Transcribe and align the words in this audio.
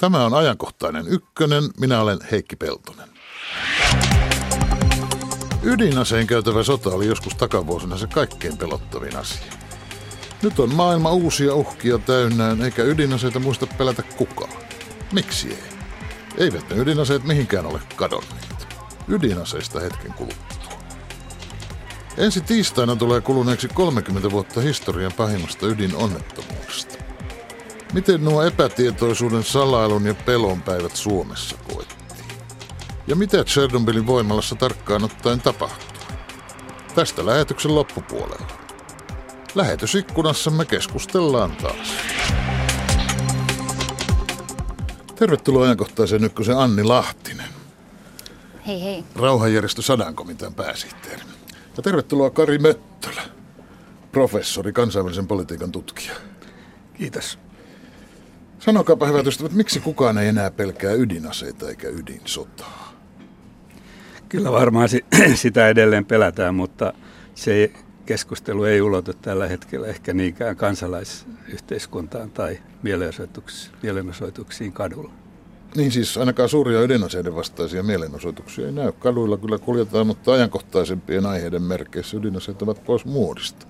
Tämä 0.00 0.24
on 0.24 0.34
ajankohtainen 0.34 1.08
ykkönen. 1.08 1.62
Minä 1.80 2.00
olen 2.00 2.18
Heikki 2.30 2.56
Peltonen. 2.56 3.08
Ydinaseen 5.62 6.26
käytävä 6.26 6.62
sota 6.62 6.90
oli 6.90 7.06
joskus 7.06 7.34
takavuosina 7.34 7.98
se 7.98 8.06
kaikkein 8.06 8.56
pelottavin 8.56 9.16
asia. 9.16 9.52
Nyt 10.42 10.58
on 10.60 10.74
maailma 10.74 11.12
uusia 11.12 11.54
uhkia 11.54 11.98
täynnään, 11.98 12.62
eikä 12.62 12.82
ydinaseita 12.82 13.38
muista 13.38 13.66
pelätä 13.66 14.02
kukaan. 14.02 14.52
Miksi 15.12 15.48
ei? 15.48 15.62
Eivät 16.36 16.70
ne 16.70 16.76
ydinaseet 16.76 17.24
mihinkään 17.24 17.66
ole 17.66 17.80
kadonneet. 17.96 18.66
Ydinaseista 19.08 19.80
hetken 19.80 20.12
kuluttua. 20.12 20.72
Ensi 22.16 22.40
tiistaina 22.40 22.96
tulee 22.96 23.20
kuluneeksi 23.20 23.68
30 23.68 24.30
vuotta 24.30 24.60
historian 24.60 25.12
pahimmasta 25.12 25.66
ydinonnettomuudesta. 25.66 27.09
Miten 27.92 28.24
nuo 28.24 28.42
epätietoisuuden, 28.42 29.44
salailun 29.44 30.06
ja 30.06 30.14
pelon 30.14 30.62
päivät 30.62 30.96
Suomessa 30.96 31.56
koettiin? 31.72 32.24
Ja 33.06 33.16
mitä 33.16 33.44
Chernobylin 33.44 34.06
voimalassa 34.06 34.54
tarkkaan 34.54 35.04
ottaen 35.04 35.40
tapahtui? 35.40 35.98
Tästä 36.94 37.26
lähetyksen 37.26 37.74
loppupuolella. 37.74 38.46
Lähetysikkunassamme 39.54 40.64
keskustellaan 40.64 41.50
taas. 41.50 41.94
Tervetuloa 45.14 45.64
ajankohtaiseen 45.64 46.24
ykkösen 46.24 46.58
Anni 46.58 46.84
Lahtinen. 46.84 47.48
Hei 48.66 48.82
hei. 48.82 49.04
Rauhanjärjestö 49.16 49.82
Sadankomitean 49.82 50.54
pääsihteeri. 50.54 51.22
Ja 51.76 51.82
tervetuloa 51.82 52.30
Kari 52.30 52.58
Möttölä, 52.58 53.22
professori, 54.12 54.72
kansainvälisen 54.72 55.26
politiikan 55.26 55.72
tutkija. 55.72 56.14
Kiitos. 56.94 57.38
Sanokaapa 58.60 59.06
hyvät 59.06 59.26
ystävät, 59.26 59.52
miksi 59.52 59.80
kukaan 59.80 60.18
ei 60.18 60.28
enää 60.28 60.50
pelkää 60.50 60.92
ydinaseita 60.92 61.68
eikä 61.68 61.88
ydinsotaa? 61.88 62.94
Kyllä 64.28 64.52
varmaan 64.52 64.88
sitä 65.34 65.68
edelleen 65.68 66.04
pelätään, 66.04 66.54
mutta 66.54 66.92
se 67.34 67.72
keskustelu 68.06 68.64
ei 68.64 68.80
ulotu 68.80 69.12
tällä 69.12 69.48
hetkellä 69.48 69.86
ehkä 69.86 70.12
niinkään 70.14 70.56
kansalaisyhteiskuntaan 70.56 72.30
tai 72.30 72.58
mielenosoituksiin, 72.82 73.74
mielenosoituksiin 73.82 74.72
kadulla. 74.72 75.12
Niin 75.76 75.92
siis 75.92 76.18
ainakaan 76.18 76.48
suuria 76.48 76.82
ydinaseiden 76.82 77.36
vastaisia 77.36 77.82
mielenosoituksia 77.82 78.66
ei 78.66 78.72
näy. 78.72 78.92
Kaduilla 78.92 79.36
kyllä 79.36 79.58
kuljetaan, 79.58 80.06
mutta 80.06 80.32
ajankohtaisempien 80.32 81.26
aiheiden 81.26 81.62
merkeissä 81.62 82.16
ydinaseet 82.16 82.62
ovat 82.62 82.84
pois 82.84 83.04
muodista. 83.04 83.66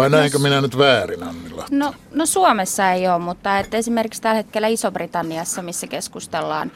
Vai 0.00 0.10
näinkö 0.10 0.38
no, 0.38 0.42
minä 0.42 0.60
nyt 0.60 0.78
väärin, 0.78 1.22
Annila? 1.22 1.66
No, 1.70 1.94
no 2.14 2.26
Suomessa 2.26 2.90
ei 2.90 3.08
ole, 3.08 3.18
mutta 3.18 3.58
että 3.58 3.76
esimerkiksi 3.76 4.22
tällä 4.22 4.36
hetkellä 4.36 4.68
Iso-Britanniassa, 4.68 5.62
missä 5.62 5.86
keskustellaan 5.86 6.72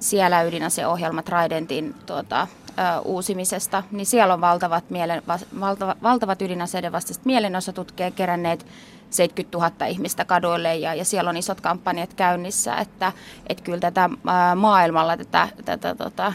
siellä 0.00 0.42
ydinaseohjelma 0.42 1.22
Tridentin 1.22 1.94
tuota, 2.06 2.46
ö, 2.68 3.00
uusimisesta, 3.04 3.82
niin 3.90 4.06
siellä 4.06 4.34
on 4.34 4.40
valtavat, 4.40 4.90
mielen, 4.90 5.22
valtava, 5.60 5.96
valtavat 6.02 6.42
ydinaseiden 6.42 6.92
vastaiset 6.92 7.24
mielenosoitut 7.24 7.94
keränneet 8.16 8.66
70 9.10 9.58
000 9.58 9.86
ihmistä 9.86 10.24
kaduille 10.24 10.76
ja, 10.76 10.94
ja 10.94 11.04
siellä 11.04 11.30
on 11.30 11.36
isot 11.36 11.60
kampanjat 11.60 12.14
käynnissä, 12.14 12.76
että, 12.76 13.12
että 13.46 13.64
kyllä 13.64 13.80
tätä 13.80 14.10
maailmalla 14.56 15.16
tätä, 15.16 15.48
tätä 15.64 15.94
tota, 15.94 16.32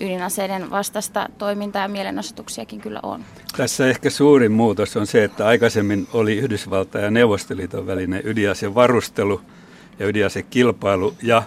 ydinaseiden 0.00 0.70
vastaista 0.70 1.28
toimintaa 1.38 1.82
ja 1.82 1.88
mielenosoituksiakin 1.88 2.80
kyllä 2.80 3.00
on. 3.02 3.24
Tässä 3.56 3.86
ehkä 3.86 4.10
suurin 4.10 4.52
muutos 4.52 4.96
on 4.96 5.06
se, 5.06 5.24
että 5.24 5.46
aikaisemmin 5.46 6.08
oli 6.12 6.36
Yhdysvaltain 6.36 7.04
ja 7.04 7.10
Neuvostoliiton 7.10 7.86
välinen 7.86 8.22
ydinasevarustelu 8.24 9.40
ja 9.98 10.06
ydinasekilpailu 10.06 11.14
ja 11.22 11.42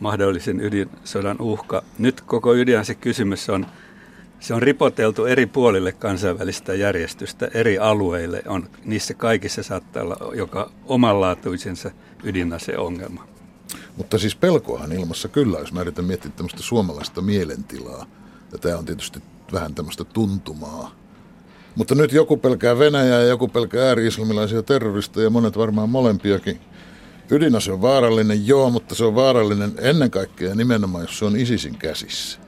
mahdollisen 0.00 0.60
ydinsodan 0.60 1.36
uhka. 1.40 1.82
Nyt 1.98 2.20
koko 2.20 2.54
ydinasekysymys 2.54 3.50
on 3.50 3.66
se 4.42 4.54
on 4.54 4.62
ripoteltu 4.62 5.24
eri 5.24 5.46
puolille 5.46 5.92
kansainvälistä 5.92 6.74
järjestystä, 6.74 7.48
eri 7.54 7.78
alueille. 7.78 8.42
On, 8.46 8.68
niissä 8.84 9.14
kaikissa 9.14 9.62
saattaa 9.62 10.02
olla 10.02 10.34
joka 10.34 10.70
omanlaatuisensa 10.86 11.90
ydinaseongelma. 12.24 13.31
Mutta 13.96 14.18
siis 14.18 14.36
pelkoahan 14.36 14.92
ilmassa 14.92 15.28
kyllä, 15.28 15.58
jos 15.58 15.72
mä 15.72 15.80
yritän 15.80 16.04
miettiä 16.04 16.30
tämmöistä 16.36 16.62
suomalaista 16.62 17.20
mielentilaa. 17.20 18.06
Ja 18.52 18.58
tämä 18.58 18.78
on 18.78 18.84
tietysti 18.84 19.22
vähän 19.52 19.74
tämmöistä 19.74 20.04
tuntumaa. 20.04 20.94
Mutta 21.74 21.94
nyt 21.94 22.12
joku 22.12 22.36
pelkää 22.36 22.78
Venäjää 22.78 23.20
ja 23.20 23.26
joku 23.26 23.48
pelkää 23.48 23.88
ääri-islamilaisia 23.88 24.62
terroristeja, 24.62 25.30
monet 25.30 25.58
varmaan 25.58 25.88
molempiakin. 25.88 26.60
Ydinase 27.30 27.72
on 27.72 27.82
vaarallinen, 27.82 28.46
joo, 28.46 28.70
mutta 28.70 28.94
se 28.94 29.04
on 29.04 29.14
vaarallinen 29.14 29.72
ennen 29.78 30.10
kaikkea 30.10 30.54
nimenomaan, 30.54 31.04
jos 31.04 31.18
se 31.18 31.24
on 31.24 31.36
ISISin 31.36 31.78
käsissä. 31.78 32.38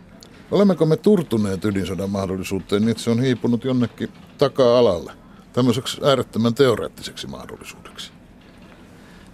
Olemmeko 0.50 0.86
me 0.86 0.96
turtuneet 0.96 1.64
ydinsodan 1.64 2.10
mahdollisuuteen 2.10 2.82
niin, 2.82 2.90
että 2.90 3.02
se 3.02 3.10
on 3.10 3.20
hiipunut 3.20 3.64
jonnekin 3.64 4.08
taka-alalle, 4.38 5.12
tämmöiseksi 5.52 6.00
äärettömän 6.04 6.54
teoreettiseksi 6.54 7.26
mahdollisuudeksi? 7.26 8.13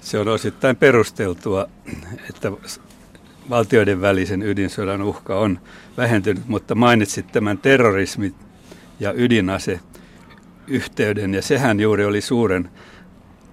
Se 0.00 0.18
on 0.18 0.28
osittain 0.28 0.76
perusteltua, 0.76 1.66
että 2.30 2.52
valtioiden 3.50 4.00
välisen 4.00 4.42
ydinsodan 4.42 5.02
uhka 5.02 5.38
on 5.38 5.60
vähentynyt, 5.96 6.48
mutta 6.48 6.74
mainitsit 6.74 7.32
tämän 7.32 7.58
terrorismi 7.58 8.34
ja 9.00 9.12
ydinase 9.12 9.80
yhteyden, 10.66 11.34
ja 11.34 11.42
sehän 11.42 11.80
juuri 11.80 12.04
oli 12.04 12.20
suuren 12.20 12.70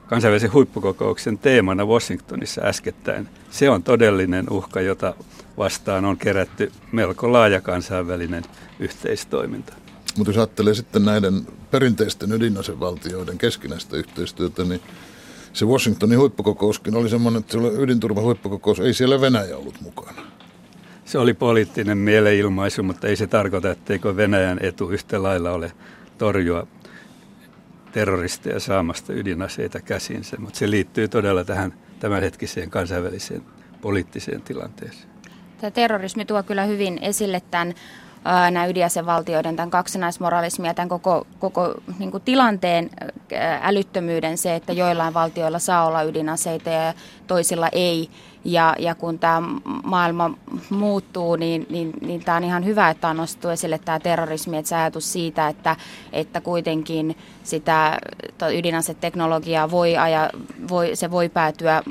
kansainvälisen 0.08 0.54
huippukokouksen 0.54 1.38
teemana 1.38 1.86
Washingtonissa 1.86 2.62
äskettäin. 2.62 3.30
Se 3.50 3.70
on 3.70 3.84
todellinen 3.84 4.50
uhka, 4.50 4.82
jota 4.82 5.14
vastaan 5.58 6.06
on 6.06 6.18
kerätty 6.18 6.72
melko 6.92 7.32
laaja 7.32 7.62
kansainvälinen 7.62 8.44
yhteistoiminta. 8.80 9.74
Mutta 10.18 10.30
jos 10.30 10.38
ajattelee 10.38 10.74
sitten 10.74 11.06
näiden 11.06 11.48
perinteisten 11.72 12.32
ydinasevaltioiden 12.32 13.38
keskinäistä 13.38 13.98
yhteistyötä, 13.98 14.64
niin 14.64 14.82
se 15.58 15.66
Washingtonin 15.66 16.20
huippukokouskin 16.20 16.96
oli 16.96 17.10
semmoinen, 17.10 17.40
että 17.40 17.52
se 17.52 17.58
oli 17.58 17.84
ydinturvahuippukokous, 17.84 18.80
ei 18.80 18.94
siellä 18.94 19.22
Venäjä 19.22 19.58
ollut 19.58 19.82
mukana. 19.82 20.22
Se 21.06 21.18
oli 21.18 21.34
poliittinen 21.34 21.98
mielenilmaisu, 21.98 22.84
mutta 22.84 23.08
ei 23.08 23.16
se 23.16 23.28
tarkoita, 23.28 23.72
etteikö 23.72 24.16
Venäjän 24.16 24.60
etu 24.62 24.90
yhtä 24.90 25.24
lailla 25.24 25.52
ole 25.52 25.72
torjua 26.18 26.68
terroristeja 27.92 28.60
saamasta 28.60 29.14
ydinaseita 29.14 29.80
käsinsä, 29.82 30.38
mutta 30.40 30.60
se 30.60 30.70
liittyy 30.70 31.08
todella 31.08 31.44
tähän 31.44 31.74
tämänhetkiseen 32.00 32.70
kansainväliseen 32.70 33.42
poliittiseen 33.82 34.42
tilanteeseen. 34.42 35.10
Tämä 35.58 35.72
terrorismi 35.72 36.26
tuo 36.26 36.44
kyllä 36.44 36.64
hyvin 36.66 37.00
esille 37.02 37.42
tämän 37.52 37.74
nämä 38.52 38.66
ydinasevaltioiden 38.66 39.56
tämän 39.56 39.70
kaksinaismoralismin 39.70 40.68
ja 40.68 40.74
tämän 40.74 40.90
koko, 40.90 41.28
koko 41.40 41.74
niin 42.00 42.12
kuin 42.12 42.24
tilanteen 42.24 42.90
älyttömyyden 43.62 44.38
se, 44.38 44.56
että 44.56 44.74
joillain 44.74 45.14
valtioilla 45.14 45.60
saa 45.60 45.86
olla 45.86 46.04
ydinaseita 46.04 46.70
ja 46.70 46.94
toisilla 47.28 47.70
ei. 47.72 48.10
Ja, 48.46 48.76
ja 48.80 48.96
kun 48.96 49.20
tämä 49.20 49.42
maailma 49.84 50.32
muuttuu, 50.70 51.36
niin, 51.36 51.66
niin, 51.70 51.94
niin 52.02 52.24
tämä 52.24 52.38
on 52.38 52.44
ihan 52.44 52.66
hyvä, 52.66 52.90
että 52.90 53.08
on 53.08 53.18
nostettu 53.18 53.50
esille 53.50 53.80
tämä 53.86 54.00
terrorismi, 54.00 54.58
että 54.58 54.70
se 54.70 54.76
ajatus 54.76 55.14
siitä, 55.14 55.48
että, 55.48 55.76
että 56.14 56.42
kuitenkin 56.42 57.18
sitä 57.44 58.00
ydinaseteknologiaa 58.54 59.72
voi, 59.72 59.98
aja, 59.98 60.30
voi, 60.70 60.96
se 60.96 61.12
voi 61.12 61.30
päätyä 61.30 61.84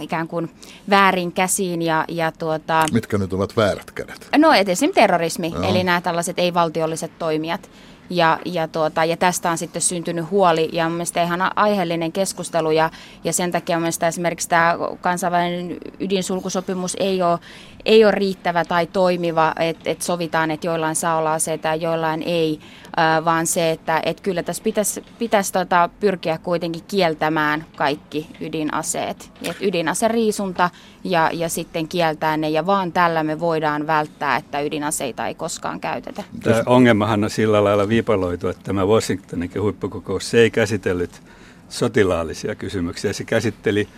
ikään 0.00 0.28
kuin 0.28 0.50
väärin 0.90 1.32
käsiin. 1.32 1.82
Ja, 1.82 2.04
ja 2.08 2.32
tuota, 2.32 2.84
Mitkä 2.92 3.18
nyt 3.18 3.32
ovat 3.32 3.56
väärät 3.56 3.90
kädet? 3.90 4.28
No 4.38 4.52
esimerkiksi 4.52 4.92
terrorismi, 4.94 5.52
Joo. 5.54 5.62
eli 5.62 5.84
nämä 5.84 6.00
tällaiset 6.00 6.38
ei-valtiolliset 6.38 7.18
toimijat. 7.18 7.70
Ja, 8.10 8.38
ja, 8.44 8.68
tuota, 8.68 9.04
ja 9.04 9.16
tästä 9.16 9.50
on 9.50 9.58
sitten 9.58 9.82
syntynyt 9.82 10.30
huoli 10.30 10.68
ja 10.72 10.86
on 10.86 10.92
mielestäni 10.92 11.26
ihan 11.26 11.58
aiheellinen 11.58 12.12
keskustelu 12.12 12.70
ja, 12.70 12.90
ja 13.24 13.32
sen 13.32 13.52
takia 13.52 13.78
mielestäni 13.78 14.08
esimerkiksi 14.08 14.48
tämä 14.48 14.78
kansainvälinen 15.00 15.76
ydinsulkusopimus 16.00 16.96
ei 17.00 17.22
ole, 17.22 17.38
ei 17.84 18.04
ole 18.04 18.12
riittävä 18.12 18.64
tai 18.64 18.86
toimiva, 18.86 19.52
että 19.58 19.90
et 19.90 20.02
sovitaan, 20.02 20.50
että 20.50 20.66
joillain 20.66 20.96
saa 20.96 21.18
olla 21.18 21.34
aseita 21.34 21.68
ja 21.68 21.74
joillain 21.74 22.22
ei, 22.22 22.60
äh, 22.98 23.24
vaan 23.24 23.46
se, 23.46 23.70
että 23.70 24.02
et 24.04 24.20
kyllä 24.20 24.42
tässä 24.42 24.62
pitäisi 24.62 25.04
pitäisi 25.18 25.52
tota 25.52 25.90
pyrkiä 26.00 26.38
kuitenkin 26.38 26.82
kieltämään 26.88 27.64
kaikki 27.76 28.26
ydinaseet. 28.40 29.30
Et 29.42 29.56
ydinaseriisunta 29.60 30.70
ja, 31.04 31.30
ja 31.32 31.48
sitten 31.48 31.88
kieltää 31.88 32.36
ne 32.36 32.50
ja 32.50 32.66
vaan 32.66 32.92
tällä 32.92 33.22
me 33.22 33.40
voidaan 33.40 33.86
välttää, 33.86 34.36
että 34.36 34.60
ydinaseita 34.60 35.26
ei 35.26 35.34
koskaan 35.34 35.80
käytetä. 35.80 36.22
Tämä 36.42 36.62
ongelmahan 36.66 37.24
on 37.24 37.30
sillä 37.30 37.64
lailla 37.64 37.88
viipaloitu, 37.88 38.48
että 38.48 38.62
tämä 38.64 38.86
Washingtonin 38.86 39.50
huippukokous 39.60 40.30
se 40.30 40.38
ei 40.40 40.50
käsitellyt 40.50 41.22
sotilaallisia 41.68 42.54
kysymyksiä. 42.54 43.12
Se 43.12 43.24
käsitteli 43.24 43.88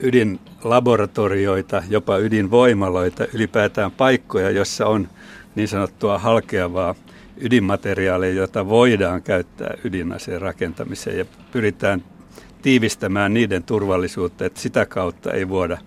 ydinlaboratorioita, 0.00 1.82
jopa 1.88 2.18
ydinvoimaloita, 2.18 3.26
ylipäätään 3.34 3.90
paikkoja, 3.90 4.50
jossa 4.50 4.86
on 4.86 5.08
niin 5.54 5.68
sanottua 5.68 6.18
halkeavaa 6.18 6.94
ydinmateriaalia, 7.40 8.32
jota 8.32 8.68
voidaan 8.68 9.22
käyttää 9.22 9.74
ydinaseen 9.84 10.40
rakentamiseen 10.40 11.18
ja 11.18 11.24
pyritään 11.52 12.04
tiivistämään 12.62 13.34
niiden 13.34 13.62
turvallisuutta, 13.62 14.44
että 14.44 14.60
sitä 14.60 14.86
kautta 14.86 15.32
ei 15.32 15.48
voida 15.48 15.78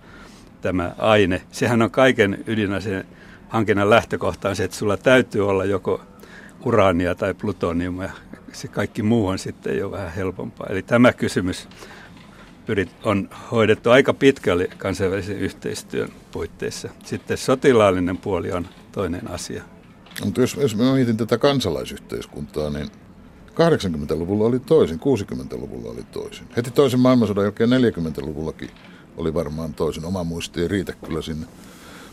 tämä 0.62 0.96
aine. 0.98 1.42
Sehän 1.52 1.82
on 1.82 1.92
kaiken 1.92 2.44
ydinaseen 2.48 3.06
hankinnan 3.50 3.90
lähtökohta 3.90 4.50
on 4.50 4.56
se, 4.56 4.64
että 4.64 4.78
sulla 4.78 4.98
täytyy 4.98 5.50
olla 5.50 5.66
joko 5.66 6.02
uraania 6.66 7.16
tai 7.16 7.34
plutoniumia. 7.34 8.12
Se 8.52 8.68
kaikki 8.68 9.04
muu 9.04 9.28
on 9.28 9.40
sitten 9.40 9.78
jo 9.78 9.92
vähän 9.92 10.14
helpompaa. 10.14 10.68
Eli 10.70 10.82
tämä 10.82 11.14
kysymys 11.14 11.68
on 13.04 13.30
hoidettu 13.52 13.90
aika 13.90 14.14
pitkälle 14.14 14.68
kansainvälisen 14.78 15.38
yhteistyön 15.38 16.10
puitteissa. 16.32 16.90
Sitten 17.06 17.38
sotilaallinen 17.38 18.18
puoli 18.18 18.52
on 18.52 18.68
toinen 18.92 19.32
asia. 19.32 19.64
Mutta 20.26 20.42
jos, 20.42 20.56
jos 20.62 20.76
mä 20.76 20.94
mietin 20.94 21.18
tätä 21.18 21.38
kansalaisyhteiskuntaa, 21.38 22.70
niin 22.70 22.90
80-luvulla 23.52 24.46
oli 24.46 24.60
toisin, 24.60 25.00
60-luvulla 25.00 25.92
oli 25.92 26.04
toisin. 26.12 26.48
Heti 26.58 26.72
toisen 26.72 27.00
maailmansodan 27.00 27.44
jälkeen 27.44 27.70
40-luvullakin 27.70 28.70
oli 29.18 29.34
varmaan 29.34 29.74
toisin. 29.74 30.06
Oma 30.06 30.24
muisti 30.24 30.62
ei 30.62 30.68
riitä 30.68 30.94
kyllä 31.06 31.22
sinne. 31.22 31.48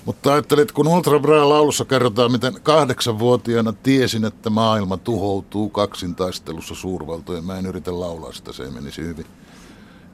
Mutta 0.04 0.32
ajattelit, 0.32 0.72
kun 0.72 0.88
Ultra 0.88 1.20
Bra 1.20 1.48
laulussa 1.48 1.84
kerrotaan, 1.84 2.32
miten 2.32 2.60
kahdeksanvuotiaana 2.62 3.72
tiesin, 3.72 4.24
että 4.24 4.50
maailma 4.50 4.96
tuhoutuu 4.96 5.68
kaksintaistelussa 5.68 6.74
suurvaltojen. 6.74 7.44
Mä 7.44 7.58
en 7.58 7.66
yritä 7.66 8.00
laulaa 8.00 8.32
sitä, 8.32 8.52
se 8.52 8.62
ei 8.62 8.70
menisi 8.70 9.02
hyvin. 9.02 9.26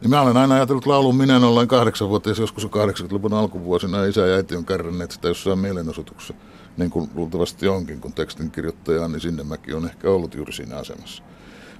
Niin 0.04 0.10
mä 0.10 0.20
olen 0.20 0.36
aina 0.36 0.54
ajatellut 0.54 0.86
laulun 0.86 1.16
minä 1.16 1.36
ollaan 1.36 1.68
kahdeksanvuotias, 1.68 2.38
joskus 2.38 2.64
80-luvun 2.64 3.32
alkuvuosina 3.32 4.04
isä 4.04 4.26
ja 4.26 4.36
äiti 4.36 4.56
on 4.56 4.64
kärränneet 4.64 5.10
sitä 5.10 5.28
jossain 5.28 5.58
mielenosoituksessa 5.58 6.34
niin 6.76 6.90
kuin 6.90 7.10
luultavasti 7.14 7.68
onkin, 7.68 8.00
kun 8.00 8.12
tekstin 8.12 8.50
kirjoittaja 8.50 9.04
Anni 9.04 9.20
Sinnemäki 9.20 9.74
on 9.74 9.84
ehkä 9.84 10.10
ollut 10.10 10.34
juuri 10.34 10.52
siinä 10.52 10.76
asemassa. 10.76 11.22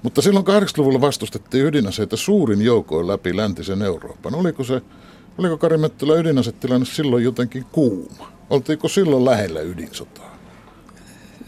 Mutta 0.03 0.23
silloin 0.23 0.47
80-luvulla 0.47 1.01
vastustettiin 1.01 1.67
ydinaseita 1.67 2.17
suurin 2.17 2.63
joukoin 2.63 3.07
läpi 3.07 3.37
läntisen 3.37 3.83
Euroopan. 3.83 4.35
Oliko 4.35 4.65
se, 4.65 4.83
oliko 5.39 5.59
Kari 5.59 5.79
Mettälä 5.79 6.15
ydinasetilanne 6.15 6.87
silloin 6.87 7.25
jotenkin 7.25 7.65
kuuma? 7.73 8.33
Oltiinko 8.51 8.89
silloin 8.89 9.25
lähellä 9.25 9.61
ydinsotaa? 9.61 10.34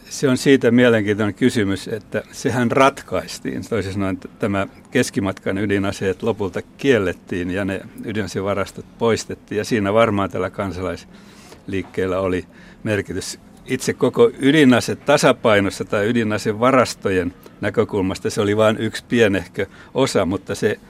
Se 0.08 0.28
on 0.28 0.36
siitä 0.36 0.70
mielenkiintoinen 0.70 1.34
kysymys, 1.34 1.88
että 1.88 2.22
sehän 2.32 2.70
ratkaistiin. 2.70 3.68
Toisin 3.68 3.92
sanoen 3.92 4.18
tämä 4.38 4.66
keskimatkan 4.90 5.58
ydinaseet 5.58 6.22
lopulta 6.22 6.62
kiellettiin 6.62 7.50
ja 7.50 7.64
ne 7.64 7.80
ydinasevarastot 8.04 8.98
poistettiin. 8.98 9.58
Ja 9.58 9.64
siinä 9.64 9.92
varmaan 9.92 10.30
tällä 10.30 10.50
kansalaisliikkeellä 10.50 12.20
oli 12.20 12.44
merkitys. 12.84 13.38
Itse 13.66 13.92
koko 13.92 14.30
ydinase 14.38 14.96
tasapainossa 14.96 15.84
tai 15.84 16.08
ydinase 16.08 16.60
varastojen 16.60 17.34
näkökulmasta 17.60 18.30
se 18.30 18.40
oli 18.40 18.56
vain 18.56 18.76
yksi 18.76 19.04
pienehkö 19.08 19.66
osa, 19.94 20.26
mutta 20.26 20.54
se 20.54 20.80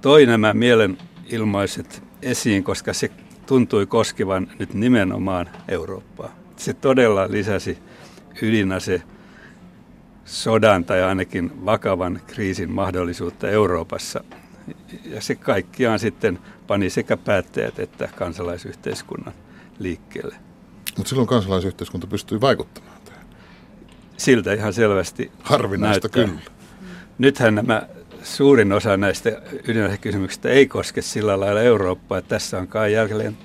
toi 0.00 0.26
nämä 0.26 0.54
mielenilmaiset 0.54 2.02
esiin, 2.22 2.64
koska 2.64 2.92
se 2.92 3.10
tuntui 3.46 3.86
koskevan 3.86 4.50
nyt 4.58 4.74
nimenomaan 4.74 5.50
Eurooppaa. 5.68 6.45
Se 6.56 6.74
todella 6.74 7.26
lisäsi 7.30 7.78
ydinase 8.42 9.02
sodan 10.24 10.84
tai 10.84 11.02
ainakin 11.02 11.64
vakavan 11.64 12.20
kriisin 12.26 12.70
mahdollisuutta 12.70 13.48
Euroopassa. 13.48 14.24
Ja 15.04 15.20
se 15.20 15.34
kaikkiaan 15.34 15.98
sitten 15.98 16.38
pani 16.66 16.90
sekä 16.90 17.16
päättäjät 17.16 17.78
että 17.78 18.08
kansalaisyhteiskunnan 18.16 19.34
liikkeelle. 19.78 20.36
Mutta 20.96 21.08
silloin 21.08 21.28
kansalaisyhteiskunta 21.28 22.06
pystyy 22.06 22.40
vaikuttamaan 22.40 23.00
tähän. 23.04 23.26
Siltä 24.16 24.52
ihan 24.52 24.72
selvästi 24.72 25.32
Harvinaista 25.42 26.08
näyttää. 26.14 26.36
kyllä. 26.36 26.56
Nythän 27.18 27.54
nämä 27.54 27.88
suurin 28.22 28.72
osa 28.72 28.96
näistä 28.96 29.42
ydinasekysymyksistä 29.68 30.48
ei 30.48 30.66
koske 30.66 31.02
sillä 31.02 31.40
lailla 31.40 31.60
Eurooppaa. 31.60 32.18
Että 32.18 32.28
tässä 32.28 32.58
on 32.58 32.68
kai 32.68 32.92
jälleen, 32.92 33.38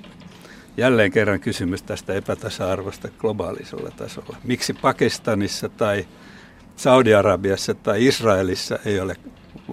jälleen 0.76 1.12
kerran 1.12 1.40
kysymys 1.40 1.82
tästä 1.82 2.12
epätasa-arvosta 2.14 3.08
globaalisella 3.18 3.90
tasolla. 3.90 4.36
Miksi 4.44 4.74
Pakistanissa 4.74 5.68
tai 5.68 6.06
Saudi-Arabiassa 6.76 7.74
tai 7.74 8.06
Israelissa 8.06 8.78
ei 8.84 9.00
ole 9.00 9.16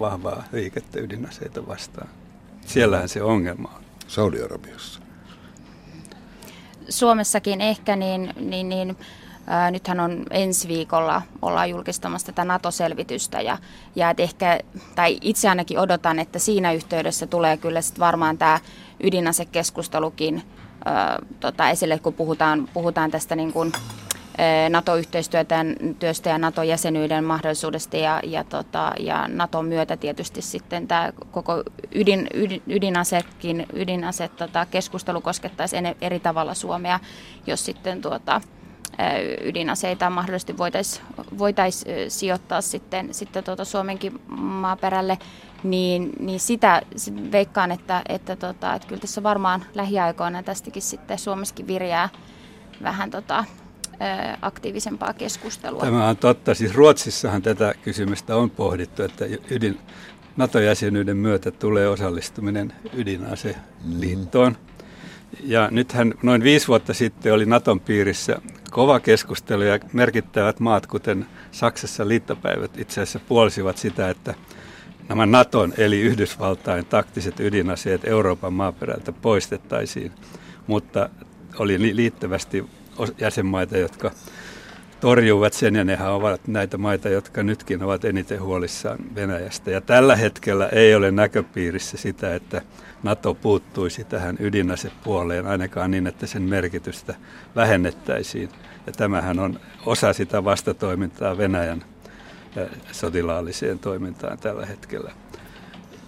vahvaa 0.00 0.44
liikettä 0.52 1.00
ydinaseita 1.00 1.66
vastaan? 1.66 2.08
Siellähän 2.66 3.08
se 3.08 3.22
ongelma 3.22 3.72
on. 3.76 3.84
Saudi-Arabiassa. 4.06 5.00
Suomessakin 6.88 7.60
ehkä, 7.60 7.96
niin, 7.96 8.34
niin, 8.40 8.68
niin 8.68 8.96
ää, 9.46 9.70
nythän 9.70 10.00
on 10.00 10.24
ensi 10.30 10.68
viikolla 10.68 11.22
ollaan 11.42 11.70
julkistamassa 11.70 12.26
tätä 12.26 12.44
NATO-selvitystä 12.44 13.40
ja, 13.40 13.58
ja 13.96 14.10
et 14.10 14.20
ehkä, 14.20 14.60
tai 14.94 15.18
itse 15.22 15.48
ainakin 15.48 15.78
odotan, 15.78 16.18
että 16.18 16.38
siinä 16.38 16.72
yhteydessä 16.72 17.26
tulee 17.26 17.56
kyllä 17.56 17.80
sit 17.80 17.98
varmaan 17.98 18.38
tämä 18.38 18.60
ydinasekeskustelukin 19.02 20.42
tota, 21.40 21.70
esille, 21.70 21.98
kun 21.98 22.14
puhutaan, 22.14 22.68
puhutaan 22.74 23.10
tästä 23.10 23.36
niin 23.36 23.52
kuin, 23.52 23.72
NATO-yhteistyöstä 24.70 26.30
ja 26.30 26.38
NATO-jäsenyyden 26.38 27.24
mahdollisuudesta 27.24 27.96
ja, 27.96 28.20
ja, 28.24 28.44
tota, 28.44 28.92
ja 28.98 29.28
NATOn 29.28 29.66
myötä 29.66 29.96
tietysti 29.96 30.42
sitten 30.42 30.88
tämä 30.88 31.12
koko 31.30 31.62
ydin, 31.94 32.26
ydin, 32.34 32.62
ydinasekin, 32.66 33.66
ydinase 33.72 34.28
tota, 34.28 34.66
keskustelu 34.66 35.20
koskettaisi 35.20 35.76
eri 36.00 36.20
tavalla 36.20 36.54
Suomea, 36.54 37.00
jos 37.46 37.64
sitten 37.64 38.02
tuota, 38.02 38.40
ydinaseita 39.44 40.10
mahdollisesti 40.10 40.58
voitaisiin 40.58 41.06
voitais 41.38 41.84
sijoittaa 42.08 42.60
sitten, 42.60 43.14
sitten 43.14 43.44
tuota 43.44 43.64
Suomenkin 43.64 44.20
maaperälle, 44.36 45.18
niin, 45.62 46.10
niin 46.18 46.40
sitä 46.40 46.82
veikkaan, 47.32 47.72
että, 47.72 48.02
että, 48.08 48.36
tota, 48.36 48.74
että 48.74 48.88
kyllä 48.88 49.00
tässä 49.00 49.22
varmaan 49.22 49.64
lähiaikoina 49.74 50.42
tästäkin 50.42 50.82
sitten 50.82 51.18
Suomessakin 51.18 51.66
virjää 51.66 52.08
vähän 52.82 53.10
tota, 53.10 53.44
aktiivisempaa 54.42 55.12
keskustelua. 55.12 55.80
Tämä 55.80 56.08
on 56.08 56.16
totta. 56.16 56.54
Siis 56.54 56.74
Ruotsissahan 56.74 57.42
tätä 57.42 57.74
kysymystä 57.82 58.36
on 58.36 58.50
pohdittu, 58.50 59.02
että 59.02 59.24
ydin, 59.50 59.78
NATO-jäsenyyden 60.36 61.16
myötä 61.16 61.50
tulee 61.50 61.88
osallistuminen 61.88 62.72
ydinaseliittoon. 62.92 64.56
Ja 65.44 65.68
nythän 65.70 66.14
noin 66.22 66.42
viisi 66.42 66.68
vuotta 66.68 66.94
sitten 66.94 67.34
oli 67.34 67.46
Naton 67.46 67.80
piirissä 67.80 68.40
kova 68.70 69.00
keskustelu 69.00 69.62
ja 69.62 69.78
merkittävät 69.92 70.60
maat, 70.60 70.86
kuten 70.86 71.26
Saksassa 71.52 72.08
liittopäivät, 72.08 72.78
itse 72.78 73.00
asiassa 73.00 73.20
puolsivat 73.28 73.76
sitä, 73.76 74.10
että 74.10 74.34
nämä 75.08 75.26
Naton 75.26 75.72
eli 75.78 76.00
Yhdysvaltain 76.00 76.86
taktiset 76.86 77.40
ydinaseet 77.40 78.00
Euroopan 78.04 78.52
maaperältä 78.52 79.12
poistettaisiin. 79.12 80.12
Mutta 80.66 81.08
oli 81.58 81.96
liittävästi 81.96 82.66
jäsenmaita, 83.18 83.78
jotka 83.78 84.10
torjuvat 85.00 85.52
sen, 85.52 85.74
ja 85.74 85.84
nehän 85.84 86.12
ovat 86.12 86.48
näitä 86.48 86.78
maita, 86.78 87.08
jotka 87.08 87.42
nytkin 87.42 87.82
ovat 87.82 88.04
eniten 88.04 88.42
huolissaan 88.42 88.98
Venäjästä. 89.14 89.70
Ja 89.70 89.80
tällä 89.80 90.16
hetkellä 90.16 90.68
ei 90.68 90.94
ole 90.94 91.10
näköpiirissä 91.10 91.96
sitä, 91.96 92.34
että 92.34 92.62
NATO 93.02 93.34
puuttuisi 93.34 94.04
tähän 94.04 94.36
ydinasepuoleen, 94.40 95.46
ainakaan 95.46 95.90
niin, 95.90 96.06
että 96.06 96.26
sen 96.26 96.42
merkitystä 96.42 97.14
vähennettäisiin. 97.56 98.48
Ja 98.86 98.92
tämähän 98.92 99.38
on 99.38 99.60
osa 99.86 100.12
sitä 100.12 100.44
vastatoimintaa 100.44 101.38
Venäjän 101.38 101.84
sotilaalliseen 102.92 103.78
toimintaan 103.78 104.38
tällä 104.38 104.66
hetkellä. 104.66 105.12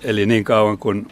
Eli 0.02 0.26
niin 0.26 0.44
kauan 0.44 0.78
kuin 0.78 1.08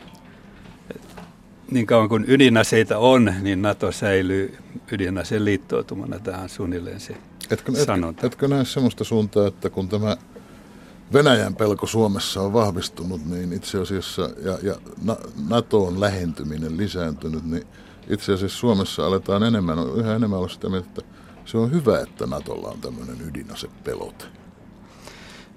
niin 1.70 1.86
kauan 1.86 2.08
kuin 2.08 2.24
ydinaseita 2.28 2.98
on, 2.98 3.34
niin 3.40 3.62
NATO 3.62 3.92
säilyy 3.92 4.58
ydinaseen 4.92 5.44
liittoutumana. 5.44 6.18
tähän 6.18 6.48
suunnilleen 6.48 7.00
se 7.00 7.16
etkö, 7.50 7.72
sanonta. 7.84 8.26
Etkö 8.26 8.48
näe 8.48 8.64
sellaista 8.64 9.04
suuntaa, 9.04 9.46
että 9.46 9.70
kun 9.70 9.88
tämä 9.88 10.16
Venäjän 11.12 11.56
pelko 11.56 11.86
Suomessa 11.86 12.40
on 12.42 12.52
vahvistunut, 12.52 13.26
niin 13.26 13.52
itse 13.52 13.80
asiassa, 13.80 14.22
ja, 14.22 14.58
ja 14.62 14.74
NATOon 15.48 16.00
lähentyminen 16.00 16.76
lisääntynyt, 16.76 17.44
niin 17.44 17.66
itse 18.08 18.32
asiassa 18.32 18.58
Suomessa 18.58 19.06
aletaan 19.06 19.42
enemmän, 19.42 19.78
yhä 19.96 20.14
enemmän 20.14 20.38
olla 20.38 20.48
sitä 20.48 20.68
mieltä, 20.68 20.88
että 20.88 21.02
se 21.44 21.58
on 21.58 21.72
hyvä, 21.72 22.00
että 22.00 22.26
NATOlla 22.26 22.68
on 22.68 22.80
tämmöinen 22.80 23.16
ydinasepelote. 23.28 24.24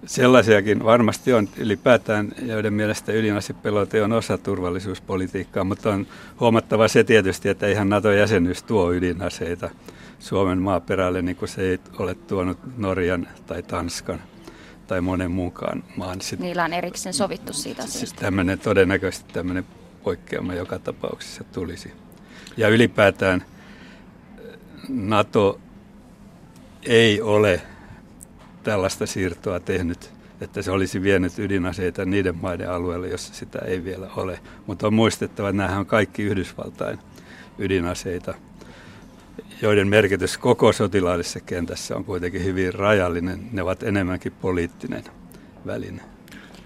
Sellaisiakin 0.06 0.84
varmasti 0.84 1.34
on 1.34 1.50
ylipäätään, 1.58 2.32
joiden 2.42 2.74
mielestä 2.74 3.12
ydinasepelote 3.12 4.04
on 4.04 4.12
osa 4.12 4.38
turvallisuuspolitiikkaa, 4.38 5.64
mutta 5.64 5.94
on 5.94 6.08
huomattava 6.40 6.88
se 6.88 7.04
tietysti, 7.04 7.50
että 7.50 7.68
ihan 7.68 7.90
NATO-jäsenyys 7.90 8.64
tuo 8.64 8.94
ydinaseita 8.94 9.70
Suomen 10.20 10.62
maaperälle, 10.62 11.22
niin 11.22 11.36
kuin 11.36 11.50
se 11.50 11.62
ei 11.62 11.80
ole 12.00 12.16
tuonut 12.16 12.58
Norjan 12.78 13.28
tai 13.48 13.64
Tanskan 13.64 14.20
tai 14.88 15.02
monen 15.02 15.32
muunkaan 15.32 15.84
maan. 15.98 16.22
Sitten, 16.22 16.46
Niillä 16.48 16.64
on 16.64 16.74
erikseen 16.74 17.14
sovittu 17.14 17.54
siitä 17.54 17.84
asiasta. 17.84 18.00
Siis 18.00 18.14
tämmöinen, 18.14 18.60
todennäköisesti 18.60 19.34
tämmöinen 19.34 19.66
poikkeama 20.04 20.54
joka 20.54 20.80
tapauksessa 20.80 21.44
tulisi. 21.44 21.94
Ja 22.58 22.70
ylipäätään 22.70 23.46
NATO 24.90 25.60
ei 26.86 27.22
ole 27.22 27.62
tällaista 28.64 29.06
siirtoa 29.06 29.60
tehnyt 29.60 30.14
että 30.44 30.62
se 30.62 30.72
olisi 30.72 31.02
vienyt 31.02 31.40
ydinaseita 31.40 32.06
niiden 32.06 32.38
maiden 32.42 32.72
alueelle, 32.72 33.08
jossa 33.08 33.34
sitä 33.34 33.60
ei 33.60 33.84
vielä 33.84 34.10
ole. 34.16 34.40
Mutta 34.68 34.88
on 34.88 34.94
muistettava, 34.94 35.50
että 35.50 35.58
nämähän 35.58 35.80
on 35.80 35.86
kaikki 35.86 36.24
Yhdysvaltain 36.24 37.00
ydinaseita, 37.58 38.34
joiden 39.64 39.88
merkitys 39.88 40.38
koko 40.38 40.74
sotilaallisessa 40.74 41.40
kentässä 41.40 41.96
on 41.96 42.06
kuitenkin 42.06 42.44
hyvin 42.44 42.74
rajallinen. 42.74 43.50
Ne 43.52 43.62
ovat 43.62 43.84
enemmänkin 43.84 44.32
poliittinen 44.42 45.04
väline. 45.66 46.02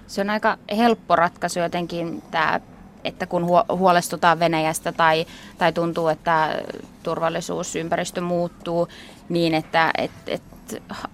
Se 0.08 0.22
on 0.22 0.30
aika 0.30 0.58
helppo 0.78 1.16
ratkaisu 1.16 1.60
jotenkin 1.60 2.24
tämä 2.32 2.60
että 3.04 3.26
kun 3.26 3.46
huolestutaan 3.78 4.40
Venäjästä 4.40 4.92
tai, 4.92 5.26
tai 5.58 5.74
tuntuu, 5.74 6.08
että 6.08 6.64
turvallisuusympäristö 7.04 8.22
muuttuu 8.22 8.88
niin, 9.30 9.54
että 9.54 9.92
et, 9.98 10.12
et 10.28 10.42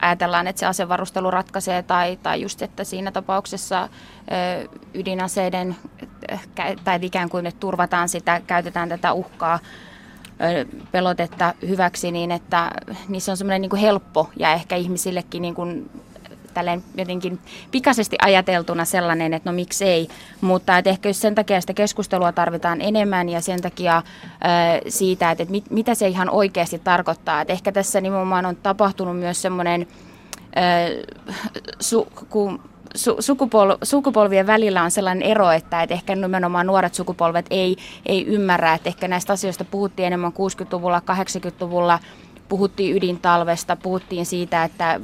ajatellaan, 0.01 0.47
että 0.47 0.59
se 0.59 0.65
asevarustelu 0.65 1.31
ratkaisee 1.31 1.83
tai, 1.83 2.19
tai 2.23 2.41
just, 2.41 2.61
että 2.61 2.83
siinä 2.83 3.11
tapauksessa 3.11 3.83
ö, 3.83 4.69
ydinaseiden 4.93 5.75
tai 6.83 6.99
ikään 7.01 7.29
kuin, 7.29 7.45
että 7.45 7.59
turvataan 7.59 8.09
sitä, 8.09 8.41
käytetään 8.47 8.89
tätä 8.89 9.13
uhkaa 9.13 9.59
pelotetta 10.91 11.53
hyväksi, 11.67 12.11
niin 12.11 12.31
että 12.31 12.71
niissä 13.07 13.31
on 13.31 13.37
semmoinen 13.37 13.61
niin 13.61 13.75
helppo 13.75 14.29
ja 14.37 14.53
ehkä 14.53 14.75
ihmisillekin 14.75 15.41
niin 15.41 15.55
kuin 15.55 15.89
tälleen 16.53 16.83
jotenkin 16.97 17.39
pikaisesti 17.71 18.15
ajateltuna 18.21 18.85
sellainen, 18.85 19.33
että 19.33 19.49
no 19.49 19.55
miksei, 19.55 20.07
mutta 20.41 20.77
että 20.77 20.89
ehkä 20.89 21.13
sen 21.13 21.35
takia 21.35 21.61
sitä 21.61 21.73
keskustelua 21.73 22.31
tarvitaan 22.31 22.81
enemmän 22.81 23.29
ja 23.29 23.41
sen 23.41 23.61
takia 23.61 24.01
siitä, 24.87 25.31
että, 25.31 25.43
että 25.43 25.51
mit, 25.51 25.71
mitä 25.71 25.95
se 25.95 26.07
ihan 26.07 26.29
oikeasti 26.29 26.79
tarkoittaa. 26.79 27.41
Että 27.41 27.53
ehkä 27.53 27.71
tässä 27.71 28.01
nimenomaan 28.01 28.45
on 28.45 28.55
tapahtunut 28.55 29.19
myös 29.19 29.41
semmoinen, 29.41 29.87
äh, 30.57 31.23
su, 31.79 32.07
kun 32.29 32.72
su, 32.95 33.15
sukupol, 33.19 33.75
sukupolvien 33.83 34.47
välillä 34.47 34.83
on 34.83 34.91
sellainen 34.91 35.29
ero, 35.29 35.51
että, 35.51 35.83
että 35.83 35.93
ehkä 35.93 36.15
nimenomaan 36.15 36.67
nuoret 36.67 36.93
sukupolvet 36.93 37.45
ei, 37.49 37.75
ei 38.05 38.25
ymmärrä, 38.25 38.73
että 38.73 38.89
ehkä 38.89 39.07
näistä 39.07 39.33
asioista 39.33 39.65
puhuttiin 39.65 40.05
enemmän 40.05 40.31
60-luvulla, 40.31 40.99
80-luvulla, 40.99 41.99
puhuttiin 42.49 42.95
ydintalvesta, 42.95 43.75
puhuttiin 43.75 44.25
siitä, 44.25 44.63
että 44.63 44.99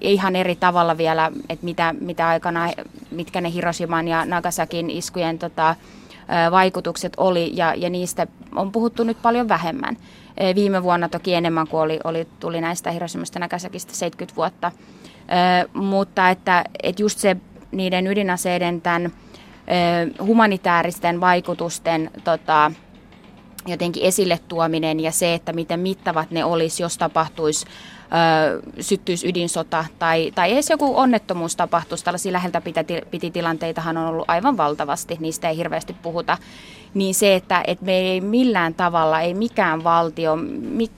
ihan 0.00 0.36
eri 0.36 0.56
tavalla 0.56 0.98
vielä, 0.98 1.32
että 1.48 1.64
mitä, 1.64 1.94
mitä 2.00 2.28
aikana, 2.28 2.70
mitkä 3.10 3.40
ne 3.40 3.52
Hiroshiman 3.52 4.08
ja 4.08 4.24
Nagasakin 4.24 4.90
iskujen 4.90 5.38
tota, 5.38 5.76
vaikutukset 6.50 7.12
oli, 7.16 7.50
ja, 7.54 7.74
ja 7.74 7.90
niistä 7.90 8.26
on 8.56 8.72
puhuttu 8.72 9.04
nyt 9.04 9.22
paljon 9.22 9.48
vähemmän. 9.48 9.96
Viime 10.54 10.82
vuonna 10.82 11.08
toki 11.08 11.34
enemmän 11.34 11.68
kuin 11.68 11.80
oli, 11.80 12.00
oli, 12.04 12.28
tuli 12.40 12.60
näistä 12.60 12.90
Hiroshimasta 12.90 13.38
Nagasakista 13.38 13.94
70 13.94 14.36
vuotta. 14.36 14.72
Mutta 15.74 16.30
että, 16.30 16.64
että 16.82 17.02
just 17.02 17.18
se 17.18 17.36
niiden 17.72 18.06
ydinaseiden 18.06 18.80
tämän 18.80 19.12
humanitaaristen 20.26 21.20
vaikutusten 21.20 22.10
tota, 22.24 22.72
jotenkin 23.66 24.02
esille 24.02 24.40
tuominen 24.48 25.00
ja 25.00 25.12
se, 25.12 25.34
että 25.34 25.52
miten 25.52 25.80
mittavat 25.80 26.30
ne 26.30 26.44
olisi, 26.44 26.82
jos 26.82 26.98
tapahtuisi 26.98 27.66
syttyisi 28.80 29.28
ydinsota 29.28 29.84
tai, 29.98 30.32
tai 30.34 30.52
edes 30.52 30.70
joku 30.70 30.98
onnettomuus 30.98 31.56
tapahtuisi. 31.56 32.04
Tällaisia 32.04 32.32
läheltä 32.32 32.62
piti, 33.10 33.30
tilanteitahan 33.30 33.96
on 33.96 34.06
ollut 34.06 34.24
aivan 34.28 34.56
valtavasti, 34.56 35.16
niistä 35.20 35.48
ei 35.48 35.56
hirveästi 35.56 35.96
puhuta. 36.02 36.38
Niin 36.94 37.14
se, 37.14 37.34
että, 37.34 37.62
että 37.66 37.84
me 37.84 37.92
ei 37.92 38.20
millään 38.20 38.74
tavalla, 38.74 39.20
ei 39.20 39.34
mikään 39.34 39.84
valtio, 39.84 40.38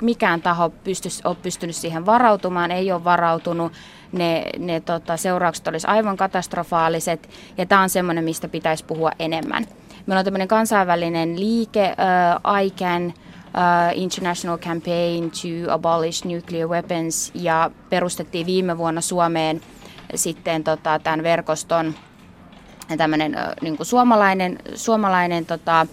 mikään 0.03 0.43
taho 0.43 0.71
pystys, 0.71 1.21
ole 1.25 1.37
pystynyt 1.43 1.77
siihen 1.77 2.07
varautumaan, 2.07 2.71
ei 2.71 2.93
ole 2.93 3.05
varautunut. 3.05 3.73
Ne, 4.13 4.45
ne 4.59 4.81
tota, 4.81 5.17
seuraukset 5.17 5.69
olisi 5.69 5.87
aivan 5.87 6.17
katastrofaaliset 6.17 7.29
ja 7.59 7.67
tämä 7.67 7.83
on 7.83 7.91
semmoinen, 7.91 8.25
mistä 8.25 8.49
pitäisi 8.49 8.85
puhua 8.85 9.11
enemmän. 9.19 9.67
Meillä 10.07 10.19
on 10.19 10.25
tämmöinen 10.25 10.49
kansainvälinen 10.49 11.41
liike, 11.41 11.95
uh, 12.45 12.63
ICAN, 12.63 13.07
uh, 13.07 13.13
International 13.95 14.59
Campaign 14.59 15.31
to 15.31 15.73
Abolish 15.73 16.27
Nuclear 16.27 16.69
Weapons, 16.69 17.31
ja 17.35 17.71
perustettiin 17.91 18.47
viime 18.47 18.79
vuonna 18.79 19.01
Suomeen 19.01 19.61
sitten 20.15 20.65
tota, 20.65 20.99
tämän 20.99 21.23
verkoston 21.23 21.95
tämmöinen 22.97 23.37
niin 23.61 23.77
suomalainen, 23.83 24.59
suomalainen 24.75 25.47
tota, 25.47 25.87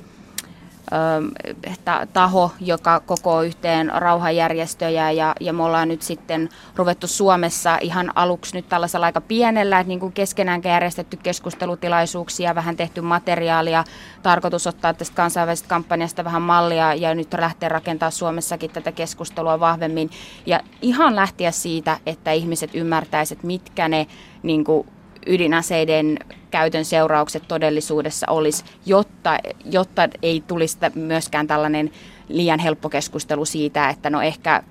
taho, 2.14 2.52
joka 2.60 3.00
koko 3.00 3.42
yhteen 3.42 3.92
rauhanjärjestöjä 3.96 5.12
ja, 5.12 5.36
ja 5.40 5.54
me 5.54 5.64
ollaan 5.64 5.88
nyt 5.88 6.02
sitten 6.02 6.50
ruvettu 6.76 7.08
Suomessa 7.08 7.78
ihan 7.82 8.12
aluksi 8.16 8.56
nyt 8.56 8.70
tällaisella 8.70 9.06
aika 9.06 9.22
pienellä, 9.22 9.80
että 9.80 9.88
niin 9.88 10.00
kuin 10.00 10.14
keskenään 10.14 10.62
järjestetty 10.64 11.18
keskustelutilaisuuksia, 11.18 12.56
vähän 12.56 12.78
tehty 12.78 13.02
materiaalia, 13.02 13.84
tarkoitus 14.24 14.68
ottaa 14.68 14.94
tästä 14.94 15.16
kansainvälisestä 15.16 15.70
kampanjasta 15.70 16.24
vähän 16.24 16.42
mallia 16.42 16.94
ja 16.94 17.16
nyt 17.16 17.34
lähteä 17.34 17.70
rakentamaan 17.70 18.12
Suomessakin 18.12 18.72
tätä 18.72 18.92
keskustelua 18.92 19.60
vahvemmin. 19.60 20.10
Ja 20.46 20.60
ihan 20.82 21.16
lähteä 21.16 21.52
siitä, 21.52 21.98
että 22.06 22.32
ihmiset 22.32 22.76
ymmärtäisivät, 22.76 23.44
mitkä 23.44 23.88
ne 23.88 24.08
niin 24.44 24.64
kuin 24.64 24.88
ydinaseiden 25.28 26.20
käytön 26.52 26.86
seuraukset 26.86 27.44
todellisuudessa 27.48 28.28
olisi, 28.30 28.64
jotta, 28.86 29.38
jotta 29.66 30.10
ei 30.22 30.44
tulisi 30.48 30.78
myöskään 30.96 31.48
tällainen 31.48 31.92
liian 32.30 32.60
helppo 32.60 32.90
keskustelu 32.90 33.46
siitä, 33.46 33.90
että 33.90 34.10
no 34.10 34.22
ehkä, 34.22 34.64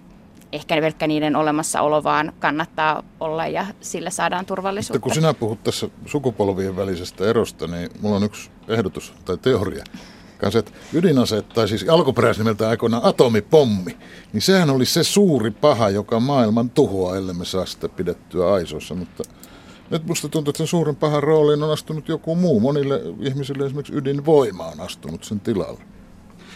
ehkä 0.52 0.80
pelkkä 0.80 1.06
niiden 1.06 1.36
olemassaolo 1.36 2.04
vaan 2.04 2.32
kannattaa 2.38 3.02
olla 3.20 3.46
ja 3.46 3.66
sillä 3.80 4.10
saadaan 4.10 4.46
turvallisuutta. 4.46 4.98
Mutta 4.98 5.04
kun 5.04 5.14
sinä 5.14 5.34
puhut 5.34 5.64
tässä 5.64 5.88
sukupolvien 6.06 6.76
välisestä 6.76 7.24
erosta, 7.24 7.66
niin 7.66 7.90
mulla 8.00 8.16
on 8.16 8.24
yksi 8.24 8.50
ehdotus 8.68 9.12
tai 9.24 9.38
teoria. 9.38 9.84
Kanssa, 10.38 10.58
että 10.58 10.72
ydinaseet, 10.92 11.48
tai 11.48 11.68
siis 11.68 11.88
alkuperäisnimeltä 11.88 12.68
aikoinaan 12.68 13.04
atomipommi, 13.04 13.96
niin 14.32 14.42
sehän 14.42 14.70
oli 14.70 14.86
se 14.86 15.04
suuri 15.04 15.50
paha, 15.50 15.90
joka 15.90 16.20
maailman 16.20 16.70
tuhoaa, 16.70 17.16
ellei 17.16 17.34
me 17.34 17.44
saa 17.44 17.66
sitä 17.66 17.88
pidettyä 17.88 18.52
aisoissa, 18.52 18.94
mutta 18.94 19.22
nyt 19.90 20.06
musta 20.06 20.28
tuntuu, 20.28 20.50
että 20.50 20.58
sen 20.58 20.66
suuren 20.66 20.96
pahan 20.96 21.22
rooliin 21.22 21.62
on 21.62 21.72
astunut 21.72 22.08
joku 22.08 22.34
muu. 22.34 22.60
Monille 22.60 23.00
ihmisille 23.20 23.66
esimerkiksi 23.66 23.96
ydinvoima 23.96 24.66
on 24.66 24.80
astunut 24.80 25.24
sen 25.24 25.40
tilalle. 25.40 25.80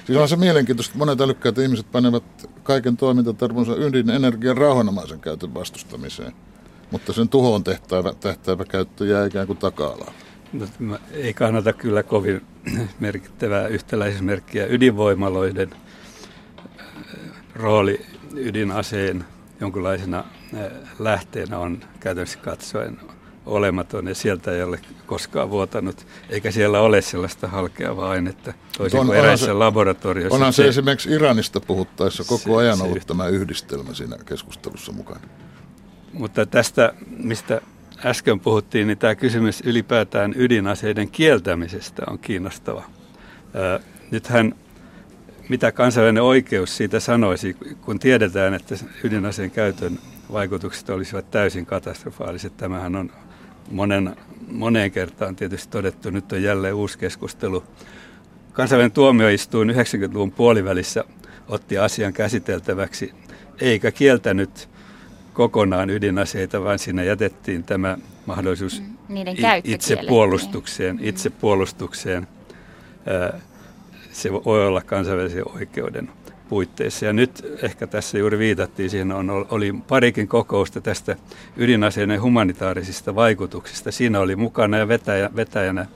Siis 0.06 0.18
on 0.18 0.28
se 0.28 0.36
mielenkiintoista, 0.36 0.90
että 0.90 0.98
monet 0.98 1.20
älykkäät 1.20 1.58
ihmiset 1.58 1.92
panevat 1.92 2.24
kaiken 2.62 2.96
toimintatarvonsa 2.96 3.76
ydinenergian 3.76 4.56
rauhanomaisen 4.56 5.20
käytön 5.20 5.54
vastustamiseen. 5.54 6.32
Mutta 6.90 7.12
sen 7.12 7.28
tuhoon 7.28 7.64
tehtävä, 7.64 8.12
tehtävä 8.20 8.64
käyttö 8.64 9.06
jää 9.06 9.26
ikään 9.26 9.46
kuin 9.46 9.58
taka-alaan. 9.58 10.14
No, 10.78 10.98
ei 11.12 11.34
kannata 11.34 11.72
kyllä 11.72 12.02
kovin 12.02 12.42
merkittävää 13.00 13.66
yhtäläismerkkiä 13.66 14.66
ydinvoimaloiden 14.66 15.70
äh, 15.72 16.66
rooli 17.54 18.06
ydinaseen 18.34 19.24
jonkinlaisena 19.60 20.18
äh, 20.18 20.72
lähteenä 20.98 21.58
on 21.58 21.80
käytännössä 22.00 22.38
katsoen 22.38 22.98
olematon 23.46 24.06
ja 24.08 24.14
sieltä 24.14 24.52
ei 24.52 24.62
ole 24.62 24.80
koskaan 25.06 25.50
vuotanut, 25.50 26.06
eikä 26.30 26.50
siellä 26.50 26.80
ole 26.80 27.02
sellaista 27.02 27.48
halkeavaa 27.48 28.10
ainetta, 28.10 28.52
toisin 28.78 29.00
on, 29.00 29.06
kuin 29.06 29.18
eräissä 29.18 29.46
se, 29.46 29.52
laboratorioissa. 29.52 30.34
Onhan 30.34 30.52
se, 30.52 30.62
se 30.62 30.68
esimerkiksi 30.68 31.10
Iranista 31.10 31.60
puhuttaessa 31.60 32.24
koko 32.24 32.60
se, 32.60 32.66
ajan 32.66 32.76
se, 32.76 32.82
ollut 32.82 33.06
tämä 33.06 33.28
yhdistelmä 33.28 33.94
siinä 33.94 34.16
keskustelussa 34.26 34.92
mukana. 34.92 35.20
Mutta 36.12 36.46
tästä, 36.46 36.92
mistä 37.06 37.60
äsken 38.04 38.40
puhuttiin, 38.40 38.86
niin 38.86 38.98
tämä 38.98 39.14
kysymys 39.14 39.60
ylipäätään 39.60 40.34
ydinaseiden 40.36 41.10
kieltämisestä 41.10 42.02
on 42.10 42.18
kiinnostava. 42.18 42.84
Nythän 44.10 44.54
mitä 45.48 45.72
kansainvälinen 45.72 46.22
oikeus 46.22 46.76
siitä 46.76 47.00
sanoisi, 47.00 47.56
kun 47.80 47.98
tiedetään, 47.98 48.54
että 48.54 48.74
ydinaseen 49.04 49.50
käytön 49.50 49.98
vaikutukset 50.32 50.90
olisivat 50.90 51.30
täysin 51.30 51.66
katastrofaaliset. 51.66 52.56
Tämähän 52.56 52.96
on 52.96 53.10
monen, 53.70 54.16
moneen 54.50 54.90
kertaan 54.90 55.36
tietysti 55.36 55.70
todettu. 55.70 56.10
Nyt 56.10 56.32
on 56.32 56.42
jälleen 56.42 56.74
uusi 56.74 56.98
keskustelu. 56.98 57.64
Kansainvälinen 58.52 58.92
tuomioistuin 58.92 59.70
90-luvun 59.70 60.32
puolivälissä 60.32 61.04
otti 61.48 61.78
asian 61.78 62.12
käsiteltäväksi, 62.12 63.12
eikä 63.60 63.90
kieltänyt 63.90 64.68
kokonaan 65.32 65.90
ydinaseita, 65.90 66.64
vaan 66.64 66.78
siinä 66.78 67.02
jätettiin 67.02 67.64
tämä 67.64 67.98
mahdollisuus 68.26 68.80
mm, 68.80 69.14
Niiden 69.14 69.36
itsepuolustukseen. 69.64 70.98
itsepuolustukseen. 71.02 72.26
Se 74.12 74.32
voi 74.32 74.66
olla 74.66 74.80
kansainvälisen 74.80 75.48
oikeuden 75.48 76.08
puitteissa. 76.52 77.06
Ja 77.06 77.12
nyt 77.12 77.46
ehkä 77.62 77.86
tässä 77.86 78.18
juuri 78.18 78.38
viitattiin 78.38 78.90
siihen, 78.90 79.12
on, 79.12 79.46
oli 79.50 79.74
parikin 79.88 80.28
kokousta 80.28 80.80
tästä 80.80 81.16
ydinaseiden 81.56 82.22
humanitaarisista 82.22 83.14
vaikutuksista. 83.14 83.92
Siinä 83.92 84.20
oli 84.20 84.36
mukana 84.36 84.78
ja 84.78 84.88
vetäjä, 84.88 85.30
vetäjänä 85.36 85.86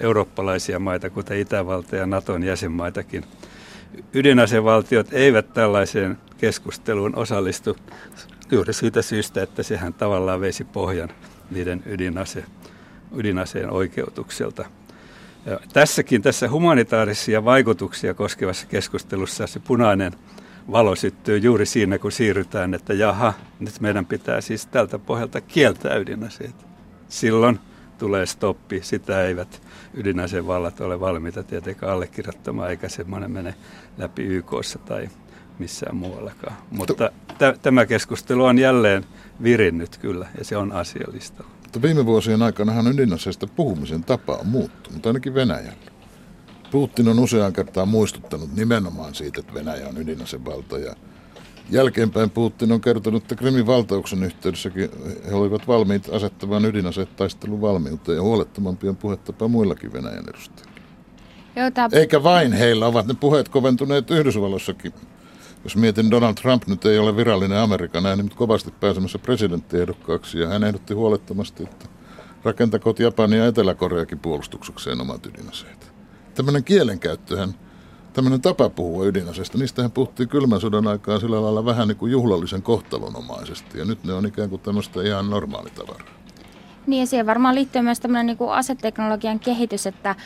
eurooppalaisia 0.00 0.78
maita, 0.78 1.10
kuten 1.10 1.38
Itävalta 1.38 1.96
ja 1.96 2.06
Naton 2.06 2.42
jäsenmaitakin. 2.42 3.24
Ydinasevaltiot 4.14 5.12
eivät 5.12 5.54
tällaiseen 5.54 6.18
keskusteluun 6.38 7.16
osallistu 7.16 7.76
juuri 8.50 8.72
siitä 8.72 9.02
syystä, 9.02 9.42
että 9.42 9.62
sehän 9.62 9.94
tavallaan 9.94 10.40
veisi 10.40 10.64
pohjan 10.64 11.08
niiden 11.50 11.82
ydinase, 11.86 12.44
ydinaseen 13.16 13.70
oikeutukselta. 13.70 14.64
Tässäkin, 15.72 16.22
tässä 16.22 16.50
humanitaarisia 16.50 17.44
vaikutuksia 17.44 18.14
koskevassa 18.14 18.66
keskustelussa 18.66 19.46
se 19.46 19.60
punainen 19.60 20.12
valo 20.72 20.96
syttyy 20.96 21.38
juuri 21.38 21.66
siinä, 21.66 21.98
kun 21.98 22.12
siirrytään, 22.12 22.74
että 22.74 22.94
jaha, 22.94 23.32
nyt 23.60 23.80
meidän 23.80 24.06
pitää 24.06 24.40
siis 24.40 24.66
tältä 24.66 24.98
pohjalta 24.98 25.40
kieltää 25.40 25.96
ydinaseet. 25.96 26.54
Silloin 27.08 27.60
tulee 27.98 28.26
stoppi, 28.26 28.80
sitä 28.82 29.22
eivät 29.22 29.62
ydinaseen 29.94 30.46
vallat 30.46 30.80
ole 30.80 31.00
valmiita 31.00 31.42
tietenkään 31.42 31.92
allekirjoittamaan, 31.92 32.70
eikä 32.70 32.88
semmoinen 32.88 33.30
mene 33.30 33.54
läpi 33.98 34.22
YKssa 34.22 34.78
tai 34.78 35.08
missään 35.58 35.96
muuallakaan. 35.96 36.56
Mutta 36.70 37.10
t- 37.38 37.62
tämä 37.62 37.86
keskustelu 37.86 38.44
on 38.44 38.58
jälleen 38.58 39.04
virinnyt 39.42 39.98
kyllä, 39.98 40.26
ja 40.38 40.44
se 40.44 40.56
on 40.56 40.72
asiallista. 40.72 41.44
Mutta 41.70 41.82
viime 41.82 42.06
vuosien 42.06 42.42
aikana 42.42 42.90
ydinaseista 42.90 43.46
puhumisen 43.46 44.04
tapa 44.04 44.36
on 44.36 44.46
muuttunut, 44.46 45.06
ainakin 45.06 45.34
Venäjällä. 45.34 45.90
Putin 46.70 47.08
on 47.08 47.18
useaan 47.18 47.52
kertaan 47.52 47.88
muistuttanut 47.88 48.56
nimenomaan 48.56 49.14
siitä, 49.14 49.40
että 49.40 49.54
Venäjä 49.54 49.88
on 49.88 49.98
ydinasevalta 49.98 50.78
ja 50.78 50.94
Jälkeenpäin 51.70 52.30
Putin 52.30 52.72
on 52.72 52.80
kertonut, 52.80 53.22
että 53.22 53.34
Krimin 53.34 53.66
valtauksen 53.66 54.22
yhteydessäkin 54.22 54.90
he 55.28 55.34
olivat 55.34 55.68
valmiit 55.68 56.08
asettamaan 56.12 56.64
ydinaseet 56.64 57.16
taistelun 57.16 57.60
valmiuteen 57.60 58.16
ja 58.16 58.22
huolettomampia 58.22 58.90
on 58.90 58.96
puhetapa 58.96 59.48
muillakin 59.48 59.92
Venäjän 59.92 60.24
edustajilla. 60.28 60.72
Jota... 61.56 61.88
Eikä 61.92 62.22
vain 62.22 62.52
heillä, 62.52 62.86
ovat 62.86 63.06
ne 63.06 63.14
puheet 63.14 63.48
koventuneet 63.48 64.10
Yhdysvalloissakin. 64.10 64.92
Jos 65.64 65.76
mietin, 65.76 66.10
Donald 66.10 66.34
Trump 66.34 66.66
nyt 66.66 66.84
ei 66.84 66.98
ole 66.98 67.16
virallinen 67.16 67.58
Amerikan 67.58 68.06
ääni, 68.06 68.22
mutta 68.22 68.38
kovasti 68.38 68.70
pääsemässä 68.80 69.18
presidenttiehdokkaaksi 69.18 70.38
ja 70.38 70.48
hän 70.48 70.64
ehdotti 70.64 70.94
huolettomasti, 70.94 71.62
että 71.62 71.86
rakentakoot 72.44 72.98
Japani 72.98 73.36
ja 73.36 73.46
Etelä-Koreakin 73.46 74.18
puolustuksekseen 74.18 75.00
omat 75.00 75.26
ydinaseet. 75.26 75.92
Tämmöinen 76.34 76.64
kielenkäyttöhän 76.64 77.54
tämmöinen 78.12 78.40
tapa 78.40 78.70
puhua 78.70 79.04
ydinaseista, 79.04 79.58
niistähän 79.58 79.90
puhuttiin 79.90 80.28
kylmän 80.28 80.60
sodan 80.60 80.86
aikaa 80.86 81.20
sillä 81.20 81.42
lailla 81.42 81.64
vähän 81.64 81.88
niin 81.88 81.98
kuin 81.98 82.12
juhlallisen 82.12 82.62
kohtalonomaisesti. 82.62 83.78
Ja 83.78 83.84
nyt 83.84 84.04
ne 84.04 84.12
on 84.12 84.26
ikään 84.26 84.50
kuin 84.50 84.62
tämmöistä 84.62 85.02
ihan 85.02 85.30
normaalitavaraa. 85.30 86.08
Niin 86.86 87.00
ja 87.00 87.06
siihen 87.06 87.26
varmaan 87.26 87.54
liittyy 87.54 87.82
myös 87.82 88.00
tämmöinen 88.00 88.26
niin 88.26 88.36
kuin 88.36 88.52
aseteknologian 88.52 89.40
kehitys, 89.40 89.86
että 89.86 90.16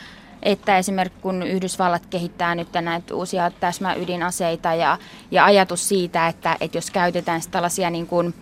että 0.45 0.77
esimerkiksi 0.77 1.21
kun 1.21 1.43
Yhdysvallat 1.43 2.05
kehittää 2.05 2.55
nyt 2.55 2.67
näitä 2.81 3.15
uusia 3.15 3.51
täsmäydinaseita 3.51 4.73
ja, 4.73 4.97
ja 5.31 5.45
ajatus 5.45 5.87
siitä, 5.89 6.27
että, 6.27 6.57
että 6.61 6.77
jos 6.77 6.91
käytetään 6.91 7.41
tällaisia 7.51 7.89
niin 7.89 8.07
kuin 8.07 8.33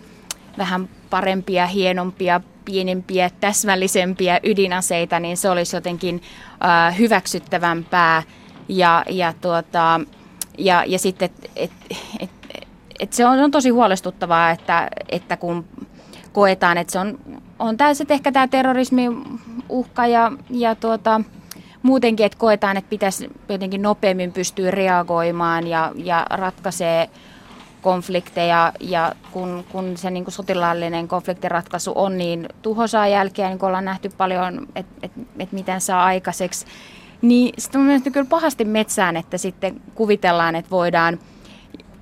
vähän 0.58 0.88
parempia, 1.10 1.66
hienompia, 1.66 2.40
pienempiä, 2.64 3.30
täsmällisempiä 3.40 4.40
ydinaseita, 4.42 5.20
niin 5.20 5.36
se 5.36 5.50
olisi 5.50 5.76
jotenkin 5.76 6.22
äh, 6.64 6.98
hyväksyttävämpää. 6.98 8.22
Ja, 8.68 9.04
ja, 9.10 9.34
tuota, 9.40 10.00
ja, 10.58 10.84
ja 10.86 10.98
sitten, 10.98 11.26
että 11.26 11.48
et, 11.56 11.70
et, 12.20 12.30
et 13.00 13.12
se 13.12 13.26
on, 13.26 13.38
on 13.38 13.50
tosi 13.50 13.70
huolestuttavaa, 13.70 14.50
että, 14.50 14.88
että 15.08 15.36
kun 15.36 15.64
koetaan, 16.32 16.78
että 16.78 16.92
se 16.92 16.98
on, 16.98 17.18
on 17.58 17.76
tämä 17.76 17.90
ehkä 18.08 18.32
tämä 18.32 18.48
terrorismi 18.48 19.02
uhka 19.68 20.06
ja, 20.06 20.32
ja 20.50 20.74
tuota, 20.74 21.20
muutenkin, 21.84 22.26
että 22.26 22.38
koetaan, 22.38 22.76
että 22.76 22.90
pitäisi 22.90 23.30
jotenkin 23.48 23.82
nopeammin 23.82 24.32
pystyä 24.32 24.70
reagoimaan 24.70 25.66
ja, 25.66 25.92
ja 25.96 26.26
ratkaisee 26.30 27.10
konflikteja. 27.82 28.72
Ja 28.80 29.12
kun, 29.30 29.64
kun 29.72 29.96
se 29.96 30.10
niin 30.10 30.24
kuin 30.24 30.34
sotilaallinen 30.34 31.08
konfliktiratkaisu 31.08 31.92
on 31.94 32.18
niin 32.18 32.48
tuhosaa 32.62 33.08
jälkeä, 33.08 33.48
niin 33.48 33.58
kuin 33.58 33.68
ollaan 33.68 33.84
nähty 33.84 34.10
paljon, 34.16 34.66
että 34.74 34.94
et, 35.02 35.12
et 35.38 35.52
miten 35.52 35.80
saa 35.80 36.04
aikaiseksi, 36.04 36.66
niin 37.22 37.54
sitten 37.58 37.80
on 37.80 38.12
kyllä 38.12 38.26
pahasti 38.30 38.64
metsään, 38.64 39.16
että 39.16 39.38
sitten 39.38 39.80
kuvitellaan, 39.94 40.54
että 40.54 40.70
voidaan, 40.70 41.18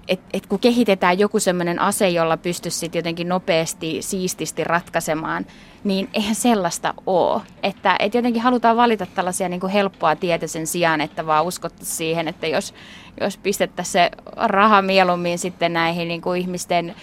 että 0.08 0.24
et 0.32 0.46
kun 0.46 0.58
kehitetään 0.58 1.18
joku 1.18 1.40
sellainen 1.40 1.78
ase, 1.78 2.08
jolla 2.08 2.36
pystyisi 2.36 2.90
jotenkin 2.94 3.28
nopeasti, 3.28 4.02
siististi 4.02 4.64
ratkaisemaan, 4.64 5.46
niin 5.84 6.08
eihän 6.14 6.34
sellaista 6.34 6.94
ole. 7.06 7.42
Että 7.62 7.96
et 7.98 8.14
jotenkin 8.14 8.42
halutaan 8.42 8.76
valita 8.76 9.06
tällaisia 9.06 9.48
niin 9.48 9.60
kuin 9.60 9.72
helppoa 9.72 10.16
tietä 10.16 10.46
sen 10.46 10.66
sijaan, 10.66 11.00
että 11.00 11.26
vaan 11.26 11.44
uskottaisiin 11.44 11.96
siihen, 11.96 12.28
että 12.28 12.46
jos, 12.46 12.74
jos 13.20 13.36
pistettäisiin 13.36 13.92
se 13.92 14.10
raha 14.36 14.82
mieluummin 14.82 15.38
sitten 15.38 15.72
näihin 15.72 16.08
niin 16.08 16.22
kuin 16.22 16.40
ihmisten 16.40 16.94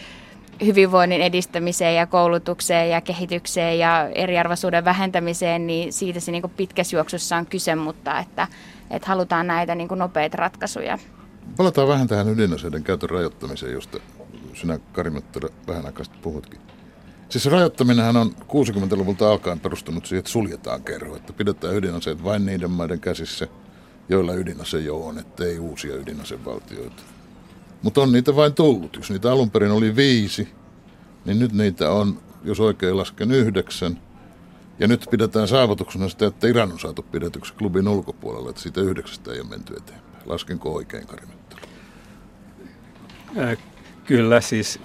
hyvinvoinnin 0.66 1.22
edistämiseen 1.22 1.96
ja 1.96 2.08
koulutukseen 2.08 2.90
ja 2.90 3.02
kehitykseen 3.02 3.80
ja 3.80 4.10
eriarvoisuuden 4.16 4.86
vähentämiseen, 4.86 5.68
niin 5.68 5.94
siitä 5.94 6.20
se 6.20 6.32
niin 6.32 6.44
pitkässä 6.58 6.98
juoksussa 6.98 7.38
on 7.38 7.46
kyse, 7.46 7.76
mutta 7.76 8.20
että, 8.20 8.48
että 8.92 9.08
halutaan 9.08 9.48
näitä 9.48 9.76
niin 9.76 9.90
nopeita 9.96 10.38
ratkaisuja. 10.38 10.98
Palataan 11.58 11.88
vähän 11.88 12.08
tähän 12.08 12.30
ydinaseiden 12.30 12.84
käytön 12.84 13.10
rajoittamiseen, 13.10 13.74
josta 13.74 14.00
sinä 14.54 14.80
Kari 14.94 15.12
vähän 15.68 15.86
aikaa 15.86 16.06
puhutkin. 16.22 16.60
Siis 17.30 17.46
rajoittaminenhan 17.46 18.18
on 18.18 18.32
60-luvulta 18.42 19.32
alkaen 19.32 19.60
perustunut 19.60 20.06
siihen, 20.06 20.20
että 20.20 20.32
suljetaan 20.32 20.84
kerho, 20.84 21.16
että 21.16 21.34
pidetään 21.34 21.76
ydinaseet 21.76 22.24
vain 22.24 22.46
niiden 22.46 22.72
maiden 22.72 23.00
käsissä, 23.00 23.48
joilla 24.10 24.34
ydinase 24.34 24.80
jo 24.80 25.06
on, 25.06 25.20
että 25.20 25.44
ei 25.46 25.60
uusia 25.60 25.96
ydinasevaltioita. 25.96 27.04
Mutta 27.82 28.02
on 28.02 28.12
niitä 28.12 28.36
vain 28.36 28.54
tullut. 28.54 28.96
Jos 28.96 29.10
niitä 29.10 29.32
alun 29.32 29.52
perin 29.52 29.72
oli 29.72 29.96
viisi, 29.96 30.48
niin 31.26 31.40
nyt 31.40 31.54
niitä 31.54 31.92
on, 31.92 32.20
jos 32.44 32.60
oikein 32.60 32.98
lasken, 32.98 33.32
yhdeksän. 33.32 34.02
Ja 34.80 34.88
nyt 34.88 35.06
pidetään 35.12 35.48
saavutuksena 35.48 36.10
sitä, 36.10 36.28
että 36.28 36.48
Iran 36.48 36.72
on 36.72 36.80
saatu 36.80 37.02
pidetyksi 37.02 37.54
klubin 37.54 37.88
ulkopuolella, 37.88 38.50
että 38.50 38.62
siitä 38.62 38.82
yhdeksästä 38.82 39.32
ei 39.32 39.40
ole 39.40 39.50
menty 39.50 39.74
eteenpäin. 39.74 40.09
Laskenko 40.26 40.74
oikein, 40.74 41.08
Kari 41.08 41.24
äh, 43.38 43.58
Kyllä, 44.06 44.42
siis 44.42 44.80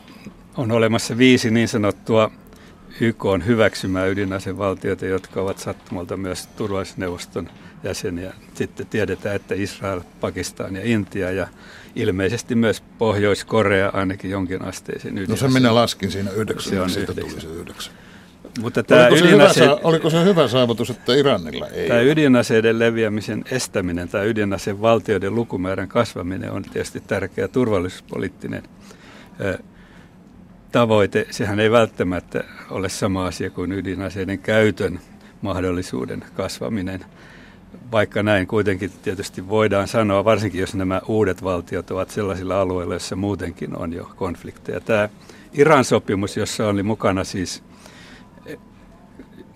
on 0.57 0.73
olemassa 0.73 1.19
viisi 1.19 1.51
niin 1.51 1.69
sanottua 1.69 2.31
YK 3.01 3.25
on 3.25 3.47
hyväksymää 3.47 4.07
ydinasevaltiota, 4.07 5.07
jotka 5.07 5.41
ovat 5.41 5.59
sattumalta 5.59 6.17
myös 6.17 6.47
turvallisuusneuvoston 6.47 7.51
jäseniä. 7.85 8.35
Sitten 8.55 8.87
tiedetään, 8.87 9.37
että 9.37 9.55
Israel, 9.55 10.01
Pakistan 10.21 10.77
ja 10.77 10.83
Intia 10.85 11.31
ja 11.31 11.49
ilmeisesti 11.97 12.55
myös 12.55 12.81
Pohjois-Korea 12.99 13.91
ainakin 13.93 14.31
jonkin 14.31 14.63
asteisen 14.63 15.19
ydinaseen. 15.19 15.51
No 15.51 15.55
se 15.55 15.61
minä 15.61 15.75
laskin 15.75 16.11
siinä 16.11 16.31
yhdeksän, 16.31 16.73
se 16.73 16.81
on 16.81 16.91
siitä 16.91 17.13
yhdeksän. 17.13 17.41
tuli 17.41 17.55
se 17.55 17.61
yhdeksän. 17.61 17.95
Mutta 18.61 18.83
tämä 18.83 19.07
oliko, 19.07 19.27
ydinase... 19.27 19.55
se 19.55 19.65
hyvä, 19.65 19.79
oliko 19.83 20.11
se 20.11 20.25
hyvä 20.25 20.49
saavutus, 20.49 20.91
että 20.91 21.15
Iranilla 21.15 21.69
ei 21.69 21.89
Tämä 21.89 22.01
ydinaseiden 22.01 22.79
leviämisen 22.79 23.45
estäminen 23.51 24.09
tai 24.09 24.29
ydinaseen 24.29 24.81
valtioiden 24.81 25.35
lukumäärän 25.35 25.89
kasvaminen 25.89 26.51
on 26.51 26.63
tietysti 26.63 27.01
tärkeä 27.01 27.49
turvallisuuspoliittinen 27.49 28.63
tavoite. 30.73 31.27
Sehän 31.31 31.61
ei 31.61 31.71
välttämättä 31.71 32.45
ole 32.71 32.89
sama 32.89 33.27
asia 33.27 33.51
kuin 33.51 33.73
ydinaseiden 33.73 34.39
käytön 34.39 35.01
mahdollisuuden 35.43 36.25
kasvaminen 36.35 37.05
vaikka 37.93 38.23
näin 38.23 38.47
kuitenkin 38.47 38.91
tietysti 39.03 39.49
voidaan 39.49 39.89
sanoa, 39.89 40.25
varsinkin 40.25 40.61
jos 40.61 40.75
nämä 40.75 41.01
uudet 41.09 41.45
valtiot 41.45 41.91
ovat 41.91 42.11
sellaisilla 42.11 42.61
alueilla, 42.61 42.95
joissa 42.95 43.17
muutenkin 43.17 43.77
on 43.79 43.93
jo 43.93 44.11
konflikteja. 44.17 44.81
Tämä 44.81 45.09
Iran-sopimus, 45.53 46.37
jossa 46.37 46.69
oli 46.69 46.83
mukana 46.83 47.25
siis 47.25 47.63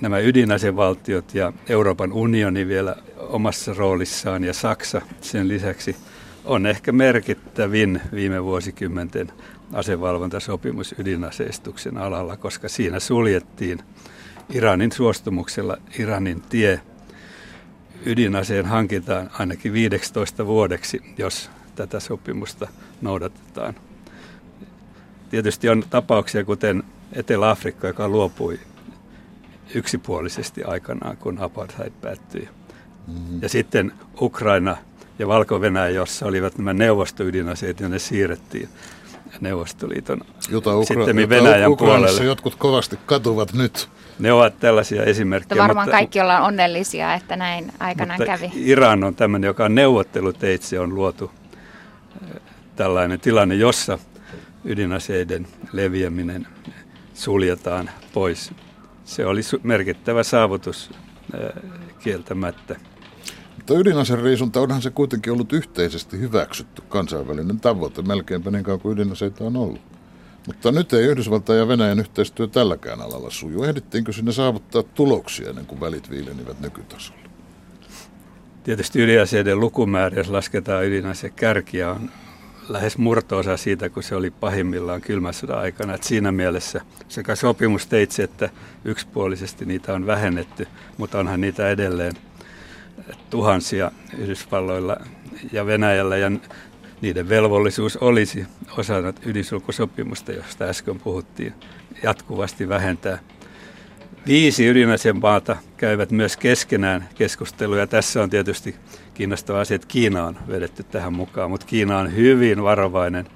nämä 0.01 0.19
ydinasevaltiot 0.19 1.35
ja 1.35 1.53
Euroopan 1.69 2.13
unioni 2.13 2.69
vielä 2.69 2.97
omassa 3.19 3.75
roolissaan 3.75 4.45
ja 4.45 4.53
Saksa 4.53 5.01
sen 5.21 5.49
lisäksi, 5.49 5.97
on 6.45 6.67
ehkä 6.67 6.93
merkittävin 6.93 8.01
viime 8.13 8.45
vuosikymmenten 8.45 9.33
asevalvontasopimus 9.73 10.95
ydinaseistuksen 10.99 11.99
alalla, 11.99 12.37
koska 12.37 12.69
siinä 12.69 13.01
suljettiin 13.01 13.79
Iranin 14.55 14.93
suostumuksella 14.93 15.77
Iranin 15.99 16.43
tie 16.49 16.81
ydinaseen 18.07 18.67
hankitaan 18.67 19.31
ainakin 19.39 19.73
15 19.73 20.47
vuodeksi, 20.47 21.03
jos 21.19 21.51
tätä 21.75 22.01
sopimusta 22.01 22.69
noudatetaan. 23.01 23.75
Tietysti 25.31 25.69
on 25.69 25.85
tapauksia, 25.91 26.45
kuten 26.45 26.83
Etelä-Afrikka, 27.13 27.87
joka 27.87 28.09
luopui 28.09 28.59
yksipuolisesti 29.75 30.65
aikanaan, 30.65 31.17
kun 31.17 31.39
apartheid 31.39 31.93
päättyi. 32.01 32.49
Mm-hmm. 33.07 33.43
Ja 33.43 33.49
sitten 33.49 33.93
Ukraina 34.21 34.77
ja 35.19 35.29
Valko-Venäjä, 35.29 35.89
jossa 35.89 36.27
olivat 36.27 36.59
nämä 36.59 36.73
neuvostoydinaseet, 36.73 37.81
ja 37.81 37.89
ne 37.89 37.99
siirrettiin 37.99 38.69
Neuvostoliiton 39.41 40.21
jota 40.51 40.71
Ukra- 40.71 40.85
sitten 40.87 41.29
Venäjän 41.29 41.63
jota 41.63 41.77
puolelle. 41.77 42.25
jotkut 42.25 42.55
kovasti 42.55 42.99
katuvat 43.07 43.53
nyt. 43.53 43.89
Ne 44.19 44.33
ovat 44.33 44.59
tällaisia 44.61 45.05
esimerkkejä. 45.05 45.57
Mutta 45.57 45.69
varmaan 45.69 45.87
mutta, 45.87 45.97
kaikki 45.97 46.21
ollaan 46.21 46.43
onnellisia, 46.43 47.15
että 47.15 47.37
näin 47.37 47.73
aikanaan 47.81 48.21
mutta 48.21 48.39
kävi. 48.39 48.53
Iran 48.55 49.05
on 49.05 49.15
tämmöinen, 49.15 49.49
joka 49.49 49.65
on 49.65 49.75
neuvotteluteitse 49.75 50.81
on 50.81 50.95
luotu 50.95 51.31
tällainen 52.77 53.21
tilanne, 53.21 53.55
jossa 53.55 53.99
ydinaseiden 54.65 55.47
leviäminen 55.73 56.47
suljetaan 57.15 57.91
pois 58.13 58.53
se 59.09 59.27
oli 59.27 59.41
merkittävä 59.63 60.23
saavutus 60.23 60.91
kieltämättä. 61.99 62.77
Mutta 63.57 63.75
ydinaseriisunta 63.75 64.61
onhan 64.61 64.83
se 64.83 64.91
kuitenkin 64.91 65.33
ollut 65.33 65.53
yhteisesti 65.53 66.19
hyväksytty 66.19 66.83
kansainvälinen 66.89 67.61
tavoite, 67.61 68.03
melkeinpä 68.03 68.51
niin 68.51 68.65
kauan 68.65 68.81
kuin 68.81 68.99
ydinaseita 68.99 69.45
on 69.45 69.57
ollut. 69.57 69.81
Mutta 70.47 70.73
nyt 70.73 70.93
ei 70.93 71.05
Yhdysvaltain 71.05 71.59
ja 71.59 71.69
Venäjän 71.69 72.01
yhteistyö 72.01 72.47
tälläkään 72.47 73.01
alalla 73.01 73.31
suju. 73.31 73.63
Ehdittiinkö 73.63 74.13
sinne 74.13 74.33
saavuttaa 74.33 74.83
tuloksia 74.83 75.49
ennen 75.49 75.67
kuin 75.67 75.81
välit 75.81 76.11
viilenivät 76.11 76.61
nykytasolla? 76.61 77.23
Tietysti 78.65 79.03
ydinaseiden 79.03 79.61
lukumäärä, 79.61 80.17
jos 80.17 80.31
lasketaan 80.31 80.85
ydinase 80.85 81.31
kärkiä, 81.31 81.91
on 81.91 82.11
lähes 82.69 82.99
murtoosa 82.99 83.57
siitä, 83.57 83.89
kun 83.89 84.03
se 84.03 84.15
oli 84.15 84.31
pahimmillaan 84.31 85.01
kylmän 85.01 85.35
sodan 85.35 85.59
aikana. 85.59 85.95
Et 85.95 86.03
siinä 86.03 86.33
mielessä 86.33 86.81
sekä 87.09 87.35
sopimusteitse 87.35 88.23
että 88.23 88.51
yksipuolisesti 88.85 89.65
niitä 89.65 89.95
on 89.95 90.07
vähennetty, 90.07 90.69
mutta 90.97 91.19
onhan 91.19 91.41
niitä 91.41 91.71
edelleen 91.71 92.15
tuhansia 93.31 93.91
Yhdysvalloilla 94.19 94.97
ja 95.53 95.67
Venäjällä 95.67 96.17
ja 96.17 96.31
niiden 97.01 97.29
velvollisuus 97.29 97.97
olisi 97.97 98.47
osana 98.77 99.13
ydinsulkusopimusta, 99.27 100.33
josta 100.33 100.65
äsken 100.65 101.01
puhuttiin, 101.01 101.55
jatkuvasti 102.03 102.69
vähentää. 102.69 103.19
Viisi 104.27 104.67
ydinasemaata 104.67 105.57
käyvät 105.77 106.11
myös 106.11 106.37
keskenään 106.37 107.09
keskusteluja. 107.15 107.87
Tässä 107.87 108.23
on 108.23 108.31
tietysti 108.31 108.77
kiinnostava 109.19 109.61
asia, 109.61 109.75
että 109.75 109.89
Kiina 109.89 110.25
on 110.25 110.39
vedetty 110.49 110.83
tähän 110.83 111.13
mukaan, 111.13 111.51
mutta 111.51 111.67
Kiina 111.67 111.99
on 111.99 112.17
hyvin 112.17 112.63
varovainen. 112.63 113.27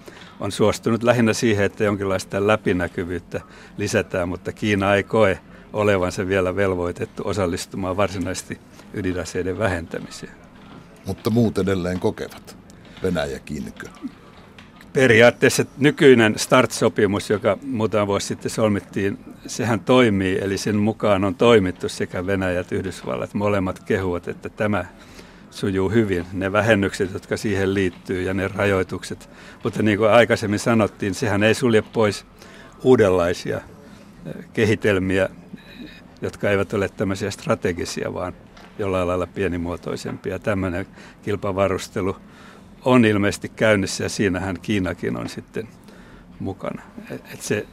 On 0.40 0.52
suostunut 0.52 1.02
lähinnä 1.02 1.32
siihen, 1.32 1.64
että 1.64 1.84
jonkinlaista 1.84 2.46
läpinäkyvyyttä 2.46 3.40
lisätään, 3.76 4.28
mutta 4.28 4.52
Kiina 4.52 4.94
ei 4.94 5.02
koe 5.02 5.38
olevansa 5.72 6.26
vielä 6.26 6.56
velvoitettu 6.56 7.22
osallistumaan 7.26 7.96
varsinaisesti 7.96 8.58
ydinaseiden 8.94 9.58
vähentämiseen. 9.58 10.32
Mutta 11.06 11.30
muut 11.30 11.58
edelleen 11.58 12.00
kokevat. 12.00 12.56
Venäjä 13.02 13.38
kiinnikö? 13.38 13.86
Periaatteessa 14.92 15.64
nykyinen 15.78 16.34
START-sopimus, 16.38 17.30
joka 17.30 17.58
muutama 17.62 18.06
vuosi 18.06 18.26
sitten 18.26 18.50
solmittiin, 18.50 19.18
sehän 19.46 19.80
toimii, 19.80 20.38
eli 20.42 20.58
sen 20.58 20.76
mukaan 20.76 21.24
on 21.24 21.34
toimittu 21.34 21.88
sekä 21.88 22.26
Venäjä 22.26 22.60
että 22.60 22.74
Yhdysvallat. 22.74 23.34
Molemmat 23.34 23.80
kehuvat, 23.80 24.28
että 24.28 24.48
tämä 24.48 24.84
sujuu 25.52 25.88
hyvin, 25.90 26.26
ne 26.32 26.52
vähennykset, 26.52 27.12
jotka 27.12 27.36
siihen 27.36 27.74
liittyy 27.74 28.22
ja 28.22 28.34
ne 28.34 28.48
rajoitukset. 28.48 29.30
Mutta 29.64 29.82
niin 29.82 29.98
kuin 29.98 30.10
aikaisemmin 30.10 30.58
sanottiin, 30.58 31.14
sehän 31.14 31.42
ei 31.42 31.54
sulje 31.54 31.82
pois 31.82 32.26
uudenlaisia 32.82 33.56
eh, 33.56 34.44
kehitelmiä, 34.52 35.28
jotka 36.22 36.50
eivät 36.50 36.72
ole 36.72 36.88
tämmöisiä 36.88 37.30
strategisia, 37.30 38.14
vaan 38.14 38.32
jollain 38.78 39.08
lailla 39.08 39.26
pienimuotoisempia. 39.26 40.38
Tämmöinen 40.38 40.86
kilpavarustelu 41.22 42.16
on 42.84 43.04
ilmeisesti 43.04 43.48
käynnissä 43.48 44.04
ja 44.04 44.08
siinähän 44.08 44.60
Kiinakin 44.62 45.16
on 45.16 45.28
sitten 45.28 45.68
mukana. 46.38 46.82
Et, 47.10 47.42
se 47.42 47.66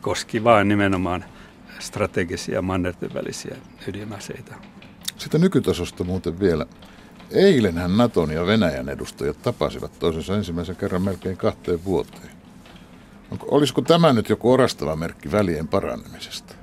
koski 0.00 0.44
vain 0.44 0.68
nimenomaan 0.68 1.24
strategisia 1.78 2.62
mannerten 2.62 3.14
välisiä 3.14 3.56
ydinaseita. 3.88 4.54
Sitten 5.16 5.40
nykytasosta 5.40 6.04
muuten 6.04 6.40
vielä. 6.40 6.66
Eilenhän 7.34 7.96
Naton 7.96 8.30
ja 8.30 8.46
Venäjän 8.46 8.88
edustajat 8.88 9.42
tapasivat 9.42 9.98
toisensa 9.98 10.36
ensimmäisen 10.36 10.76
kerran 10.76 11.02
melkein 11.02 11.36
kahteen 11.36 11.84
vuoteen. 11.84 12.30
Onko, 13.30 13.46
olisiko 13.50 13.82
tämä 13.82 14.12
nyt 14.12 14.28
joku 14.28 14.52
orastava 14.52 14.96
merkki 14.96 15.32
välien 15.32 15.68
paranemisesta? 15.68 16.54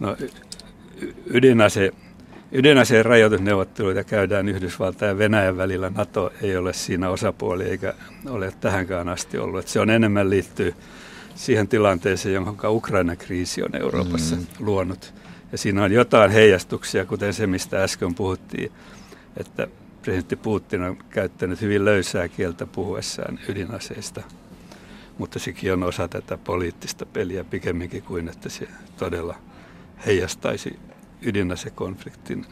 No 0.00 0.16
ydinase 1.26 1.92
Ydinaseen 2.56 3.04
rajoitusneuvotteluita 3.04 4.04
käydään 4.04 4.48
Yhdysvaltain 4.48 5.08
ja 5.08 5.18
Venäjän 5.18 5.56
välillä. 5.56 5.90
NATO 5.90 6.32
ei 6.42 6.56
ole 6.56 6.72
siinä 6.72 7.10
osapuoli 7.10 7.64
eikä 7.64 7.94
ole 8.28 8.52
tähänkään 8.60 9.08
asti 9.08 9.38
ollut. 9.38 9.60
Että 9.60 9.72
se 9.72 9.80
on 9.80 9.90
enemmän 9.90 10.30
liittyy 10.30 10.74
siihen 11.34 11.68
tilanteeseen, 11.68 12.34
jonka 12.34 12.70
Ukrainan 12.70 13.16
kriisi 13.16 13.62
on 13.62 13.76
Euroopassa 13.76 14.36
mm. 14.36 14.46
luonut. 14.58 15.14
Ja 15.52 15.58
siinä 15.58 15.84
on 15.84 15.92
jotain 15.92 16.30
heijastuksia, 16.30 17.04
kuten 17.04 17.34
se, 17.34 17.46
mistä 17.46 17.82
äsken 17.82 18.14
puhuttiin, 18.14 18.72
että 19.36 19.68
presidentti 20.02 20.36
Putin 20.36 20.82
on 20.82 20.96
käyttänyt 21.10 21.60
hyvin 21.60 21.84
löysää 21.84 22.28
kieltä 22.28 22.66
puhuessaan 22.66 23.38
ydinaseista. 23.48 24.22
Mutta 25.18 25.38
sekin 25.38 25.72
on 25.72 25.82
osa 25.82 26.08
tätä 26.08 26.38
poliittista 26.38 27.06
peliä 27.06 27.44
pikemminkin 27.44 28.02
kuin, 28.02 28.28
että 28.28 28.48
se 28.48 28.68
todella 28.96 29.36
heijastaisi 30.06 30.78
ydinasekonfliktin 31.22 32.46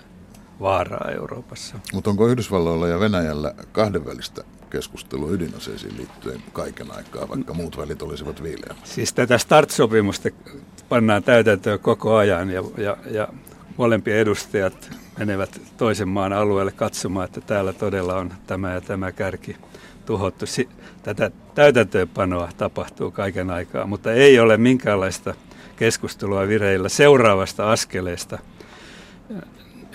vaaraa 0.61 1.11
Euroopassa. 1.11 1.77
Mutta 1.93 2.11
onko 2.11 2.29
Yhdysvalloilla 2.29 2.89
ja 2.89 3.01
Venäjällä 3.01 3.55
kahdenvälistä 3.73 4.45
keskustelua 4.71 5.31
ydinaseisiin 5.31 5.97
liittyen 5.97 6.43
kaiken 6.53 6.97
aikaa, 6.97 7.29
vaikka 7.29 7.55
muut 7.55 7.79
välit 7.79 8.03
olisivat 8.03 8.43
viileä? 8.43 8.75
Siis 8.85 9.13
tätä 9.13 9.39
START-sopimusta 9.39 10.31
pannaan 10.89 11.23
täytäntöön 11.23 11.79
koko 11.79 12.17
ajan 12.17 12.51
ja, 12.51 12.63
ja, 12.77 12.97
ja 13.11 13.29
molempien 13.77 14.19
edustajat 14.19 14.91
menevät 15.19 15.61
toisen 15.77 16.09
maan 16.09 16.33
alueelle 16.33 16.73
katsomaan, 16.73 17.25
että 17.25 17.41
täällä 17.41 17.73
todella 17.73 18.15
on 18.15 18.33
tämä 18.47 18.73
ja 18.73 18.81
tämä 18.81 19.13
kärki 19.13 19.57
tuhottu. 20.07 20.45
Tätä 21.03 21.31
täytäntöönpanoa 21.55 22.49
tapahtuu 22.57 23.11
kaiken 23.11 23.51
aikaa, 23.51 23.87
mutta 23.87 24.13
ei 24.13 24.41
ole 24.41 24.57
minkäänlaista 24.57 25.35
keskustelua 25.77 26.49
vireillä 26.49 26.89
seuraavasta 26.89 27.73
askeleesta– 27.73 28.39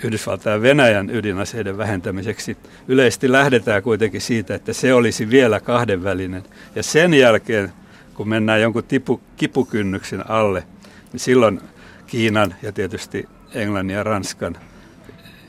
Yhdysvaltain 0.04 0.62
Venäjän 0.62 1.10
ydinaseiden 1.10 1.78
vähentämiseksi. 1.78 2.56
Yleisesti 2.88 3.32
lähdetään 3.32 3.82
kuitenkin 3.82 4.20
siitä, 4.20 4.54
että 4.54 4.72
se 4.72 4.94
olisi 4.94 5.30
vielä 5.30 5.60
kahdenvälinen. 5.60 6.42
Ja 6.74 6.82
sen 6.82 7.14
jälkeen, 7.14 7.72
kun 8.14 8.28
mennään 8.28 8.60
jonkun 8.60 8.84
tipu, 8.84 9.20
kipukynnyksen 9.36 10.30
alle, 10.30 10.64
niin 11.12 11.20
silloin 11.20 11.60
Kiinan 12.06 12.54
ja 12.62 12.72
tietysti 12.72 13.28
Englannin 13.54 13.96
ja 13.96 14.02
Ranskan 14.02 14.56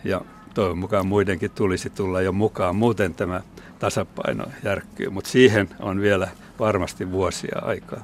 ja 0.04 0.22
toivon 0.54 0.78
mukaan 0.78 1.08
muidenkin 1.08 1.52
tulisi 1.52 1.90
tulla 1.90 2.22
jo 2.22 2.32
mukaan. 2.32 2.76
Muuten 2.76 3.14
tämä 3.14 3.42
tasapaino 3.80 4.46
järkkyy, 4.64 5.10
mutta 5.10 5.30
siihen 5.30 5.70
on 5.80 6.02
vielä 6.02 6.28
varmasti 6.60 7.12
vuosia 7.12 7.60
aikaa. 7.62 8.04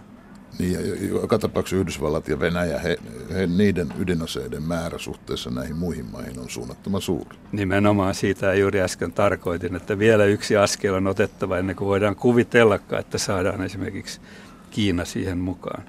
Niin, 0.59 0.73
ja 0.73 1.07
joka 1.07 1.37
tapauksessa 1.37 1.75
Yhdysvallat 1.75 2.27
ja 2.27 2.39
Venäjä, 2.39 2.79
he, 2.79 2.97
he, 3.33 3.47
niiden 3.47 3.93
ydinaseiden 3.99 4.63
määrä 4.63 4.97
suhteessa 4.97 5.49
näihin 5.49 5.75
muihin 5.75 6.05
maihin 6.05 6.39
on 6.39 6.49
suunnattoman 6.49 7.01
suuri. 7.01 7.37
Nimenomaan 7.51 8.15
siitä 8.15 8.53
juuri 8.53 8.81
äsken 8.81 9.11
tarkoitin, 9.11 9.75
että 9.75 9.99
vielä 9.99 10.25
yksi 10.25 10.57
askel 10.57 10.93
on 10.93 11.07
otettava 11.07 11.57
ennen 11.57 11.75
kuin 11.75 11.87
voidaan 11.87 12.15
kuvitellakaan, 12.15 12.99
että 12.99 13.17
saadaan 13.17 13.61
esimerkiksi 13.61 14.21
Kiina 14.71 15.05
siihen 15.05 15.37
mukaan. 15.37 15.83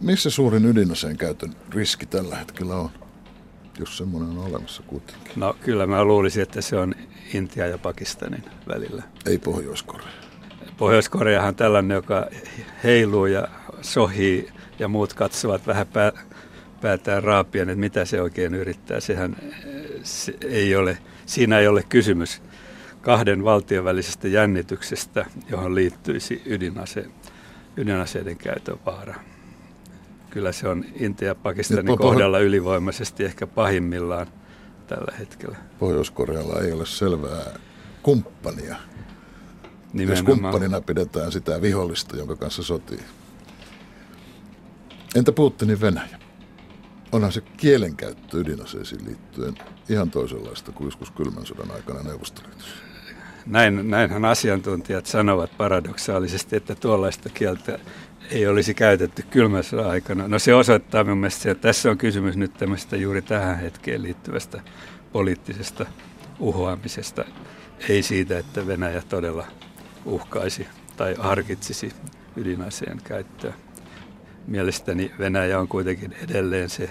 Missä 0.00 0.30
suurin 0.30 0.64
ydinaseen 0.64 1.16
käytön 1.16 1.54
riski 1.70 2.06
tällä 2.06 2.36
hetkellä 2.36 2.76
on, 2.76 2.90
jos 3.80 3.98
semmoinen 3.98 4.38
on 4.38 4.46
olemassa 4.46 4.82
kuitenkin? 4.86 5.32
No 5.36 5.56
kyllä 5.60 5.86
mä 5.86 6.04
luulisin, 6.04 6.42
että 6.42 6.60
se 6.60 6.76
on 6.76 6.94
Intia 7.34 7.66
ja 7.66 7.78
Pakistanin 7.78 8.44
välillä. 8.68 9.02
Ei 9.26 9.38
Pohjois-Korea. 9.38 10.08
Pohjois-Koreahan 10.76 11.54
tällainen, 11.54 11.94
joka 11.94 12.26
heiluu 12.84 13.26
ja 13.26 13.48
sohii 13.80 14.48
ja 14.78 14.88
muut 14.88 15.14
katsovat 15.14 15.66
vähän 15.66 15.86
pää, 15.86 16.12
päätään 16.80 17.24
raapien, 17.24 17.68
että 17.68 17.80
mitä 17.80 18.04
se 18.04 18.22
oikein 18.22 18.54
yrittää. 18.54 19.00
Sehän 19.00 19.36
se 20.02 20.34
ei 20.40 20.76
ole, 20.76 20.98
siinä 21.26 21.58
ei 21.58 21.68
ole 21.68 21.82
kysymys 21.88 22.42
kahden 23.02 23.44
valtion 23.44 23.84
välisestä 23.84 24.28
jännityksestä, 24.28 25.26
johon 25.50 25.74
liittyisi 25.74 26.42
ydinase, 26.46 27.06
ydinaseiden 27.76 28.36
käytön 28.36 28.78
vaara. 28.86 29.14
Kyllä 30.30 30.52
se 30.52 30.68
on 30.68 30.84
Intia 30.94 31.28
ja 31.28 31.34
Pakistanin 31.34 31.98
kohdalla 31.98 32.38
ylivoimaisesti 32.38 33.24
ehkä 33.24 33.46
pahimmillaan 33.46 34.26
tällä 34.86 35.14
hetkellä. 35.18 35.56
Pohjois-Korealla 35.78 36.60
ei 36.60 36.72
ole 36.72 36.86
selvää 36.86 37.58
kumppania 38.02 38.76
Nimenomaan. 39.92 40.26
Jos 40.26 40.40
kumppanina 40.40 40.80
pidetään 40.80 41.32
sitä 41.32 41.62
vihollista, 41.62 42.16
jonka 42.16 42.36
kanssa 42.36 42.62
sotii. 42.62 43.00
Entä 45.14 45.32
Putinin 45.32 45.80
Venäjä? 45.80 46.18
Onhan 47.12 47.32
se 47.32 47.40
kielenkäyttö 47.40 48.38
ydinaseisiin 48.38 49.04
liittyen 49.04 49.54
ihan 49.88 50.10
toisenlaista 50.10 50.72
kuin 50.72 50.84
joskus 50.84 51.10
kylmän 51.10 51.46
sodan 51.46 51.70
aikana 51.70 52.02
Neuvostoliitossa. 52.02 52.74
Näin, 53.46 53.90
näinhän 53.90 54.24
asiantuntijat 54.24 55.06
sanovat 55.06 55.56
paradoksaalisesti, 55.56 56.56
että 56.56 56.74
tuollaista 56.74 57.28
kieltä 57.28 57.78
ei 58.30 58.46
olisi 58.46 58.74
käytetty 58.74 59.22
kylmän 59.30 59.64
sodan 59.64 59.90
aikana. 59.90 60.28
No 60.28 60.38
se 60.38 60.54
osoittaa 60.54 61.04
minun 61.04 61.18
mielestä, 61.18 61.50
että 61.50 61.62
tässä 61.62 61.90
on 61.90 61.98
kysymys 61.98 62.36
nyt 62.36 62.54
tämmöistä 62.54 62.96
juuri 62.96 63.22
tähän 63.22 63.58
hetkeen 63.58 64.02
liittyvästä 64.02 64.60
poliittisesta 65.12 65.86
uhoamisesta. 66.38 67.24
Ei 67.88 68.02
siitä, 68.02 68.38
että 68.38 68.66
Venäjä 68.66 69.02
todella 69.08 69.46
uhkaisi 70.04 70.66
tai 70.96 71.14
harkitsisi 71.18 71.92
ydinaseen 72.36 73.00
käyttöä. 73.04 73.52
mielestäni 74.46 75.12
Venäjä 75.18 75.60
on 75.60 75.68
kuitenkin 75.68 76.12
edelleen 76.12 76.70
se, 76.70 76.90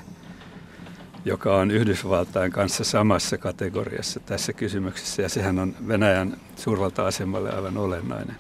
joka 1.26 1.56
on 1.56 1.72
Yhdysvaltain 1.72 2.52
kanssa 2.52 2.84
samassa 2.84 3.38
kategoriassa 3.38 4.20
tässä 4.20 4.54
kysymyksessä. 4.54 5.22
Ja 5.22 5.30
sehän 5.30 5.60
on 5.60 5.76
Venäjän 5.88 6.38
suurvalta-asemalle 6.56 7.52
aivan 7.56 7.78
olennainen 7.78 8.36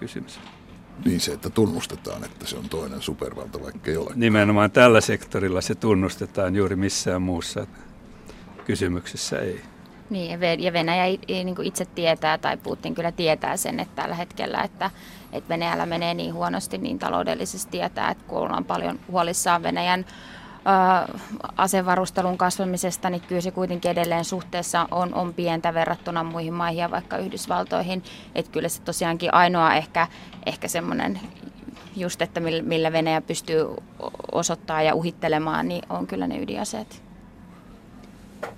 kysymys. 0.00 0.40
Niin 1.04 1.20
se, 1.20 1.32
että 1.32 1.50
tunnustetaan, 1.50 2.24
että 2.24 2.46
se 2.46 2.56
on 2.56 2.68
toinen 2.68 3.02
supervalta, 3.02 3.62
vaikka 3.62 3.90
ei 3.90 3.96
ole. 3.96 4.10
Nimenomaan 4.14 4.70
tällä 4.70 5.00
sektorilla 5.00 5.60
se 5.60 5.74
tunnustetaan, 5.74 6.56
juuri 6.56 6.76
missään 6.76 7.22
muussa 7.22 7.66
kysymyksessä 8.64 9.38
ei. 9.38 9.60
Niin, 10.10 10.40
ja 10.58 10.72
Venäjä 10.72 11.04
ei, 11.04 11.20
ei 11.28 11.44
niin 11.44 11.62
itse 11.62 11.84
tietää, 11.84 12.38
tai 12.38 12.56
Putin 12.56 12.94
kyllä 12.94 13.12
tietää 13.12 13.56
sen, 13.56 13.80
että 13.80 14.02
tällä 14.02 14.14
hetkellä, 14.14 14.62
että, 14.62 14.90
että 15.32 15.48
Venäjällä 15.48 15.86
menee 15.86 16.14
niin 16.14 16.34
huonosti 16.34 16.78
niin 16.78 16.98
taloudellisesti, 16.98 17.70
tietää, 17.70 18.10
että 18.10 18.24
kun 18.26 18.38
ollaan 18.38 18.64
paljon 18.64 19.00
huolissaan 19.10 19.62
Venäjän 19.62 20.06
asevarustelun 21.56 22.38
kasvamisesta, 22.38 23.10
niin 23.10 23.20
kyllä 23.20 23.40
se 23.40 23.50
kuitenkin 23.50 23.90
edelleen 23.90 24.24
suhteessa 24.24 24.88
on, 24.90 25.14
on 25.14 25.34
pientä 25.34 25.74
verrattuna 25.74 26.24
muihin 26.24 26.54
maihin 26.54 26.80
ja 26.80 26.90
vaikka 26.90 27.18
Yhdysvaltoihin. 27.18 28.02
Että 28.34 28.52
kyllä 28.52 28.68
se 28.68 28.82
tosiaankin 28.82 29.34
ainoa 29.34 29.74
ehkä, 29.74 30.08
ehkä 30.46 30.68
semmoinen 30.68 31.20
just, 31.96 32.22
että 32.22 32.40
millä 32.62 32.92
Venäjä 32.92 33.20
pystyy 33.20 33.66
osoittamaan 34.32 34.86
ja 34.86 34.94
uhittelemaan, 34.94 35.68
niin 35.68 35.82
on 35.88 36.06
kyllä 36.06 36.26
ne 36.26 36.38
ydinaseet. 36.38 37.02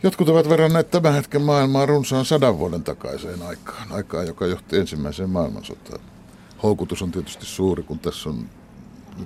Jotkut 0.03 0.29
ovat 0.29 0.49
verranneet 0.49 0.91
tämän 0.91 1.15
hetken 1.15 1.43
maailmaa 1.43 1.87
runsaan 1.87 2.25
sadan 2.25 2.59
vuoden 2.59 2.83
takaiseen 2.83 3.43
aikaan, 3.43 3.93
aikaan, 3.93 4.27
joka 4.27 4.47
johti 4.47 4.77
ensimmäiseen 4.77 5.31
maailmansotaan. 5.31 6.01
Houkutus 6.63 7.03
on 7.03 7.11
tietysti 7.11 7.47
suuri, 7.47 7.83
kun 7.83 7.99
tässä 7.99 8.29
on, 8.29 8.45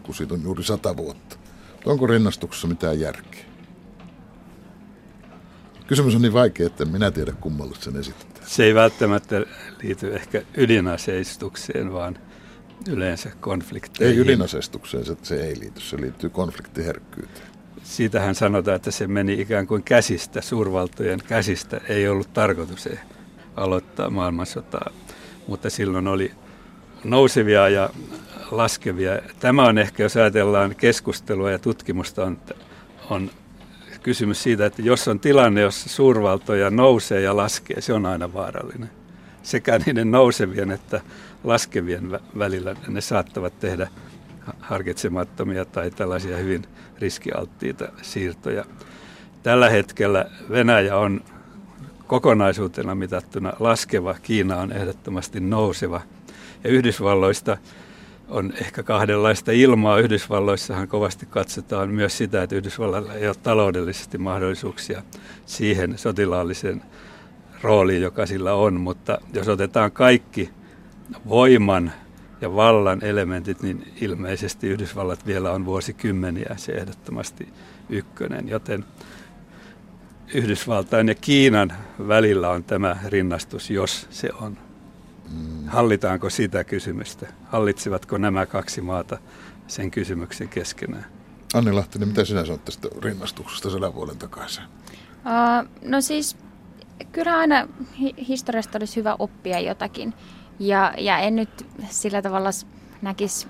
kun 0.02 0.14
siitä 0.14 0.34
on 0.34 0.42
juuri 0.42 0.64
sata 0.64 0.96
vuotta. 0.96 1.41
Onko 1.84 2.06
rinnastuksessa 2.06 2.68
mitään 2.68 3.00
järkeä? 3.00 3.44
Kysymys 5.86 6.14
on 6.14 6.22
niin 6.22 6.32
vaikea, 6.32 6.66
että 6.66 6.84
minä 6.84 7.10
tiedä 7.10 7.32
kummalle 7.32 7.76
sen 7.80 7.96
esittää. 7.96 8.42
Se 8.46 8.64
ei 8.64 8.74
välttämättä 8.74 9.44
liity 9.82 10.14
ehkä 10.14 10.42
ydinaseistukseen, 10.56 11.92
vaan 11.92 12.18
yleensä 12.88 13.30
konflikteihin. 13.40 14.16
Ei 14.16 14.24
ydinaseistukseen, 14.24 15.04
se, 15.04 15.16
se 15.22 15.46
ei 15.46 15.60
liity, 15.60 15.80
se 15.80 16.00
liittyy 16.00 16.30
konfliktiherkkyyteen. 16.30 17.46
Siitähän 17.82 18.34
sanotaan, 18.34 18.76
että 18.76 18.90
se 18.90 19.06
meni 19.06 19.40
ikään 19.40 19.66
kuin 19.66 19.82
käsistä, 19.82 20.40
suurvaltojen 20.40 21.20
käsistä. 21.28 21.80
Ei 21.88 22.08
ollut 22.08 22.32
tarkoitus 22.32 22.88
aloittaa 23.56 24.10
maailmansotaa, 24.10 24.90
mutta 25.46 25.70
silloin 25.70 26.08
oli 26.08 26.32
nousevia 27.04 27.68
ja 27.68 27.90
laskevia. 28.50 29.18
Tämä 29.40 29.64
on 29.64 29.78
ehkä, 29.78 30.02
jos 30.02 30.16
ajatellaan 30.16 30.76
keskustelua 30.76 31.50
ja 31.50 31.58
tutkimusta, 31.58 32.24
on, 32.24 32.38
on 33.10 33.30
kysymys 34.02 34.42
siitä, 34.42 34.66
että 34.66 34.82
jos 34.82 35.08
on 35.08 35.20
tilanne, 35.20 35.60
jossa 35.60 35.88
suurvaltoja 35.88 36.70
nousee 36.70 37.20
ja 37.20 37.36
laskee, 37.36 37.80
se 37.80 37.92
on 37.92 38.06
aina 38.06 38.32
vaarallinen. 38.32 38.90
Sekä 39.42 39.78
niiden 39.86 40.10
nousevien 40.10 40.70
että 40.70 41.00
laskevien 41.44 42.20
välillä 42.38 42.76
ne 42.88 43.00
saattavat 43.00 43.58
tehdä 43.58 43.88
harkitsemattomia 44.60 45.64
tai 45.64 45.90
tällaisia 45.90 46.36
hyvin 46.36 46.64
riskialttiita 46.98 47.88
siirtoja. 48.02 48.64
Tällä 49.42 49.70
hetkellä 49.70 50.24
Venäjä 50.50 50.96
on 50.96 51.20
kokonaisuutena 52.06 52.94
mitattuna 52.94 53.52
laskeva, 53.60 54.14
Kiina 54.22 54.56
on 54.56 54.72
ehdottomasti 54.72 55.40
nouseva. 55.40 56.00
Ja 56.64 56.70
Yhdysvalloista 56.70 57.56
on 58.28 58.52
ehkä 58.60 58.82
kahdenlaista 58.82 59.52
ilmaa. 59.52 59.98
Yhdysvalloissahan 59.98 60.88
kovasti 60.88 61.26
katsotaan 61.26 61.90
myös 61.90 62.18
sitä, 62.18 62.42
että 62.42 62.56
Yhdysvalloilla 62.56 63.14
ei 63.14 63.26
ole 63.26 63.36
taloudellisesti 63.42 64.18
mahdollisuuksia 64.18 65.02
siihen 65.46 65.98
sotilaalliseen 65.98 66.82
rooliin, 67.62 68.02
joka 68.02 68.26
sillä 68.26 68.54
on. 68.54 68.80
Mutta 68.80 69.18
jos 69.34 69.48
otetaan 69.48 69.92
kaikki 69.92 70.50
voiman 71.28 71.92
ja 72.40 72.54
vallan 72.54 73.04
elementit, 73.04 73.62
niin 73.62 73.92
ilmeisesti 74.00 74.68
Yhdysvallat 74.68 75.26
vielä 75.26 75.50
on 75.50 75.64
vuosikymmeniä 75.64 76.54
se 76.56 76.72
ehdottomasti 76.72 77.48
ykkönen, 77.88 78.48
joten 78.48 78.84
Yhdysvaltain 80.34 81.08
ja 81.08 81.14
Kiinan 81.14 81.72
välillä 82.08 82.50
on 82.50 82.64
tämä 82.64 82.96
rinnastus, 83.06 83.70
jos 83.70 84.06
se 84.10 84.28
on. 84.40 84.58
Hallitaanko 85.66 86.30
sitä 86.30 86.64
kysymystä? 86.64 87.26
Hallitsevatko 87.44 88.18
nämä 88.18 88.46
kaksi 88.46 88.80
maata 88.80 89.18
sen 89.66 89.90
kysymyksen 89.90 90.48
keskenään? 90.48 91.06
Anni 91.54 91.72
Lahtinen, 91.72 92.08
mitä 92.08 92.24
sinä 92.24 92.44
sanot 92.44 92.64
tästä 92.64 92.88
rinnastuksesta 93.02 93.70
sadan 93.70 93.94
vuoden 93.94 94.18
takaisin? 94.18 94.64
Uh, 94.64 95.68
no 95.84 96.00
siis 96.00 96.36
kyllä 97.12 97.36
aina 97.36 97.68
historiasta 98.28 98.78
olisi 98.78 98.96
hyvä 98.96 99.16
oppia 99.18 99.60
jotakin. 99.60 100.14
Ja, 100.58 100.94
ja 100.98 101.18
en 101.18 101.36
nyt 101.36 101.66
sillä 101.90 102.22
tavalla 102.22 102.50
näkisi, 103.02 103.48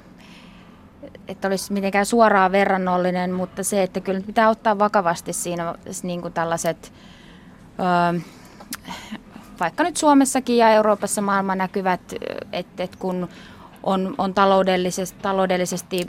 että 1.29 1.49
olisi 1.49 1.73
mitenkään 1.73 2.07
suoraan 2.07 2.53
verrannollinen, 2.53 3.33
mutta 3.33 3.63
se, 3.63 3.83
että 3.83 4.01
kyllä 4.01 4.21
pitää 4.21 4.49
ottaa 4.49 4.79
vakavasti 4.79 5.33
siinä 5.33 5.75
niin 6.03 6.23
kuin 6.23 6.35
tällaiset, 6.35 6.93
öö, 8.15 8.21
vaikka 9.61 9.83
nyt 9.83 9.97
Suomessakin 9.97 10.57
ja 10.57 10.71
Euroopassa 10.71 11.23
maailman 11.23 11.59
näkyvät, 11.59 12.01
että, 12.53 12.83
että 12.83 12.97
kun 12.99 13.29
on, 13.83 14.15
on 14.19 14.35
taloudellisesti, 14.35 15.19
taloudellisesti 15.23 16.07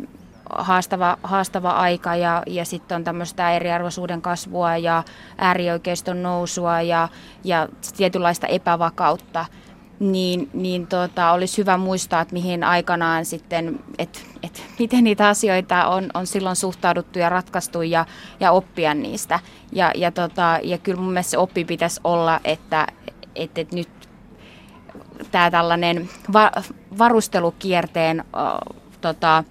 haastava, 0.50 1.18
haastava 1.24 1.72
aika 1.72 2.16
ja, 2.16 2.44
ja 2.48 2.66
sitten 2.66 2.96
on 2.96 3.04
tämmöistä 3.04 3.52
eriarvoisuuden 3.52 4.22
kasvua 4.22 4.78
ja 4.78 5.04
äärioikeiston 5.38 6.24
nousua 6.24 6.82
ja, 6.82 7.08
ja 7.44 7.68
tietynlaista 7.98 8.48
epävakautta– 8.48 9.46
niin, 10.00 10.50
niin 10.54 10.88
tota, 10.88 11.32
olisi 11.32 11.58
hyvä 11.58 11.78
muistaa, 11.78 12.22
että 12.22 12.34
mihin 12.34 12.64
aikanaan 12.64 13.26
sitten, 13.26 13.80
että 13.98 14.20
et 14.44 14.64
miten 14.80 15.04
niitä 15.04 15.28
asioita 15.28 15.88
on, 15.88 16.10
on 16.14 16.28
silloin 16.28 16.56
suhtauduttu 16.56 17.20
ja 17.20 17.30
ratkaistu 17.30 17.82
ja, 17.82 18.06
ja 18.40 18.52
oppia 18.52 18.94
niistä. 18.94 19.40
Ja, 19.72 19.92
ja, 19.96 20.12
tota, 20.12 20.60
ja 20.64 20.78
kyllä 20.78 21.02
mun 21.02 21.14
mielestä 21.14 21.32
se 21.32 21.38
oppi 21.38 21.66
pitäisi 21.66 22.02
olla, 22.04 22.40
että 22.44 22.88
et, 23.36 23.58
et 23.58 23.72
nyt 23.72 23.89
tämä 25.32 25.52
tällainen 25.52 26.10
va, 26.34 26.52
varustelukierteen 26.98 28.19
äh, 28.19 28.26
tota, 29.02 29.38
äh, 29.38 29.43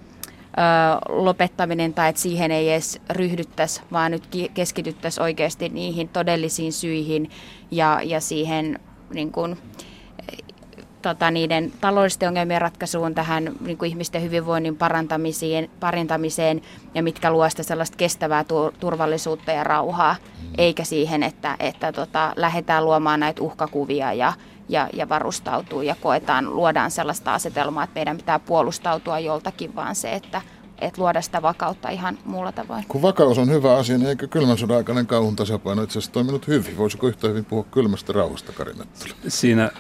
lopettaminen 1.08 1.94
tai 1.94 2.08
että 2.08 2.22
siihen 2.22 2.50
ei 2.50 2.70
edes 2.70 3.00
ryhdyttäisi, 3.10 3.80
vaan 3.92 4.10
nyt 4.10 4.24
keskityttäisiin 4.54 5.22
oikeasti 5.24 5.68
niihin 5.68 6.08
todellisiin 6.08 6.72
syihin 6.72 7.30
ja, 7.70 8.00
ja 8.04 8.20
siihen 8.20 8.80
niin 9.14 9.32
kuin, 9.32 9.58
tota, 11.02 11.30
niiden 11.30 11.72
taloudellisten 11.80 12.28
ongelmien 12.28 12.60
ratkaisuun, 12.60 13.14
tähän 13.14 13.52
niin 13.60 13.78
kuin 13.78 13.88
ihmisten 13.88 14.22
hyvinvoinnin 14.22 14.76
parantamiseen, 14.76 15.70
parantamiseen 15.80 16.62
ja 16.94 17.02
mitkä 17.02 17.30
luo 17.30 17.50
sitä 17.50 17.62
sellaista 17.62 17.96
kestävää 17.96 18.44
tu- 18.44 18.72
turvallisuutta 18.80 19.52
ja 19.52 19.64
rauhaa, 19.64 20.16
eikä 20.58 20.84
siihen, 20.84 21.22
että, 21.22 21.56
että 21.60 21.92
tota, 21.92 22.32
lähdetään 22.36 22.84
luomaan 22.84 23.20
näitä 23.20 23.42
uhkakuvia 23.42 24.12
ja, 24.12 24.32
ja, 24.68 24.88
ja 24.92 25.08
varustautuu 25.08 25.82
ja 25.82 25.96
koetaan, 26.00 26.56
luodaan 26.56 26.90
sellaista 26.90 27.34
asetelmaa, 27.34 27.84
että 27.84 27.98
meidän 27.98 28.16
pitää 28.16 28.38
puolustautua 28.38 29.18
joltakin, 29.18 29.74
vaan 29.74 29.94
se, 29.94 30.12
että 30.12 30.42
että 30.84 31.00
luoda 31.00 31.22
sitä 31.22 31.42
vakautta 31.42 31.88
ihan 31.88 32.18
muulla 32.24 32.52
tavoin. 32.52 32.84
Kun 32.88 33.02
vakaus 33.02 33.38
on 33.38 33.50
hyvä 33.50 33.76
asia, 33.76 33.98
niin 33.98 34.08
eikö 34.08 34.28
kylmän 34.28 34.58
sodan 34.58 34.76
aikainen 34.76 35.06
kauhun 35.06 35.36
tasapaino 35.36 35.82
itse 35.82 35.98
asiassa 35.98 36.12
toiminut 36.12 36.48
hyvin? 36.48 36.76
Voisiko 36.76 37.06
yhtä 37.06 37.28
hyvin 37.28 37.44
puhua 37.44 37.64
kylmästä 37.64 38.12
rauhasta, 38.12 38.52
Karinettila? 38.52 39.14
Siinä 39.28 39.70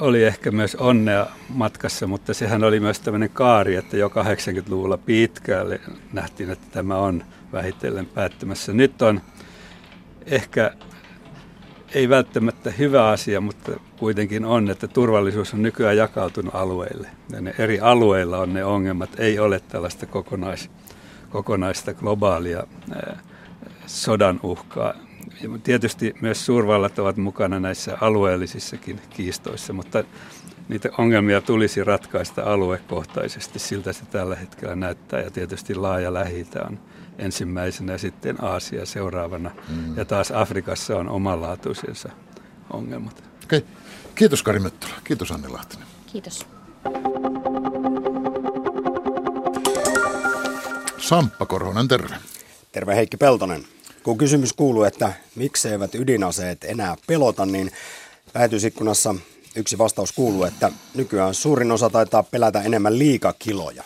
oli 0.00 0.24
ehkä 0.24 0.50
myös 0.50 0.74
onnea 0.74 1.26
matkassa, 1.48 2.06
mutta 2.06 2.34
sehän 2.34 2.64
oli 2.64 2.80
myös 2.80 3.00
tämmöinen 3.00 3.30
kaari, 3.30 3.76
että 3.76 3.96
jo 3.96 4.08
80-luvulla 4.08 4.98
pitkälle 4.98 5.80
nähtiin, 6.12 6.50
että 6.50 6.66
tämä 6.70 6.96
on 6.96 7.24
vähitellen 7.52 8.06
päättymässä. 8.06 8.72
Nyt 8.72 9.02
on 9.02 9.20
ehkä 10.26 10.74
ei 11.94 12.08
välttämättä 12.08 12.70
hyvä 12.70 13.08
asia, 13.08 13.40
mutta 13.40 13.72
kuitenkin 13.96 14.44
on, 14.44 14.70
että 14.70 14.88
turvallisuus 14.88 15.54
on 15.54 15.62
nykyään 15.62 15.96
jakautunut 15.96 16.54
alueille. 16.54 17.08
Ja 17.32 17.40
ne 17.40 17.54
eri 17.58 17.80
alueilla 17.80 18.38
on 18.38 18.54
ne 18.54 18.64
ongelmat. 18.64 19.10
Ei 19.18 19.38
ole 19.38 19.60
tällaista 19.60 20.06
kokonais, 20.06 20.70
kokonaista 21.30 21.94
globaalia 21.94 22.66
ää, 22.94 23.20
sodan 23.86 24.40
uhkaa. 24.42 24.94
Ja 25.42 25.48
tietysti 25.62 26.14
myös 26.20 26.46
suurvallat 26.46 26.98
ovat 26.98 27.16
mukana 27.16 27.60
näissä 27.60 27.98
alueellisissakin 28.00 29.00
kiistoissa, 29.10 29.72
mutta 29.72 30.04
niitä 30.68 30.88
ongelmia 30.98 31.40
tulisi 31.40 31.84
ratkaista 31.84 32.42
aluekohtaisesti. 32.42 33.58
Siltä 33.58 33.92
se 33.92 34.04
tällä 34.06 34.36
hetkellä 34.36 34.74
näyttää. 34.76 35.20
Ja 35.20 35.30
tietysti 35.30 35.74
laaja 35.74 36.14
lähi 36.14 36.46
on 36.68 36.78
ensimmäisenä, 37.18 37.98
sitten 37.98 38.44
Aasia 38.44 38.86
seuraavana. 38.86 39.50
Mm. 39.68 39.96
Ja 39.96 40.04
taas 40.04 40.30
Afrikassa 40.30 40.96
on 40.96 41.08
omanlaatuisensa 41.08 42.08
ongelmat. 42.70 43.24
Okei. 43.44 43.58
Okay. 43.58 43.70
Kiitos 44.14 44.42
Kari 44.42 44.58
Möttölä. 44.58 44.94
Kiitos 45.04 45.30
Anni 45.30 45.48
Lahtinen. 45.48 45.86
Kiitos. 46.12 46.46
Samppa 50.98 51.46
Korhonen, 51.46 51.88
terve. 51.88 52.16
Terve 52.72 52.96
Heikki 52.96 53.16
Peltonen. 53.16 53.64
Kun 54.02 54.18
kysymys 54.18 54.52
kuuluu, 54.52 54.82
että 54.82 55.12
mikseivät 55.34 55.94
ydinaseet 55.94 56.64
enää 56.64 56.96
pelota, 57.06 57.46
niin 57.46 57.70
lähetysikkunassa 58.34 59.14
yksi 59.56 59.78
vastaus 59.78 60.12
kuuluu, 60.12 60.44
että 60.44 60.72
nykyään 60.94 61.34
suurin 61.34 61.72
osa 61.72 61.90
taitaa 61.90 62.22
pelätä 62.22 62.62
enemmän 62.62 62.98
liikakiloja. 62.98 63.84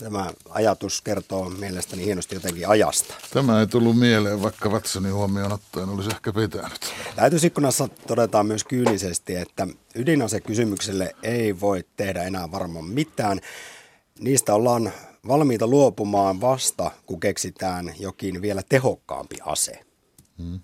Tämä 0.00 0.30
ajatus 0.50 1.00
kertoo 1.00 1.50
mielestäni 1.50 2.04
hienosti 2.04 2.34
jotenkin 2.34 2.68
ajasta. 2.68 3.14
Tämä 3.32 3.60
ei 3.60 3.66
tullut 3.66 3.98
mieleen, 3.98 4.42
vaikka 4.42 4.72
vatsani 4.72 5.10
huomioon 5.10 5.52
ottaen 5.52 5.88
olisi 5.88 6.10
ehkä 6.10 6.32
pitänyt. 6.32 6.94
Lähetysikkunassa 7.16 7.88
todetaan 8.06 8.46
myös 8.46 8.64
kyynisesti, 8.64 9.36
että 9.36 9.66
ydinasekysymykselle 9.94 11.14
ei 11.22 11.60
voi 11.60 11.84
tehdä 11.96 12.22
enää 12.22 12.50
varmaan 12.50 12.84
mitään. 12.84 13.40
Niistä 14.20 14.54
ollaan 14.54 14.92
valmiita 15.28 15.66
luopumaan 15.66 16.40
vasta, 16.40 16.90
kun 17.06 17.20
keksitään 17.20 17.94
jokin 17.98 18.42
vielä 18.42 18.62
tehokkaampi 18.68 19.36
ase. 19.44 19.80
Hmm. 20.38 20.60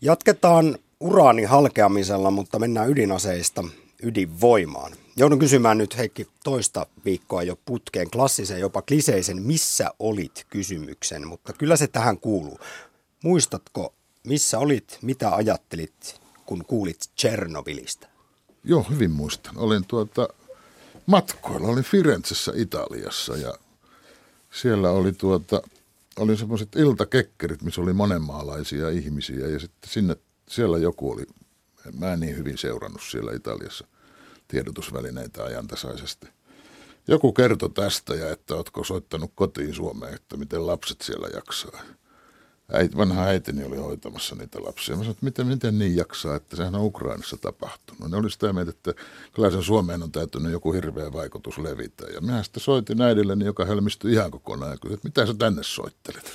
Jatketaan 0.00 0.78
uraani 1.00 1.44
halkeamisella, 1.44 2.30
mutta 2.30 2.58
mennään 2.58 2.90
ydinaseista 2.90 3.64
ydinvoimaan. 4.02 4.92
Joudun 5.16 5.38
kysymään 5.38 5.78
nyt 5.78 5.98
Heikki 5.98 6.28
toista 6.44 6.86
viikkoa 7.04 7.42
jo 7.42 7.58
putkeen 7.64 8.10
klassisen, 8.10 8.60
jopa 8.60 8.82
kliseisen, 8.82 9.42
missä 9.42 9.90
olit 9.98 10.46
kysymyksen, 10.50 11.26
mutta 11.28 11.52
kyllä 11.52 11.76
se 11.76 11.86
tähän 11.86 12.18
kuuluu. 12.18 12.58
Muistatko, 13.24 13.94
missä 14.24 14.58
olit, 14.58 14.98
mitä 15.02 15.34
ajattelit, 15.34 16.20
kun 16.46 16.64
kuulit 16.64 16.98
Tchernobylistä? 17.16 18.08
Joo, 18.64 18.86
hyvin 18.90 19.10
muistan. 19.10 19.58
Olin 19.58 19.84
tuota 19.88 20.28
matkoilla, 21.06 21.68
olin 21.68 21.84
Firenzessä 21.84 22.52
Italiassa 22.54 23.36
ja 23.36 23.54
siellä 24.50 24.90
oli 24.90 25.12
tuota, 25.12 25.62
oli 26.16 26.36
semmoiset 26.36 26.76
iltakekkerit, 26.76 27.62
missä 27.62 27.80
oli 27.80 27.92
monenmaalaisia 27.92 28.90
ihmisiä 28.90 29.46
ja 29.46 29.60
sitten 29.60 29.90
sinne, 29.90 30.16
siellä 30.48 30.78
joku 30.78 31.12
oli, 31.12 31.26
mä 31.98 32.12
en 32.12 32.20
niin 32.20 32.36
hyvin 32.36 32.58
seurannut 32.58 33.02
siellä 33.10 33.32
Italiassa 33.32 33.86
tiedotusvälineitä 34.52 35.44
ajantasaisesti. 35.44 36.28
Joku 37.08 37.32
kertoi 37.32 37.70
tästä 37.70 38.14
ja 38.14 38.30
että 38.30 38.54
ootko 38.54 38.84
soittanut 38.84 39.32
kotiin 39.34 39.74
Suomeen, 39.74 40.14
että 40.14 40.36
miten 40.36 40.66
lapset 40.66 41.00
siellä 41.00 41.28
jaksaa. 41.34 41.80
Äit, 42.72 42.96
vanha 42.96 43.24
äitini 43.24 43.64
oli 43.64 43.76
hoitamassa 43.76 44.34
niitä 44.34 44.62
lapsia. 44.62 44.96
Mä 44.96 45.02
sanoin, 45.02 45.10
että 45.10 45.24
miten, 45.24 45.46
miten 45.46 45.78
niin 45.78 45.96
jaksaa, 45.96 46.36
että 46.36 46.56
sehän 46.56 46.74
on 46.74 46.84
Ukrainassa 46.84 47.36
tapahtunut. 47.36 48.10
Ne 48.10 48.16
oli 48.16 48.30
sitä 48.30 48.52
mieltä, 48.52 48.70
että 48.70 48.94
kyllä 49.32 49.50
sen 49.50 49.62
Suomeen 49.62 50.02
on 50.02 50.12
täytynyt 50.12 50.52
joku 50.52 50.72
hirveä 50.72 51.12
vaikutus 51.12 51.58
levitä. 51.58 52.06
Ja 52.06 52.20
minä 52.20 52.42
sitten 52.42 52.62
soitin 52.62 53.02
äidilleni, 53.02 53.44
joka 53.44 53.64
helmistyi 53.64 54.12
ihan 54.12 54.30
kokonaan 54.30 54.70
ja 54.70 54.76
kysyi, 54.76 54.94
että 54.94 55.08
mitä 55.08 55.26
sä 55.26 55.34
tänne 55.34 55.62
soittelet? 55.62 56.32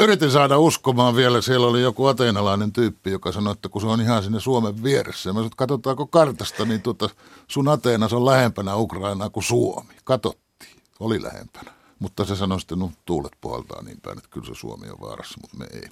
Yritin 0.00 0.30
saada 0.30 0.58
uskomaan 0.58 1.16
vielä, 1.16 1.40
siellä 1.40 1.66
oli 1.66 1.82
joku 1.82 2.06
ateenalainen 2.06 2.72
tyyppi, 2.72 3.10
joka 3.10 3.32
sanoi, 3.32 3.52
että 3.52 3.68
kun 3.68 3.80
se 3.80 3.86
on 3.86 4.00
ihan 4.00 4.22
sinne 4.22 4.40
Suomen 4.40 4.82
vieressä. 4.82 5.28
Ja 5.28 5.32
mä 5.32 5.36
sanoin, 5.36 5.46
että 5.46 5.56
katsotaanko 5.56 6.06
kartasta, 6.06 6.64
niin 6.64 6.82
tuota, 6.82 7.08
sun 7.48 7.68
Ateenas 7.68 8.12
on 8.12 8.26
lähempänä 8.26 8.76
Ukrainaa 8.76 9.30
kuin 9.30 9.44
Suomi. 9.44 9.94
Katottiin, 10.04 10.76
oli 11.00 11.22
lähempänä. 11.22 11.72
Mutta 11.98 12.24
se 12.24 12.36
sanoi 12.36 12.60
sitten, 12.60 12.78
no 12.78 12.90
tuulet 13.04 13.32
puhaltaa 13.40 13.82
niin 13.82 14.00
päin, 14.00 14.18
että 14.18 14.30
kyllä 14.30 14.46
se 14.46 14.54
Suomi 14.54 14.90
on 14.90 15.00
vaarassa, 15.00 15.40
mutta 15.40 15.56
me 15.56 15.66
ei. 15.72 15.88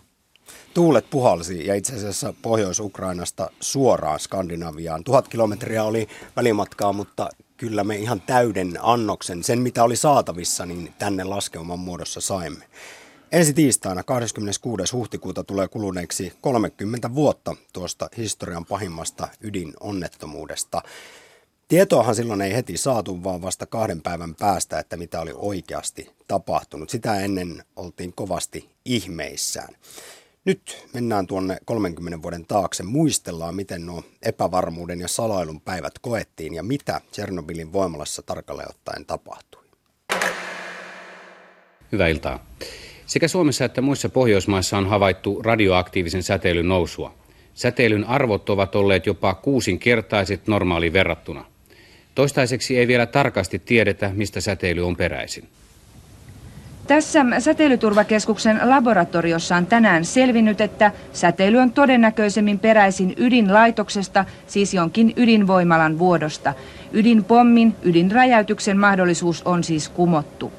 Tuulet 0.75 1.11
puhalsi 1.11 1.67
ja 1.67 1.75
itse 1.75 1.95
asiassa 1.95 2.35
Pohjois-Ukrainasta 2.43 3.51
suoraan 3.61 4.21
Skandinaviaan. 4.21 5.05
Tuhat 5.05 5.29
kilometriä 5.29 5.85
oli 5.85 6.09
välimatkaa, 6.37 6.93
mutta 6.93 7.29
kyllä 7.57 7.85
me 7.85 7.97
ihan 7.97 8.21
täyden 8.21 8.79
annoksen, 8.83 9.45
sen 9.45 9.59
mitä 9.59 9.85
oli 9.85 9.97
saatavissa, 9.97 10.67
niin 10.67 10.95
tänne 10.99 11.25
laskeuman 11.25 11.79
muodossa 11.79 12.21
saimme. 12.21 12.65
Ensi 13.33 13.53
tiistaina 13.53 14.03
26. 14.03 14.93
huhtikuuta 14.93 15.45
tulee 15.45 15.69
kuluneeksi 15.69 16.33
30 16.41 17.15
vuotta 17.15 17.57
tuosta 17.73 18.09
historian 18.17 18.65
pahimmasta 18.65 19.29
ydinonnettomuudesta. 19.41 20.83
Tietoahan 21.69 22.15
silloin 22.15 22.41
ei 22.41 22.55
heti 22.55 22.77
saatu, 22.77 23.25
vaan 23.25 23.43
vasta 23.43 23.67
kahden 23.67 24.03
päivän 24.03 24.35
päästä, 24.35 24.79
että 24.79 24.97
mitä 24.97 25.21
oli 25.21 25.31
oikeasti 25.35 26.11
tapahtunut. 26.29 26.91
Sitä 26.91 27.21
ennen 27.21 27.65
oltiin 27.77 28.13
kovasti 28.13 28.71
ihmeissään. 28.85 29.75
Nyt 30.45 30.87
mennään 30.95 31.27
tuonne 31.27 31.59
30 31.65 32.23
vuoden 32.23 32.47
taakse, 32.47 32.83
muistellaan 32.83 33.55
miten 33.55 33.87
nuo 33.87 34.03
epävarmuuden 34.23 35.01
ja 35.01 35.09
salailun 35.09 35.61
päivät 35.61 35.99
koettiin 35.99 36.55
ja 36.55 36.63
mitä 36.63 37.01
Tchernobylin 37.11 37.73
voimalassa 37.73 38.23
tarkalleen 38.23 38.71
ottaen 38.71 39.07
tapahtui. 39.07 39.65
Hyvää 41.93 42.09
iltaa. 42.09 42.47
Sekä 43.11 43.29
Suomessa 43.29 43.65
että 43.65 43.81
muissa 43.81 44.09
Pohjoismaissa 44.09 44.79
on 44.79 44.87
havaittu 44.87 45.43
radioaktiivisen 45.43 46.23
säteilyn 46.23 46.69
nousua. 46.69 47.15
Säteilyn 47.55 48.05
arvot 48.05 48.51
ovat 48.51 48.75
olleet 48.75 49.07
jopa 49.07 49.35
kuusinkertaiset 49.35 50.47
normaaliin 50.47 50.93
verrattuna. 50.93 51.45
Toistaiseksi 52.15 52.79
ei 52.79 52.89
vielä 52.89 53.07
tarkasti 53.07 53.59
tiedetä, 53.59 54.11
mistä 54.15 54.41
säteily 54.41 54.87
on 54.87 54.97
peräisin. 54.97 55.49
Tässä 56.87 57.27
säteilyturvakeskuksen 57.39 58.61
laboratoriossa 58.65 59.57
on 59.57 59.67
tänään 59.67 60.05
selvinnyt, 60.05 60.61
että 60.61 60.93
säteily 61.13 61.59
on 61.59 61.73
todennäköisemmin 61.73 62.59
peräisin 62.59 63.15
ydinlaitoksesta, 63.17 64.25
siis 64.47 64.75
jonkin 64.75 65.13
ydinvoimalan 65.17 65.99
vuodosta. 65.99 66.55
Ydinpommin, 66.93 67.75
ydinräjäytyksen 67.83 68.79
mahdollisuus 68.79 69.43
on 69.43 69.65
siis 69.65 69.89
kumottu. 69.89 70.53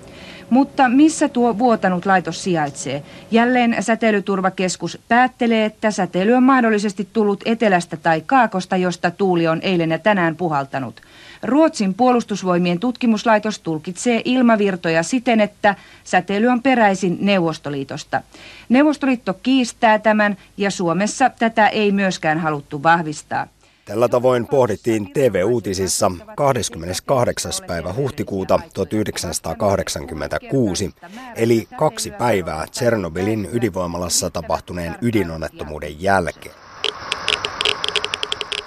Mutta 0.52 0.90
missä 0.90 1.30
tuo 1.30 1.58
vuotanut 1.58 2.06
laitos 2.06 2.44
sijaitsee? 2.44 3.04
Jälleen 3.32 3.76
säteilyturvakeskus 3.80 5.00
päättelee, 5.08 5.66
että 5.66 5.92
säteily 5.92 6.34
on 6.34 6.44
mahdollisesti 6.44 7.08
tullut 7.14 7.42
etelästä 7.46 7.98
tai 7.98 8.22
kaakosta, 8.26 8.78
josta 8.78 9.12
tuuli 9.12 9.48
on 9.48 9.60
eilen 9.62 9.92
ja 9.92 10.00
tänään 10.00 10.36
puhaltanut. 10.36 11.02
Ruotsin 11.44 11.94
puolustusvoimien 11.94 12.80
tutkimuslaitos 12.80 13.60
tulkitsee 13.60 14.22
ilmavirtoja 14.26 15.04
siten, 15.04 15.42
että 15.42 15.76
säteily 16.04 16.48
on 16.48 16.62
peräisin 16.62 17.18
Neuvostoliitosta. 17.22 18.22
Neuvostoliitto 18.70 19.34
kiistää 19.34 20.00
tämän 20.00 20.38
ja 20.58 20.72
Suomessa 20.72 21.30
tätä 21.30 21.68
ei 21.68 21.92
myöskään 21.92 22.40
haluttu 22.40 22.84
vahvistaa. 22.84 23.48
Tällä 23.86 24.08
tavoin 24.08 24.48
pohdittiin 24.48 25.14
TV-uutisissa 25.14 26.12
28. 26.36 27.52
päivä 27.68 27.94
huhtikuuta 27.94 28.60
1986, 28.74 30.92
eli 31.36 31.68
kaksi 31.78 32.12
päivää 32.12 32.66
Tsernobylin 32.72 33.50
ydinvoimalassa 33.54 34.30
tapahtuneen 34.30 34.96
ydinonnettomuuden 35.02 36.02
jälkeen. 36.02 36.56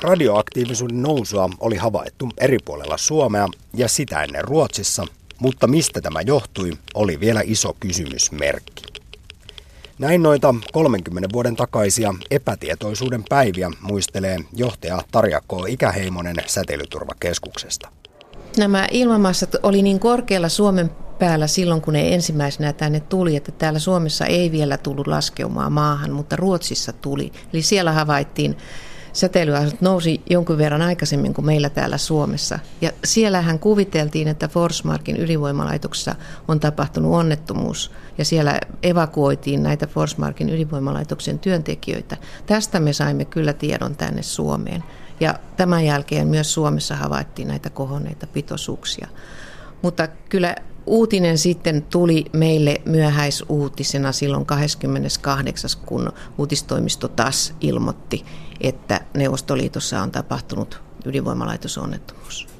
Radioaktiivisuuden 0.03 1.03
nousua 1.03 1.50
oli 1.61 1.77
havaittu 1.77 2.29
eri 2.38 2.59
puolella 2.64 2.96
Suomea 2.96 3.48
ja 3.74 3.88
sitä 3.88 4.22
ennen 4.22 4.44
Ruotsissa, 4.44 5.07
mutta 5.38 5.66
mistä 5.66 6.00
tämä 6.00 6.20
johtui, 6.20 6.70
oli 6.94 7.20
vielä 7.20 7.40
iso 7.44 7.77
kysymysmerkki. 7.81 9.04
Näin 9.98 10.22
noita 10.22 10.54
30 10.72 11.28
vuoden 11.33 11.57
takaisia 11.57 12.14
epätietoisuuden 12.30 13.24
päiviä 13.28 13.70
muistelee 13.80 14.38
johtaja 14.52 15.02
Tarja 15.12 15.40
K. 15.40 15.52
Ikäheimonen 15.68 16.37
säteilyturvakeskuksesta. 16.46 17.88
Nämä 18.57 18.88
ilmamassat 18.90 19.57
oli 19.62 19.83
niin 19.83 20.00
korkealla 20.00 20.48
Suomen 20.48 20.90
päällä 21.18 21.46
silloin, 21.46 21.80
kun 21.80 21.92
ne 21.92 22.14
ensimmäisenä 22.14 22.72
tänne 22.72 23.00
tuli, 23.00 23.37
että 23.37 23.52
täällä 23.52 23.78
Suomessa 23.78 24.26
ei 24.26 24.52
vielä 24.52 24.78
tullut 24.78 25.07
laskeumaan 25.07 25.72
maahan, 25.72 26.12
mutta 26.12 26.37
Ruotsissa 26.37 26.92
tuli. 26.92 27.33
Eli 27.52 27.62
siellä 27.62 27.92
havaittiin 27.92 28.57
säteilyasut 29.14 29.81
nousi 29.81 30.22
jonkun 30.31 30.59
verran 30.59 30.83
aikaisemmin 30.83 31.35
kuin 31.35 31.46
meillä 31.46 31.70
täällä 31.70 31.98
Suomessa. 31.98 32.59
Ja 32.81 32.90
siellähän 33.05 33.59
kuviteltiin, 33.59 34.29
että 34.29 34.48
Forsmarkin 34.48 35.20
ydinvoimalaitoksessa 35.20 36.14
on 36.48 36.61
tapahtunut 36.61 37.14
onnettomuus 37.14 37.90
ja 38.18 38.24
siellä 38.24 38.61
evakuoitiin 38.83 39.62
näitä 39.62 39.87
Forsmarkin 39.87 40.50
ydinvoimalaitoksen 40.50 41.38
työntekijöitä. 41.38 42.17
Tästä 42.46 42.81
me 42.81 42.92
saimme 42.92 43.25
kyllä 43.25 43.52
tiedon 43.52 43.96
tänne 43.96 44.23
Suomeen. 44.23 44.85
Ja 45.21 45.35
tämän 45.56 45.85
jälkeen 45.85 46.29
myös 46.29 46.54
Suomessa 46.54 46.96
havaittiin 46.96 47.48
näitä 47.48 47.71
kohonneita 47.71 48.27
pitoisuuksia. 48.27 49.08
Mutta 49.83 50.08
kyllä 50.29 50.56
uutinen 50.87 51.38
sitten 51.38 51.82
tuli 51.82 52.24
meille 52.32 52.80
myöhäisuutisena 52.85 54.12
silloin 54.12 54.46
28. 54.46 55.70
kun 55.87 56.12
uutistoimisto 56.38 57.08
taas 57.08 57.54
ilmoitti, 57.60 58.24
että 58.60 59.00
Neuvostoliitossa 59.14 60.02
on 60.02 60.10
tapahtunut 60.10 60.80
ydinvoimalaitosonnettomuus. 61.04 62.54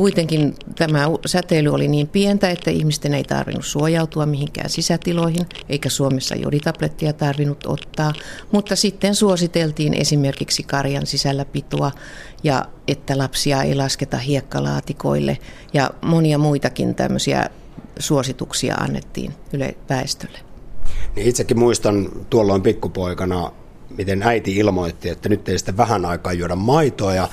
Kuitenkin 0.00 0.54
tämä 0.78 1.08
säteily 1.26 1.68
oli 1.68 1.88
niin 1.88 2.08
pientä, 2.08 2.50
että 2.50 2.70
ihmisten 2.70 3.14
ei 3.14 3.24
tarvinnut 3.24 3.64
suojautua 3.64 4.26
mihinkään 4.26 4.70
sisätiloihin, 4.70 5.46
eikä 5.68 5.88
Suomessa 5.88 6.34
joditablettia 6.34 7.12
tarvinnut 7.12 7.66
ottaa. 7.66 8.12
Mutta 8.52 8.76
sitten 8.76 9.14
suositeltiin 9.14 9.94
esimerkiksi 9.94 10.62
karjan 10.62 11.06
sisällä 11.06 11.44
pitoa 11.44 11.92
ja 12.42 12.64
että 12.88 13.18
lapsia 13.18 13.62
ei 13.62 13.74
lasketa 13.74 14.18
hiekkalaatikoille 14.18 15.38
ja 15.72 15.90
monia 16.02 16.38
muitakin 16.38 16.94
tämmöisiä 16.94 17.46
suosituksia 17.98 18.74
annettiin 18.74 19.34
yle 19.52 19.74
väestölle. 19.88 20.38
Niin 21.16 21.26
itsekin 21.26 21.58
muistan 21.58 22.08
tuolloin 22.30 22.62
pikkupoikana, 22.62 23.52
miten 23.96 24.22
äiti 24.22 24.56
ilmoitti, 24.56 25.08
että 25.08 25.28
nyt 25.28 25.48
ei 25.48 25.58
sitten 25.58 25.76
vähän 25.76 26.04
aikaa 26.04 26.32
juoda 26.32 26.56
maitoa 26.56 27.14
ja 27.14 27.28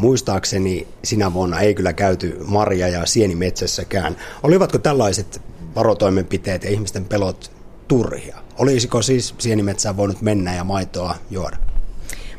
muistaakseni 0.00 0.88
sinä 1.04 1.32
vuonna 1.32 1.60
ei 1.60 1.74
kyllä 1.74 1.92
käyty 1.92 2.36
marja- 2.46 2.88
ja 2.88 3.06
sienimetsässäkään. 3.06 4.16
Olivatko 4.42 4.78
tällaiset 4.78 5.42
varotoimenpiteet 5.74 6.64
ja 6.64 6.70
ihmisten 6.70 7.04
pelot 7.04 7.52
turhia? 7.88 8.36
Olisiko 8.58 9.02
siis 9.02 9.34
sienimetsään 9.38 9.96
voinut 9.96 10.22
mennä 10.22 10.54
ja 10.54 10.64
maitoa 10.64 11.14
juoda? 11.30 11.56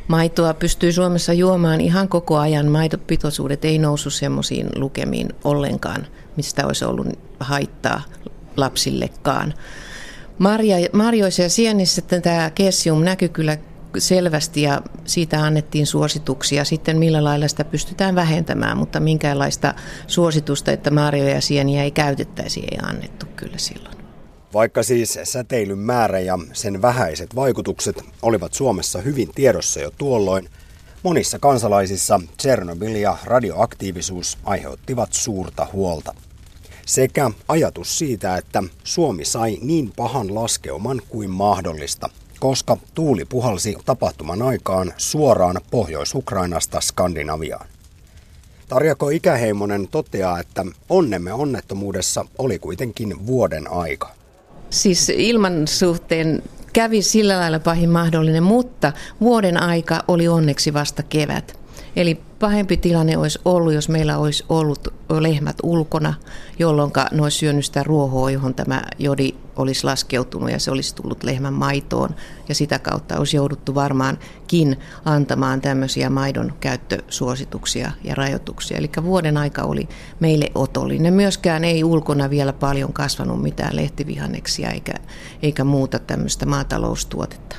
Maitoa 0.08 0.54
pystyy 0.54 0.92
Suomessa 0.92 1.32
juomaan 1.32 1.80
ihan 1.80 2.08
koko 2.08 2.38
ajan. 2.38 2.66
Maitopitoisuudet 2.66 3.64
ei 3.64 3.78
nousu 3.78 4.10
semmoisiin 4.10 4.68
lukemiin 4.76 5.28
ollenkaan, 5.44 6.06
mistä 6.36 6.66
olisi 6.66 6.84
ollut 6.84 7.06
haittaa 7.40 8.02
lapsillekaan. 8.56 9.54
Marja, 10.38 10.76
marjoissa 10.92 11.42
ja 11.42 11.48
sienissä 11.48 12.02
tämä 12.02 12.50
kesium 12.54 13.04
näkyy 13.04 13.28
kyllä 13.28 13.58
selvästi 13.98 14.62
ja 14.62 14.82
siitä 15.04 15.44
annettiin 15.44 15.86
suosituksia 15.86 16.64
sitten 16.64 16.98
millä 16.98 17.24
lailla 17.24 17.48
sitä 17.48 17.64
pystytään 17.64 18.14
vähentämään, 18.14 18.76
mutta 18.76 19.00
minkäänlaista 19.00 19.74
suositusta, 20.06 20.72
että 20.72 20.90
marjoja 20.90 21.34
ja 21.34 21.40
sieniä 21.40 21.82
ei 21.82 21.90
käytettäisi, 21.90 22.60
ei 22.60 22.78
annettu 22.82 23.26
kyllä 23.36 23.58
silloin. 23.58 23.96
Vaikka 24.54 24.82
siis 24.82 25.18
säteilyn 25.24 25.78
määrä 25.78 26.20
ja 26.20 26.38
sen 26.52 26.82
vähäiset 26.82 27.34
vaikutukset 27.34 28.02
olivat 28.22 28.54
Suomessa 28.54 29.00
hyvin 29.00 29.28
tiedossa 29.34 29.80
jo 29.80 29.90
tuolloin, 29.98 30.48
monissa 31.02 31.38
kansalaisissa 31.38 32.20
Tsernobyl 32.36 32.94
ja 32.94 33.18
radioaktiivisuus 33.24 34.38
aiheuttivat 34.44 35.12
suurta 35.12 35.66
huolta. 35.72 36.14
Sekä 36.86 37.30
ajatus 37.48 37.98
siitä, 37.98 38.36
että 38.36 38.62
Suomi 38.84 39.24
sai 39.24 39.58
niin 39.62 39.92
pahan 39.96 40.34
laskeuman 40.34 41.00
kuin 41.08 41.30
mahdollista, 41.30 42.08
koska 42.42 42.76
tuuli 42.94 43.24
puhalsi 43.24 43.76
tapahtuman 43.84 44.42
aikaan 44.42 44.92
suoraan 44.96 45.60
Pohjois-Ukrainasta 45.70 46.80
Skandinaviaan. 46.80 47.66
Tarjako 48.68 49.10
Ikäheimonen 49.10 49.88
toteaa, 49.88 50.40
että 50.40 50.64
onnemme 50.88 51.32
onnettomuudessa 51.32 52.24
oli 52.38 52.58
kuitenkin 52.58 53.26
vuoden 53.26 53.70
aika. 53.70 54.10
Siis 54.70 55.08
ilman 55.08 55.68
suhteen 55.68 56.42
kävi 56.72 57.02
sillä 57.02 57.38
lailla 57.38 57.58
pahin 57.58 57.90
mahdollinen, 57.90 58.42
mutta 58.42 58.92
vuoden 59.20 59.62
aika 59.62 60.04
oli 60.08 60.28
onneksi 60.28 60.74
vasta 60.74 61.02
kevät. 61.02 61.58
Eli 61.96 62.20
pahempi 62.38 62.76
tilanne 62.76 63.16
olisi 63.16 63.38
ollut, 63.44 63.72
jos 63.72 63.88
meillä 63.88 64.18
olisi 64.18 64.44
ollut 64.48 64.94
lehmät 65.20 65.56
ulkona, 65.62 66.14
jolloin 66.58 66.92
ne 67.12 67.22
olisi 67.22 67.38
syönyt 67.38 67.64
sitä 67.64 67.82
ruohoa, 67.82 68.30
johon 68.30 68.54
tämä 68.54 68.82
jodi 68.98 69.34
olisi 69.56 69.84
laskeutunut 69.84 70.50
ja 70.50 70.58
se 70.58 70.70
olisi 70.70 70.94
tullut 70.94 71.22
lehmän 71.22 71.52
maitoon. 71.52 72.10
Ja 72.48 72.54
sitä 72.54 72.78
kautta 72.78 73.18
olisi 73.18 73.36
jouduttu 73.36 73.74
varmaankin 73.74 74.76
antamaan 75.04 75.60
tämmöisiä 75.60 76.10
maidon 76.10 76.52
käyttösuosituksia 76.60 77.90
ja 78.04 78.14
rajoituksia. 78.14 78.78
Eli 78.78 78.90
vuoden 79.02 79.36
aika 79.36 79.62
oli 79.62 79.88
meille 80.20 80.50
otollinen. 80.54 81.14
Myöskään 81.14 81.64
ei 81.64 81.84
ulkona 81.84 82.30
vielä 82.30 82.52
paljon 82.52 82.92
kasvanut 82.92 83.42
mitään 83.42 83.76
lehtivihanneksia 83.76 84.70
eikä, 84.70 84.94
eikä 85.42 85.64
muuta 85.64 85.98
tämmöistä 85.98 86.46
maataloustuotetta. 86.46 87.56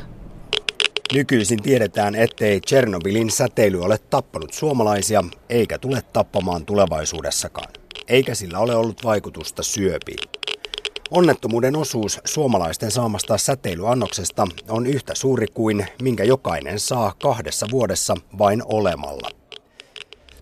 Nykyisin 1.13 1.63
tiedetään, 1.63 2.15
ettei 2.15 2.61
Tchernobylin 2.61 3.31
säteily 3.31 3.81
ole 3.81 3.97
tappanut 3.97 4.53
suomalaisia 4.53 5.23
eikä 5.49 5.77
tule 5.77 6.01
tappamaan 6.13 6.65
tulevaisuudessakaan. 6.65 7.73
Eikä 8.07 8.35
sillä 8.35 8.59
ole 8.59 8.75
ollut 8.75 9.03
vaikutusta 9.03 9.63
syöpiin. 9.63 10.42
Onnettomuuden 11.13 11.75
osuus 11.75 12.19
suomalaisten 12.25 12.91
saamasta 12.91 13.37
säteilyannoksesta 13.37 14.47
on 14.69 14.87
yhtä 14.87 15.15
suuri 15.15 15.47
kuin 15.53 15.87
minkä 16.01 16.23
jokainen 16.23 16.79
saa 16.79 17.13
kahdessa 17.23 17.67
vuodessa 17.71 18.15
vain 18.37 18.63
olemalla. 18.65 19.29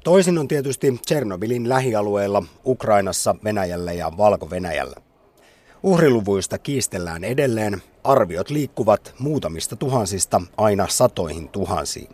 Toisin 0.04 0.38
on 0.38 0.48
tietysti 0.48 1.00
Tchernobylin 1.06 1.70
lähialueilla, 1.70 2.44
Ukrainassa, 2.66 3.36
Venäjällä 3.44 3.94
ja 3.94 4.12
Valko-Venäjällä. 4.18 4.96
Uhriluvuista 5.84 6.58
kiistellään 6.58 7.24
edelleen, 7.24 7.82
arviot 8.04 8.50
liikkuvat 8.50 9.14
muutamista 9.20 9.76
tuhansista 9.76 10.42
aina 10.58 10.88
satoihin 10.90 11.50
tuhansiin. 11.50 12.10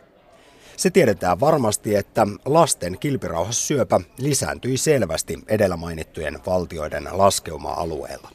Se 0.77 0.89
tiedetään 0.89 1.39
varmasti, 1.39 1.95
että 1.95 2.27
lasten 2.45 2.99
kilpirauhassyöpä 2.99 3.99
lisääntyi 4.19 4.77
selvästi 4.77 5.39
edellä 5.47 5.77
mainittujen 5.77 6.39
valtioiden 6.45 7.07
laskeuma-alueella. 7.11 8.29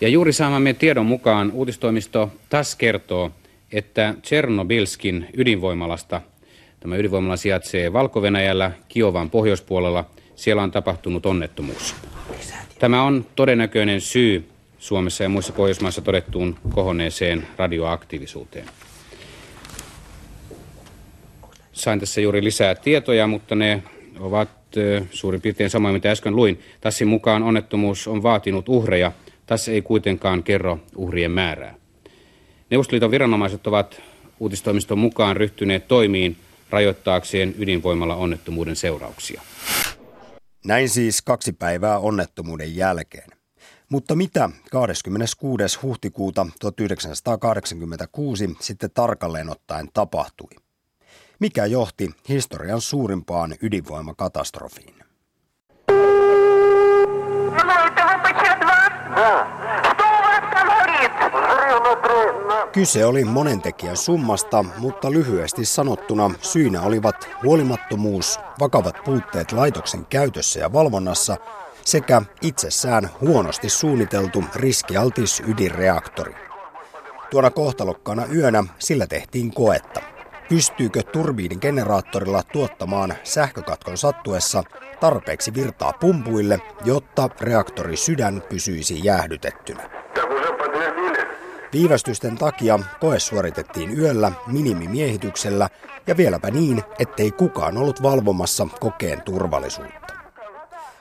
Ja 0.00 0.08
juuri 0.08 0.32
saamamme 0.32 0.74
tiedon 0.74 1.06
mukaan 1.06 1.50
uutistoimisto 1.50 2.32
TAS 2.48 2.76
kertoo, 2.76 3.30
että 3.72 4.14
Tchernobylskin 4.22 5.26
ydinvoimalasta, 5.36 6.20
tämä 6.80 6.96
ydinvoimala 6.96 7.36
sijaitsee 7.36 7.92
valko 7.92 8.22
Kiovan 8.88 9.30
pohjoispuolella, 9.30 10.04
siellä 10.36 10.62
on 10.62 10.70
tapahtunut 10.70 11.26
onnettomuus. 11.26 11.94
Tämä 12.78 13.02
on 13.02 13.26
todennäköinen 13.36 14.00
syy 14.00 14.48
Suomessa 14.78 15.22
ja 15.22 15.28
muissa 15.28 15.52
Pohjoismaissa 15.52 16.02
todettuun 16.02 16.56
kohonneeseen 16.74 17.46
radioaktiivisuuteen. 17.56 18.66
Sain 21.72 22.00
tässä 22.00 22.20
juuri 22.20 22.44
lisää 22.44 22.74
tietoja, 22.74 23.26
mutta 23.26 23.54
ne 23.54 23.82
ovat 24.20 24.50
suurin 25.10 25.40
piirtein 25.40 25.70
samoin, 25.70 25.94
mitä 25.94 26.10
äsken 26.10 26.36
luin. 26.36 26.60
Tassin 26.80 27.08
mukaan 27.08 27.42
onnettomuus 27.42 28.08
on 28.08 28.22
vaatinut 28.22 28.68
uhreja. 28.68 29.12
Tässä 29.46 29.72
ei 29.72 29.82
kuitenkaan 29.82 30.42
kerro 30.42 30.78
uhrien 30.96 31.30
määrää. 31.30 31.74
Neuvostoliiton 32.70 33.10
viranomaiset 33.10 33.66
ovat 33.66 34.02
uutistoimiston 34.40 34.98
mukaan 34.98 35.36
ryhtyneet 35.36 35.88
toimiin 35.88 36.36
rajoittaakseen 36.70 37.54
ydinvoimalla 37.58 38.16
onnettomuuden 38.16 38.76
seurauksia. 38.76 39.42
Näin 40.64 40.88
siis 40.88 41.22
kaksi 41.22 41.52
päivää 41.52 41.98
onnettomuuden 41.98 42.76
jälkeen. 42.76 43.28
Mutta 43.88 44.14
mitä 44.16 44.50
26. 44.70 45.78
huhtikuuta 45.82 46.46
1986 46.60 48.56
sitten 48.60 48.90
tarkalleen 48.94 49.50
ottaen 49.50 49.88
tapahtui? 49.94 50.48
Mikä 51.38 51.66
johti 51.66 52.10
historian 52.28 52.80
suurimpaan 52.80 53.54
ydinvoimakatastrofiin? 53.62 54.94
Kyse 62.72 63.04
oli 63.04 63.24
monentekijän 63.24 63.96
summasta, 63.96 64.64
mutta 64.78 65.10
lyhyesti 65.10 65.64
sanottuna 65.64 66.30
syynä 66.42 66.82
olivat 66.82 67.28
huolimattomuus, 67.42 68.40
vakavat 68.60 68.96
puutteet 69.04 69.52
laitoksen 69.52 70.06
käytössä 70.06 70.60
ja 70.60 70.72
valvonnassa 70.72 71.36
sekä 71.84 72.22
itsessään 72.42 73.10
huonosti 73.20 73.68
suunniteltu 73.68 74.44
riskialtis 74.54 75.42
ydinreaktori. 75.46 76.34
Tuona 77.30 77.50
kohtalokkaana 77.50 78.26
yönä 78.34 78.64
sillä 78.78 79.06
tehtiin 79.06 79.54
koetta. 79.54 80.13
Pystyykö 80.48 81.02
turbiinin 81.02 81.58
generaattorilla 81.60 82.42
tuottamaan 82.42 83.14
sähkökatkon 83.22 83.98
sattuessa 83.98 84.64
tarpeeksi 85.00 85.54
virtaa 85.54 85.92
pumpuille, 85.92 86.60
jotta 86.84 87.30
reaktori 87.40 87.96
sydän 87.96 88.42
pysyisi 88.48 89.00
jäähdytettynä? 89.04 89.90
Viivästysten 91.72 92.38
takia 92.38 92.78
koe 93.00 93.18
suoritettiin 93.18 93.98
yöllä 93.98 94.32
minimimiehityksellä 94.46 95.68
ja 96.06 96.16
vieläpä 96.16 96.50
niin, 96.50 96.82
ettei 96.98 97.30
kukaan 97.30 97.78
ollut 97.78 98.02
valvomassa 98.02 98.66
kokeen 98.80 99.22
turvallisuutta. 99.22 100.14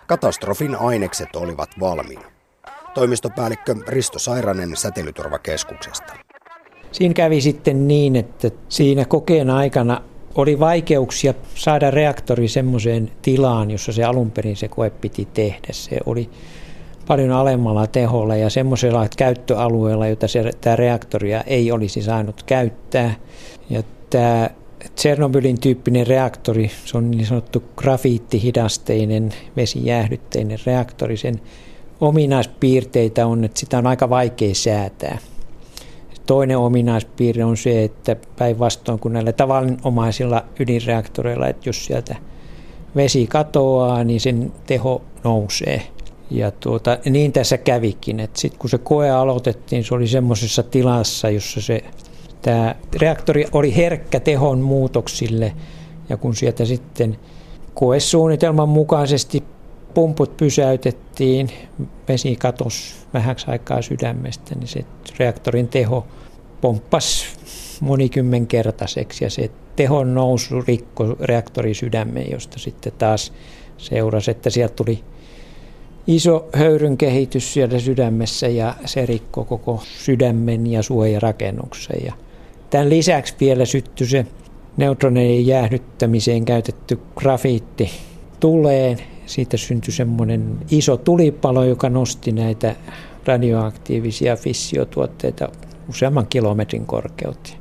Katastrofin 0.08 0.76
ainekset 0.76 1.36
olivat 1.36 1.70
valmiina. 1.80 2.32
Toimistopäällikkö 2.94 3.76
Risto 3.88 4.20
Sairanen 4.20 4.78
säteilyturvakeskuksesta. 4.78 6.14
Siinä 6.94 7.14
kävi 7.14 7.42
sitten 7.42 7.88
niin, 7.88 8.16
että 8.16 8.52
siinä 8.70 9.06
kokeen 9.06 9.50
aikana 9.50 10.02
oli 10.36 10.60
vaikeuksia 10.60 11.34
saada 11.56 11.92
reaktori 11.92 12.48
semmoiseen 12.48 13.12
tilaan, 13.22 13.72
jossa 13.72 13.92
se 13.92 14.04
alun 14.04 14.32
perin 14.32 14.56
se 14.56 14.68
koe 14.68 14.90
piti 14.90 15.28
tehdä. 15.34 15.68
Se 15.72 15.98
oli 16.06 16.30
paljon 17.08 17.32
alemmalla 17.32 17.88
teholla 17.88 18.36
ja 18.36 18.50
semmoisella 18.50 19.08
käyttöalueella, 19.18 20.08
jota 20.08 20.28
se, 20.28 20.52
tämä 20.62 20.76
reaktoria 20.76 21.42
ei 21.42 21.72
olisi 21.72 22.02
saanut 22.02 22.44
käyttää. 22.44 23.16
Ja 23.70 23.84
tämä 24.10 24.50
Tsernobylin 24.96 25.60
tyyppinen 25.60 26.08
reaktori, 26.08 26.72
se 26.86 26.98
on 26.98 27.12
niin 27.12 27.26
sanottu 27.26 27.64
grafiittihidasteinen, 27.78 29.34
vesijäähdytteinen 29.56 30.60
reaktori. 30.66 31.18
Sen 31.18 31.42
ominaispiirteitä 32.02 33.28
on, 33.28 33.44
että 33.44 33.60
sitä 33.60 33.78
on 33.78 33.88
aika 33.88 34.10
vaikea 34.10 34.56
säätää. 34.56 35.18
Toinen 36.26 36.58
ominaispiirre 36.58 37.46
on 37.46 37.58
se, 37.58 37.84
että 37.84 38.16
päinvastoin 38.38 39.00
kuin 39.00 39.14
näillä 39.14 39.32
tavallinomaisilla 39.32 40.46
ydinreaktoreilla, 40.60 41.48
että 41.48 41.70
jos 41.70 41.86
sieltä 41.86 42.16
vesi 42.96 43.28
katoaa, 43.28 44.04
niin 44.04 44.22
sen 44.22 44.52
teho 44.66 45.02
nousee. 45.24 45.82
Ja 46.32 46.52
tuota, 46.52 46.98
niin 47.10 47.32
tässä 47.32 47.58
kävikin, 47.58 48.20
että 48.20 48.40
sitten 48.40 48.60
kun 48.60 48.70
se 48.70 48.78
koe 48.78 49.10
aloitettiin, 49.10 49.84
se 49.84 49.96
oli 49.96 50.08
semmoisessa 50.08 50.64
tilassa, 50.64 51.30
jossa 51.30 51.62
se 51.62 51.84
Tämä 52.44 52.76
reaktori 53.02 53.46
oli 53.52 53.76
herkkä 53.76 54.20
tehon 54.20 54.62
muutoksille 54.62 55.54
ja 56.10 56.18
kun 56.18 56.36
sieltä 56.36 56.66
sitten 56.66 57.18
koesuunnitelman 57.74 58.70
mukaisesti 58.70 59.44
pumput 59.94 60.38
pysäytettiin, 60.38 61.50
vesi 62.08 62.36
katosi 62.36 62.96
vähäksi 63.14 63.46
aikaa 63.48 63.82
sydämestä, 63.82 64.56
niin 64.56 64.68
se 64.68 64.86
reaktorin 65.20 65.68
teho 65.68 66.08
pomppasi 66.62 67.26
monikymmenkertaiseksi 67.82 69.24
ja 69.24 69.30
se 69.30 69.52
tehon 69.76 70.14
nousu 70.14 70.62
rikko 70.62 71.06
reaktorin 71.20 71.76
sydämeen, 71.76 72.32
josta 72.32 72.60
sitten 72.60 72.94
taas 72.98 73.34
seurasi, 73.78 74.32
että 74.32 74.50
sieltä 74.50 74.76
tuli 74.76 75.04
iso 76.08 76.50
höyryn 76.54 76.98
kehitys 76.98 77.54
siellä 77.54 77.80
sydämessä 77.80 78.48
ja 78.48 78.76
se 78.86 79.06
rikkoi 79.06 79.46
koko 79.46 79.84
sydämen 79.98 80.68
ja 80.68 80.84
suojarakennuksen. 80.84 82.06
Ja 82.06 82.14
Tämän 82.74 82.90
lisäksi 82.90 83.36
vielä 83.40 83.66
syttyi 83.66 84.08
se 84.08 84.26
neutroneiden 84.78 85.48
jäähdyttämiseen 85.48 86.46
käytetty 86.46 87.00
grafiitti 87.16 87.92
tuleen. 88.40 88.98
Siitä 89.26 89.58
syntyi 89.58 89.94
semmoinen 89.94 90.58
iso 90.72 90.98
tulipalo, 90.98 91.64
joka 91.64 91.90
nosti 91.90 92.32
näitä 92.32 92.76
radioaktiivisia 93.26 94.36
fissiotuotteita 94.36 95.50
useamman 95.90 96.28
kilometrin 96.28 96.86
korkeuteen. 96.86 97.58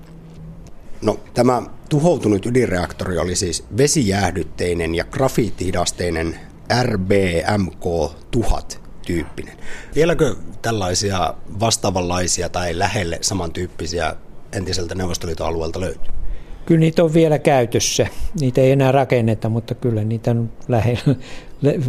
No, 1.03 1.19
tämä 1.35 1.63
tuhoutunut 1.89 2.47
ydinreaktori 2.47 3.19
oli 3.19 3.37
siis 3.37 3.65
vesijäähdytteinen 3.77 4.95
ja 4.95 5.05
grafiittihidasteinen 5.05 6.39
RBMK-1000 6.83 8.79
tyyppinen. 9.07 9.57
Vieläkö 9.95 10.37
tällaisia 10.63 11.35
vastaavanlaisia 11.61 12.49
tai 12.49 12.79
lähelle 12.79 13.19
samantyyppisiä 13.21 14.17
entiseltä 14.53 14.95
Neuvostoliiton 14.95 15.47
alueelta 15.47 15.81
löytyy? 15.81 16.22
Kyllä 16.67 16.81
niitä 16.81 17.05
on 17.05 17.15
vielä 17.15 17.39
käytössä. 17.39 18.07
Niitä 18.41 18.61
ei 18.61 18.71
enää 18.71 18.93
rakenneta, 18.93 19.49
mutta 19.49 19.75
kyllä 19.75 20.05
niitä 20.05 20.31
on 20.31 20.51
lähellä. 20.69 21.15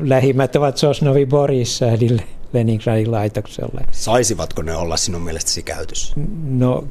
Lähimmät 0.02 0.56
ovat 0.56 0.78
Sosnovi 0.78 1.26
Borissa 1.26 1.92
eli 1.92 2.18
Leningradin 2.54 3.12
laitoksella. 3.12 3.82
Saisivatko 3.92 4.62
ne 4.62 4.76
olla 4.76 4.98
sinun 4.98 5.22
mielestäsi 5.22 5.64
käytössä? 5.64 6.14
No 6.44 6.88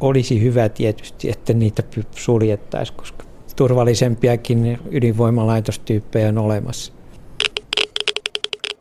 olisi 0.00 0.42
hyvä 0.42 0.68
tietysti, 0.68 1.30
että 1.30 1.52
niitä 1.52 1.82
suljettaisiin, 2.10 2.96
koska 2.96 3.24
turvallisempiakin 3.56 4.78
ydinvoimalaitostyyppejä 4.90 6.28
on 6.28 6.38
olemassa. 6.38 6.92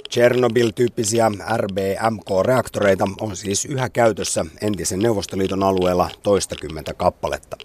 Chernobyl-tyyppisiä 0.09 1.31
RBMK-reaktoreita 1.57 3.07
on 3.21 3.35
siis 3.35 3.65
yhä 3.65 3.89
käytössä 3.89 4.45
entisen 4.61 4.99
Neuvostoliiton 4.99 5.63
alueella 5.63 6.09
toistakymmentä 6.23 6.93
kappaletta. 6.93 7.57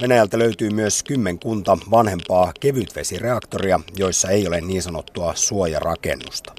Venäjältä 0.00 0.38
löytyy 0.38 0.70
myös 0.70 1.02
kymmenkunta 1.02 1.78
vanhempaa 1.90 2.52
kevytvesireaktoria, 2.60 3.80
joissa 3.96 4.28
ei 4.28 4.48
ole 4.48 4.60
niin 4.60 4.82
sanottua 4.82 5.34
suojarakennusta. 5.34 6.54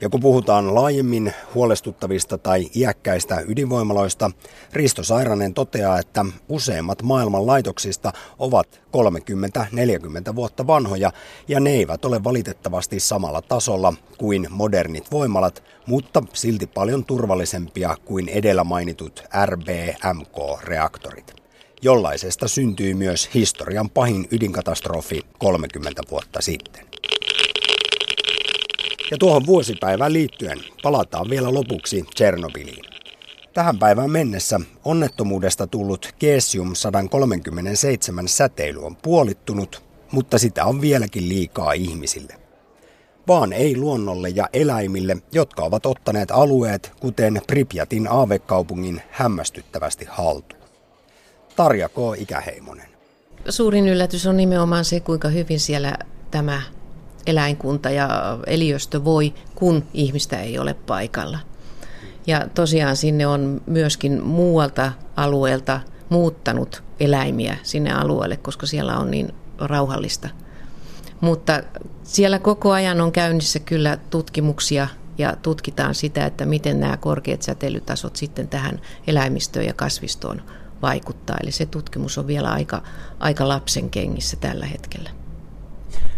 Ja 0.00 0.08
kun 0.08 0.20
puhutaan 0.20 0.74
laajemmin 0.74 1.32
huolestuttavista 1.54 2.38
tai 2.38 2.70
iäkkäistä 2.76 3.42
ydinvoimaloista, 3.48 4.30
Risto 4.72 5.04
Sairanen 5.04 5.54
toteaa, 5.54 5.98
että 5.98 6.24
useimmat 6.48 7.02
maailman 7.02 7.46
laitoksista 7.46 8.12
ovat 8.38 8.82
30-40 10.30 10.34
vuotta 10.34 10.66
vanhoja 10.66 11.12
ja 11.48 11.60
ne 11.60 11.70
eivät 11.70 12.04
ole 12.04 12.24
valitettavasti 12.24 13.00
samalla 13.00 13.42
tasolla 13.42 13.94
kuin 14.18 14.46
modernit 14.50 15.10
voimalat, 15.12 15.62
mutta 15.86 16.22
silti 16.32 16.66
paljon 16.66 17.04
turvallisempia 17.04 17.96
kuin 18.04 18.28
edellä 18.28 18.64
mainitut 18.64 19.24
RBMK-reaktorit. 19.46 21.41
Jollaisesta 21.84 22.48
syntyi 22.48 22.94
myös 22.94 23.30
historian 23.34 23.90
pahin 23.90 24.28
ydinkatastrofi 24.30 25.20
30 25.38 26.02
vuotta 26.10 26.40
sitten. 26.40 26.86
Ja 29.10 29.18
tuohon 29.18 29.46
vuosipäivään 29.46 30.12
liittyen 30.12 30.58
palataan 30.82 31.30
vielä 31.30 31.54
lopuksi 31.54 32.04
Tchernobyliin. 32.14 32.84
Tähän 33.54 33.78
päivään 33.78 34.10
mennessä 34.10 34.60
onnettomuudesta 34.84 35.66
tullut 35.66 36.14
Cesium 36.20 36.74
137 36.74 38.28
säteily 38.28 38.84
on 38.84 38.96
puolittunut, 38.96 39.84
mutta 40.12 40.38
sitä 40.38 40.64
on 40.64 40.80
vieläkin 40.80 41.28
liikaa 41.28 41.72
ihmisille. 41.72 42.34
Vaan 43.28 43.52
ei 43.52 43.76
luonnolle 43.76 44.28
ja 44.28 44.48
eläimille, 44.52 45.16
jotka 45.32 45.62
ovat 45.62 45.86
ottaneet 45.86 46.30
alueet, 46.30 46.92
kuten 47.00 47.40
Pripyatin 47.46 48.08
aavekaupungin, 48.08 49.02
hämmästyttävästi 49.10 50.06
haltuun. 50.08 50.61
Tarja 51.56 51.88
K. 51.88 51.94
Ikäheimonen. 52.18 52.86
Suurin 53.48 53.88
yllätys 53.88 54.26
on 54.26 54.36
nimenomaan 54.36 54.84
se, 54.84 55.00
kuinka 55.00 55.28
hyvin 55.28 55.60
siellä 55.60 55.94
tämä 56.30 56.62
eläinkunta 57.26 57.90
ja 57.90 58.38
eliöstö 58.46 59.04
voi, 59.04 59.34
kun 59.54 59.84
ihmistä 59.94 60.40
ei 60.40 60.58
ole 60.58 60.74
paikalla. 60.74 61.38
Ja 62.26 62.48
tosiaan 62.54 62.96
sinne 62.96 63.26
on 63.26 63.60
myöskin 63.66 64.22
muualta 64.22 64.92
alueelta 65.16 65.80
muuttanut 66.08 66.82
eläimiä 67.00 67.56
sinne 67.62 67.92
alueelle, 67.92 68.36
koska 68.36 68.66
siellä 68.66 68.98
on 68.98 69.10
niin 69.10 69.34
rauhallista. 69.58 70.28
Mutta 71.20 71.62
siellä 72.02 72.38
koko 72.38 72.72
ajan 72.72 73.00
on 73.00 73.12
käynnissä 73.12 73.58
kyllä 73.58 73.96
tutkimuksia 74.10 74.88
ja 75.18 75.36
tutkitaan 75.42 75.94
sitä, 75.94 76.26
että 76.26 76.46
miten 76.46 76.80
nämä 76.80 76.96
korkeat 76.96 77.42
säteilytasot 77.42 78.16
sitten 78.16 78.48
tähän 78.48 78.80
eläimistöön 79.06 79.66
ja 79.66 79.74
kasvistoon 79.74 80.42
vaikuttaa. 80.82 81.36
Eli 81.42 81.52
se 81.52 81.66
tutkimus 81.66 82.18
on 82.18 82.26
vielä 82.26 82.50
aika, 82.50 82.82
aika 83.18 83.48
lapsen 83.48 83.90
kengissä 83.90 84.36
tällä 84.36 84.66
hetkellä. 84.66 85.10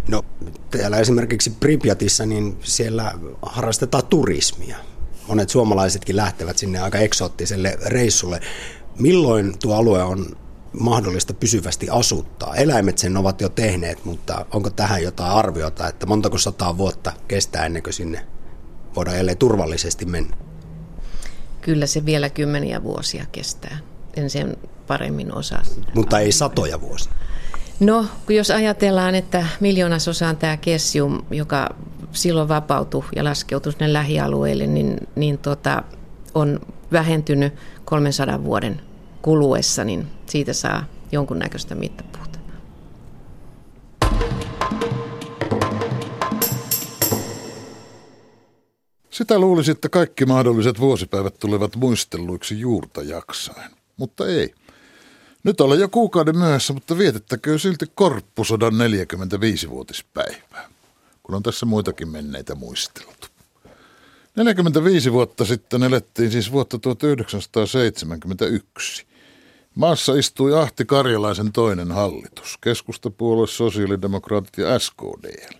No 0.09 0.23
täällä 0.71 0.97
esimerkiksi 0.97 1.51
Pripyatissa, 1.51 2.27
niin 2.27 2.57
siellä 2.63 3.13
harrastetaan 3.43 4.07
turismia. 4.07 4.77
Monet 5.29 5.51
suomalaisetkin 5.51 6.17
lähtevät 6.17 6.59
sinne 6.59 6.81
aika 6.81 6.99
eksoottiselle 6.99 7.79
reissulle. 7.87 8.41
Milloin 8.99 9.59
tuo 9.59 9.77
alue 9.77 10.03
on 10.03 10.37
mahdollista 10.81 11.35
pysyvästi 11.35 11.91
asuttaa? 11.91 12.55
Eläimet 12.55 12.99
sen 12.99 13.17
ovat 13.17 13.41
jo 13.41 13.49
tehneet, 13.49 14.05
mutta 14.05 14.47
onko 14.51 14.71
tähän 14.71 15.03
jotain 15.03 15.33
arviota, 15.33 15.89
että 15.89 16.07
montako 16.07 16.39
sataa 16.39 16.79
vuotta 16.79 17.13
kestää 17.29 17.67
ennen 17.67 17.83
kuin 17.83 17.93
sinne 17.93 18.27
voidaan 18.97 19.17
jälleen 19.17 19.39
turvallisesti 19.39 20.05
mennä? 20.05 20.37
Kyllä 21.61 21.87
se 21.87 22.07
vielä 22.07 22.31
kymmeniä 22.31 22.83
vuosia 22.83 23.27
kestää. 23.33 23.79
En 24.17 24.31
sen 24.31 24.57
paremmin 24.87 25.35
osaa. 25.35 25.63
Mutta 25.95 26.19
ei 26.19 26.33
satoja 26.33 26.81
vuosia. 26.81 27.13
No, 27.81 28.07
jos 28.29 28.51
ajatellaan, 28.51 29.15
että 29.15 29.47
miljoonasosaan 29.61 30.37
tämä 30.37 30.57
kessium, 30.57 31.23
joka 31.31 31.69
silloin 32.13 32.49
vapautui 32.49 33.05
ja 33.17 33.25
laskeutui 33.25 33.73
sinne 33.73 33.93
lähialueille, 33.93 34.67
niin, 34.67 34.97
niin 35.17 35.39
tota, 35.39 35.83
on 36.35 36.61
vähentynyt 36.93 37.55
300 37.85 38.45
vuoden 38.45 38.81
kuluessa, 39.23 39.85
niin 39.85 40.07
siitä 40.27 40.53
saa 40.53 40.85
jonkunnäköistä 41.13 41.75
mittapuuta. 41.75 42.39
Sitä 49.11 49.39
luulisi, 49.39 49.71
että 49.71 49.89
kaikki 49.89 50.27
mahdolliset 50.27 50.81
vuosipäivät 50.81 51.39
tulevat 51.39 51.77
muistelluiksi 51.77 52.61
juurta 52.61 53.03
jaksain, 53.03 53.71
mutta 53.97 54.27
ei– 54.27 54.55
nyt 55.45 55.61
olen 55.61 55.81
jo 55.81 55.89
kuukauden 55.89 56.39
myöhässä, 56.39 56.73
mutta 56.73 56.99
vietettäkö 56.99 57.59
silti 57.59 57.87
korppusodan 57.95 58.73
45-vuotispäivää, 58.73 60.71
kun 61.23 61.35
on 61.35 61.43
tässä 61.43 61.67
muitakin 61.67 62.09
menneitä 62.09 62.55
muisteltu. 62.55 63.27
45 64.37 65.13
vuotta 65.13 65.45
sitten 65.45 65.83
elettiin 65.83 66.31
siis 66.31 66.53
vuotta 66.53 66.79
1971. 66.79 69.07
Maassa 69.75 70.15
istui 70.15 70.61
Ahti 70.61 70.85
Karjalaisen 70.85 71.53
toinen 71.53 71.93
hallitus, 71.93 72.59
keskustapuolue, 72.61 73.47
sosiaalidemokraatit 73.47 74.59
ja 74.59 74.79
SKDL. 74.79 75.55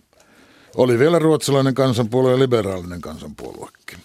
Oli 0.75 0.99
vielä 0.99 1.19
ruotsalainen 1.19 1.73
kansanpuolue 1.73 2.31
ja 2.31 2.39
liberaalinen 2.39 3.01
kansanpuoluekin. 3.01 3.99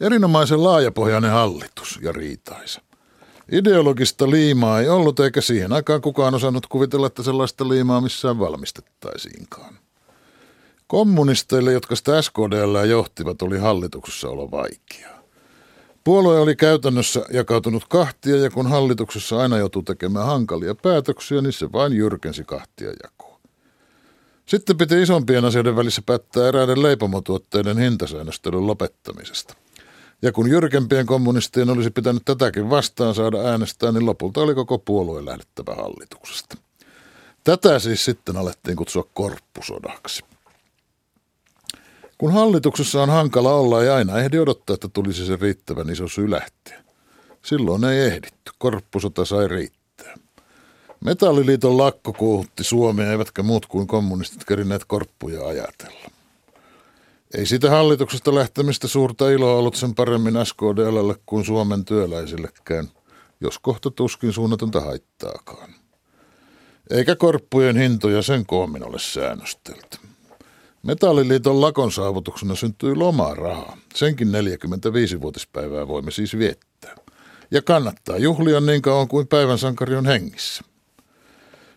Erinomaisen 0.00 0.64
laajapohjainen 0.64 1.30
hallitus 1.30 1.98
ja 2.02 2.12
riitaisa. 2.12 2.85
Ideologista 3.52 4.30
liimaa 4.30 4.80
ei 4.80 4.88
ollut 4.88 5.20
eikä 5.20 5.40
siihen 5.40 5.72
aikaan 5.72 6.00
kukaan 6.00 6.34
osannut 6.34 6.66
kuvitella, 6.66 7.06
että 7.06 7.22
sellaista 7.22 7.68
liimaa 7.68 8.00
missään 8.00 8.38
valmistettaisiinkaan. 8.38 9.78
Kommunisteille, 10.86 11.72
jotka 11.72 11.96
sitä 11.96 12.22
SKDL 12.22 12.84
johtivat, 12.88 13.42
oli 13.42 13.58
hallituksessa 13.58 14.28
olla 14.28 14.50
vaikeaa. 14.50 15.22
Puolue 16.04 16.40
oli 16.40 16.56
käytännössä 16.56 17.24
jakautunut 17.32 17.84
kahtia 17.88 18.36
ja 18.36 18.50
kun 18.50 18.66
hallituksessa 18.66 19.38
aina 19.38 19.58
joutuu 19.58 19.82
tekemään 19.82 20.26
hankalia 20.26 20.74
päätöksiä, 20.74 21.40
niin 21.40 21.52
se 21.52 21.72
vain 21.72 21.92
jyrkensi 21.92 22.44
kahtia 22.44 22.92
jakoa. 23.02 23.40
Sitten 24.46 24.76
piti 24.76 25.02
isompien 25.02 25.44
asioiden 25.44 25.76
välissä 25.76 26.02
päättää 26.06 26.48
eräiden 26.48 26.82
leipomotuotteiden 26.82 27.78
hintasäännöstelyn 27.78 28.66
lopettamisesta. 28.66 29.54
Ja 30.22 30.32
kun 30.32 30.50
jyrkempien 30.50 31.06
kommunistien 31.06 31.70
olisi 31.70 31.90
pitänyt 31.90 32.22
tätäkin 32.24 32.70
vastaan 32.70 33.14
saada 33.14 33.38
äänestää, 33.38 33.92
niin 33.92 34.06
lopulta 34.06 34.40
oli 34.40 34.54
koko 34.54 34.78
puolue 34.78 35.24
lähdettävä 35.24 35.74
hallituksesta. 35.74 36.56
Tätä 37.44 37.78
siis 37.78 38.04
sitten 38.04 38.36
alettiin 38.36 38.76
kutsua 38.76 39.08
korppusodaksi. 39.14 40.24
Kun 42.18 42.32
hallituksessa 42.32 43.02
on 43.02 43.10
hankala 43.10 43.54
olla, 43.54 43.82
ei 43.82 43.88
aina 43.88 44.18
ehdi 44.18 44.38
odottaa, 44.38 44.74
että 44.74 44.88
tulisi 44.88 45.26
se 45.26 45.38
riittävän 45.40 45.90
iso 45.90 46.08
syy 46.08 46.30
lähteä. 46.30 46.84
Silloin 47.42 47.84
ei 47.84 48.00
ehditty. 48.00 48.52
Korppusota 48.58 49.24
sai 49.24 49.48
riittää. 49.48 50.14
Metalliliiton 51.00 51.78
lakko 51.78 52.12
kuuhutti 52.12 52.64
Suomea, 52.64 53.10
eivätkä 53.10 53.42
muut 53.42 53.66
kuin 53.66 53.86
kommunistit 53.86 54.44
kerineet 54.44 54.84
korppuja 54.84 55.46
ajatella. 55.46 56.10
Ei 57.34 57.46
siitä 57.46 57.70
hallituksesta 57.70 58.34
lähtemistä 58.34 58.88
suurta 58.88 59.30
iloa 59.30 59.58
ollut 59.58 59.74
sen 59.74 59.94
paremmin 59.94 60.34
SKDLlle 60.44 61.14
kuin 61.26 61.44
Suomen 61.44 61.84
työläisillekään, 61.84 62.88
jos 63.40 63.58
kohta 63.58 63.90
tuskin 63.90 64.32
suunnatonta 64.32 64.80
haittaakaan. 64.80 65.70
Eikä 66.90 67.16
korppujen 67.16 67.76
hintoja 67.76 68.22
sen 68.22 68.46
koommin 68.46 68.84
ole 68.88 68.98
säännöstelty. 68.98 69.98
Metalliliiton 70.82 71.60
lakon 71.60 71.92
saavutuksena 71.92 72.54
syntyi 72.54 72.94
lomaraha. 72.94 73.76
Senkin 73.94 74.28
45-vuotispäivää 74.28 75.88
voimme 75.88 76.10
siis 76.10 76.38
viettää. 76.38 76.96
Ja 77.50 77.62
kannattaa 77.62 78.18
juhlia 78.18 78.60
niin 78.60 78.82
kauan 78.82 79.08
kuin 79.08 79.26
päivän 79.26 79.58
sankari 79.58 79.96
on 79.96 80.06
hengissä. 80.06 80.64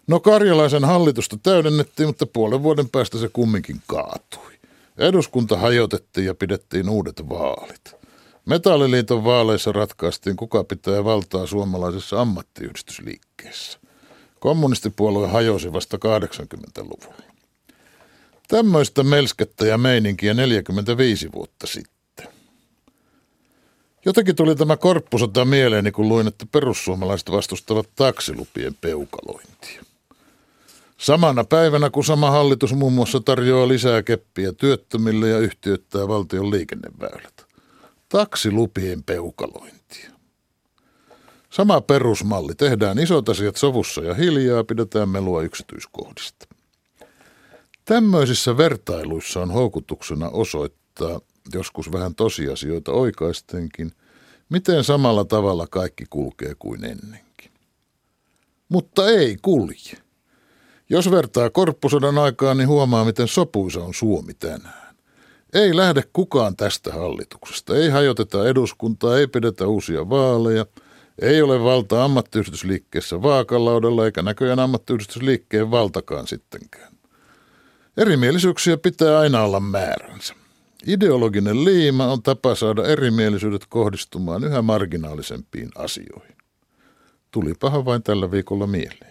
No 0.07 0.19
karjalaisen 0.19 0.85
hallitusta 0.85 1.37
täydennettiin, 1.43 2.09
mutta 2.09 2.25
puolen 2.25 2.63
vuoden 2.63 2.89
päästä 2.89 3.17
se 3.17 3.29
kumminkin 3.33 3.81
kaatui. 3.87 4.58
Eduskunta 4.99 5.57
hajotettiin 5.57 6.25
ja 6.25 6.35
pidettiin 6.35 6.89
uudet 6.89 7.29
vaalit. 7.29 7.95
Metalliliiton 8.45 9.23
vaaleissa 9.23 9.71
ratkaistiin, 9.71 10.35
kuka 10.35 10.63
pitää 10.63 11.03
valtaa 11.03 11.47
suomalaisessa 11.47 12.21
ammattiyhdistysliikkeessä. 12.21 13.79
Kommunistipuolue 14.39 15.27
hajosi 15.27 15.73
vasta 15.73 15.97
80-luvulla. 15.97 17.23
Tämmöistä 18.47 19.03
melskettä 19.03 19.65
ja 19.65 19.77
meininkiä 19.77 20.33
45 20.33 21.31
vuotta 21.31 21.67
sitten. 21.67 22.27
Jotenkin 24.05 24.35
tuli 24.35 24.55
tämä 24.55 24.77
korppusota 24.77 25.45
mieleeni, 25.45 25.91
kun 25.91 26.09
luin, 26.09 26.27
että 26.27 26.45
perussuomalaiset 26.51 27.31
vastustavat 27.31 27.89
taksilupien 27.95 28.75
peukalointia. 28.81 29.83
Samana 30.99 31.43
päivänä, 31.43 31.89
kun 31.89 32.03
sama 32.03 32.31
hallitus 32.31 32.73
muun 32.73 32.93
muassa 32.93 33.19
tarjoaa 33.19 33.67
lisää 33.67 34.03
keppiä 34.03 34.53
työttömille 34.53 35.29
ja 35.29 35.39
yhtiöittää 35.39 36.07
valtion 36.07 36.51
liikenneväylät. 36.51 37.45
Taksilupien 38.09 39.03
peukalointia. 39.03 40.09
Sama 41.49 41.81
perusmalli. 41.81 42.55
Tehdään 42.55 42.99
isot 42.99 43.29
asiat 43.29 43.55
sovussa 43.55 44.01
ja 44.01 44.13
hiljaa, 44.13 44.63
pidetään 44.63 45.09
melua 45.09 45.41
yksityiskohdista. 45.41 46.47
Tämmöisissä 47.85 48.57
vertailuissa 48.57 49.41
on 49.41 49.51
houkutuksena 49.51 50.29
osoittaa, 50.29 51.21
joskus 51.53 51.91
vähän 51.91 52.15
tosiasioita 52.15 52.91
oikaistenkin, 52.91 53.91
miten 54.49 54.83
samalla 54.83 55.25
tavalla 55.25 55.67
kaikki 55.67 56.05
kulkee 56.09 56.55
kuin 56.59 56.83
ennenkin. 56.83 57.51
Mutta 58.69 59.09
ei 59.09 59.37
kulje. 59.41 60.08
Jos 60.89 61.11
vertaa 61.11 61.49
korppusodan 61.49 62.17
aikaan, 62.17 62.57
niin 62.57 62.67
huomaa, 62.67 63.05
miten 63.05 63.27
sopuisa 63.27 63.83
on 63.83 63.93
Suomi 63.93 64.33
tänään. 64.33 64.95
Ei 65.53 65.75
lähde 65.75 66.03
kukaan 66.13 66.55
tästä 66.55 66.93
hallituksesta. 66.93 67.75
Ei 67.75 67.89
hajoteta 67.89 68.47
eduskuntaa, 68.47 69.17
ei 69.17 69.27
pidetä 69.27 69.67
uusia 69.67 70.09
vaaleja. 70.09 70.65
Ei 71.21 71.41
ole 71.41 71.63
valta 71.63 72.03
ammattiyhdistysliikkeessä 72.03 73.21
vaakalaudalla, 73.21 74.05
eikä 74.05 74.21
näköjään 74.21 74.59
ammattiyhdistysliikkeen 74.59 75.71
valtakaan 75.71 76.27
sittenkään. 76.27 76.93
Erimielisyyksiä 77.97 78.77
pitää 78.77 79.19
aina 79.19 79.43
olla 79.43 79.59
määränsä. 79.59 80.33
Ideologinen 80.87 81.65
liima 81.65 82.07
on 82.07 82.23
tapa 82.23 82.55
saada 82.55 82.87
erimielisyydet 82.87 83.65
kohdistumaan 83.69 84.43
yhä 84.43 84.61
marginaalisempiin 84.61 85.69
asioihin. 85.75 86.35
Tulipahan 87.31 87.85
vain 87.85 88.03
tällä 88.03 88.31
viikolla 88.31 88.67
mieleen. 88.67 89.08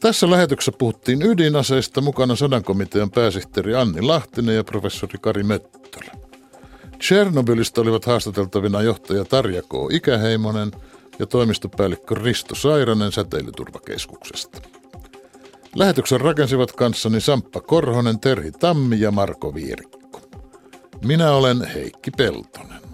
Tässä 0.00 0.30
lähetyksessä 0.30 0.72
puhuttiin 0.78 1.22
ydinaseista 1.22 2.00
mukana 2.00 2.36
sodankomitean 2.36 3.10
pääsihteeri 3.10 3.74
Anni 3.74 4.02
Lahtinen 4.02 4.56
ja 4.56 4.64
professori 4.64 5.18
Kari 5.20 5.42
Möttölä. 5.42 6.12
Chernobylistä 7.00 7.80
olivat 7.80 8.04
haastateltavina 8.04 8.82
johtaja 8.82 9.24
Tarja 9.24 9.62
K. 9.62 9.72
Ikäheimonen 9.92 10.70
ja 11.18 11.26
toimistopäällikkö 11.26 12.14
Risto 12.14 12.54
Sairanen 12.54 13.12
säteilyturvakeskuksesta. 13.12 14.60
Lähetyksen 15.74 16.20
rakensivat 16.20 16.72
kanssani 16.72 17.20
Samppa 17.20 17.60
Korhonen, 17.60 18.20
Terhi 18.20 18.52
Tammi 18.52 19.00
ja 19.00 19.10
Marko 19.10 19.54
Viirikko. 19.54 20.20
Minä 21.04 21.32
olen 21.32 21.64
Heikki 21.64 22.10
Peltonen. 22.10 22.89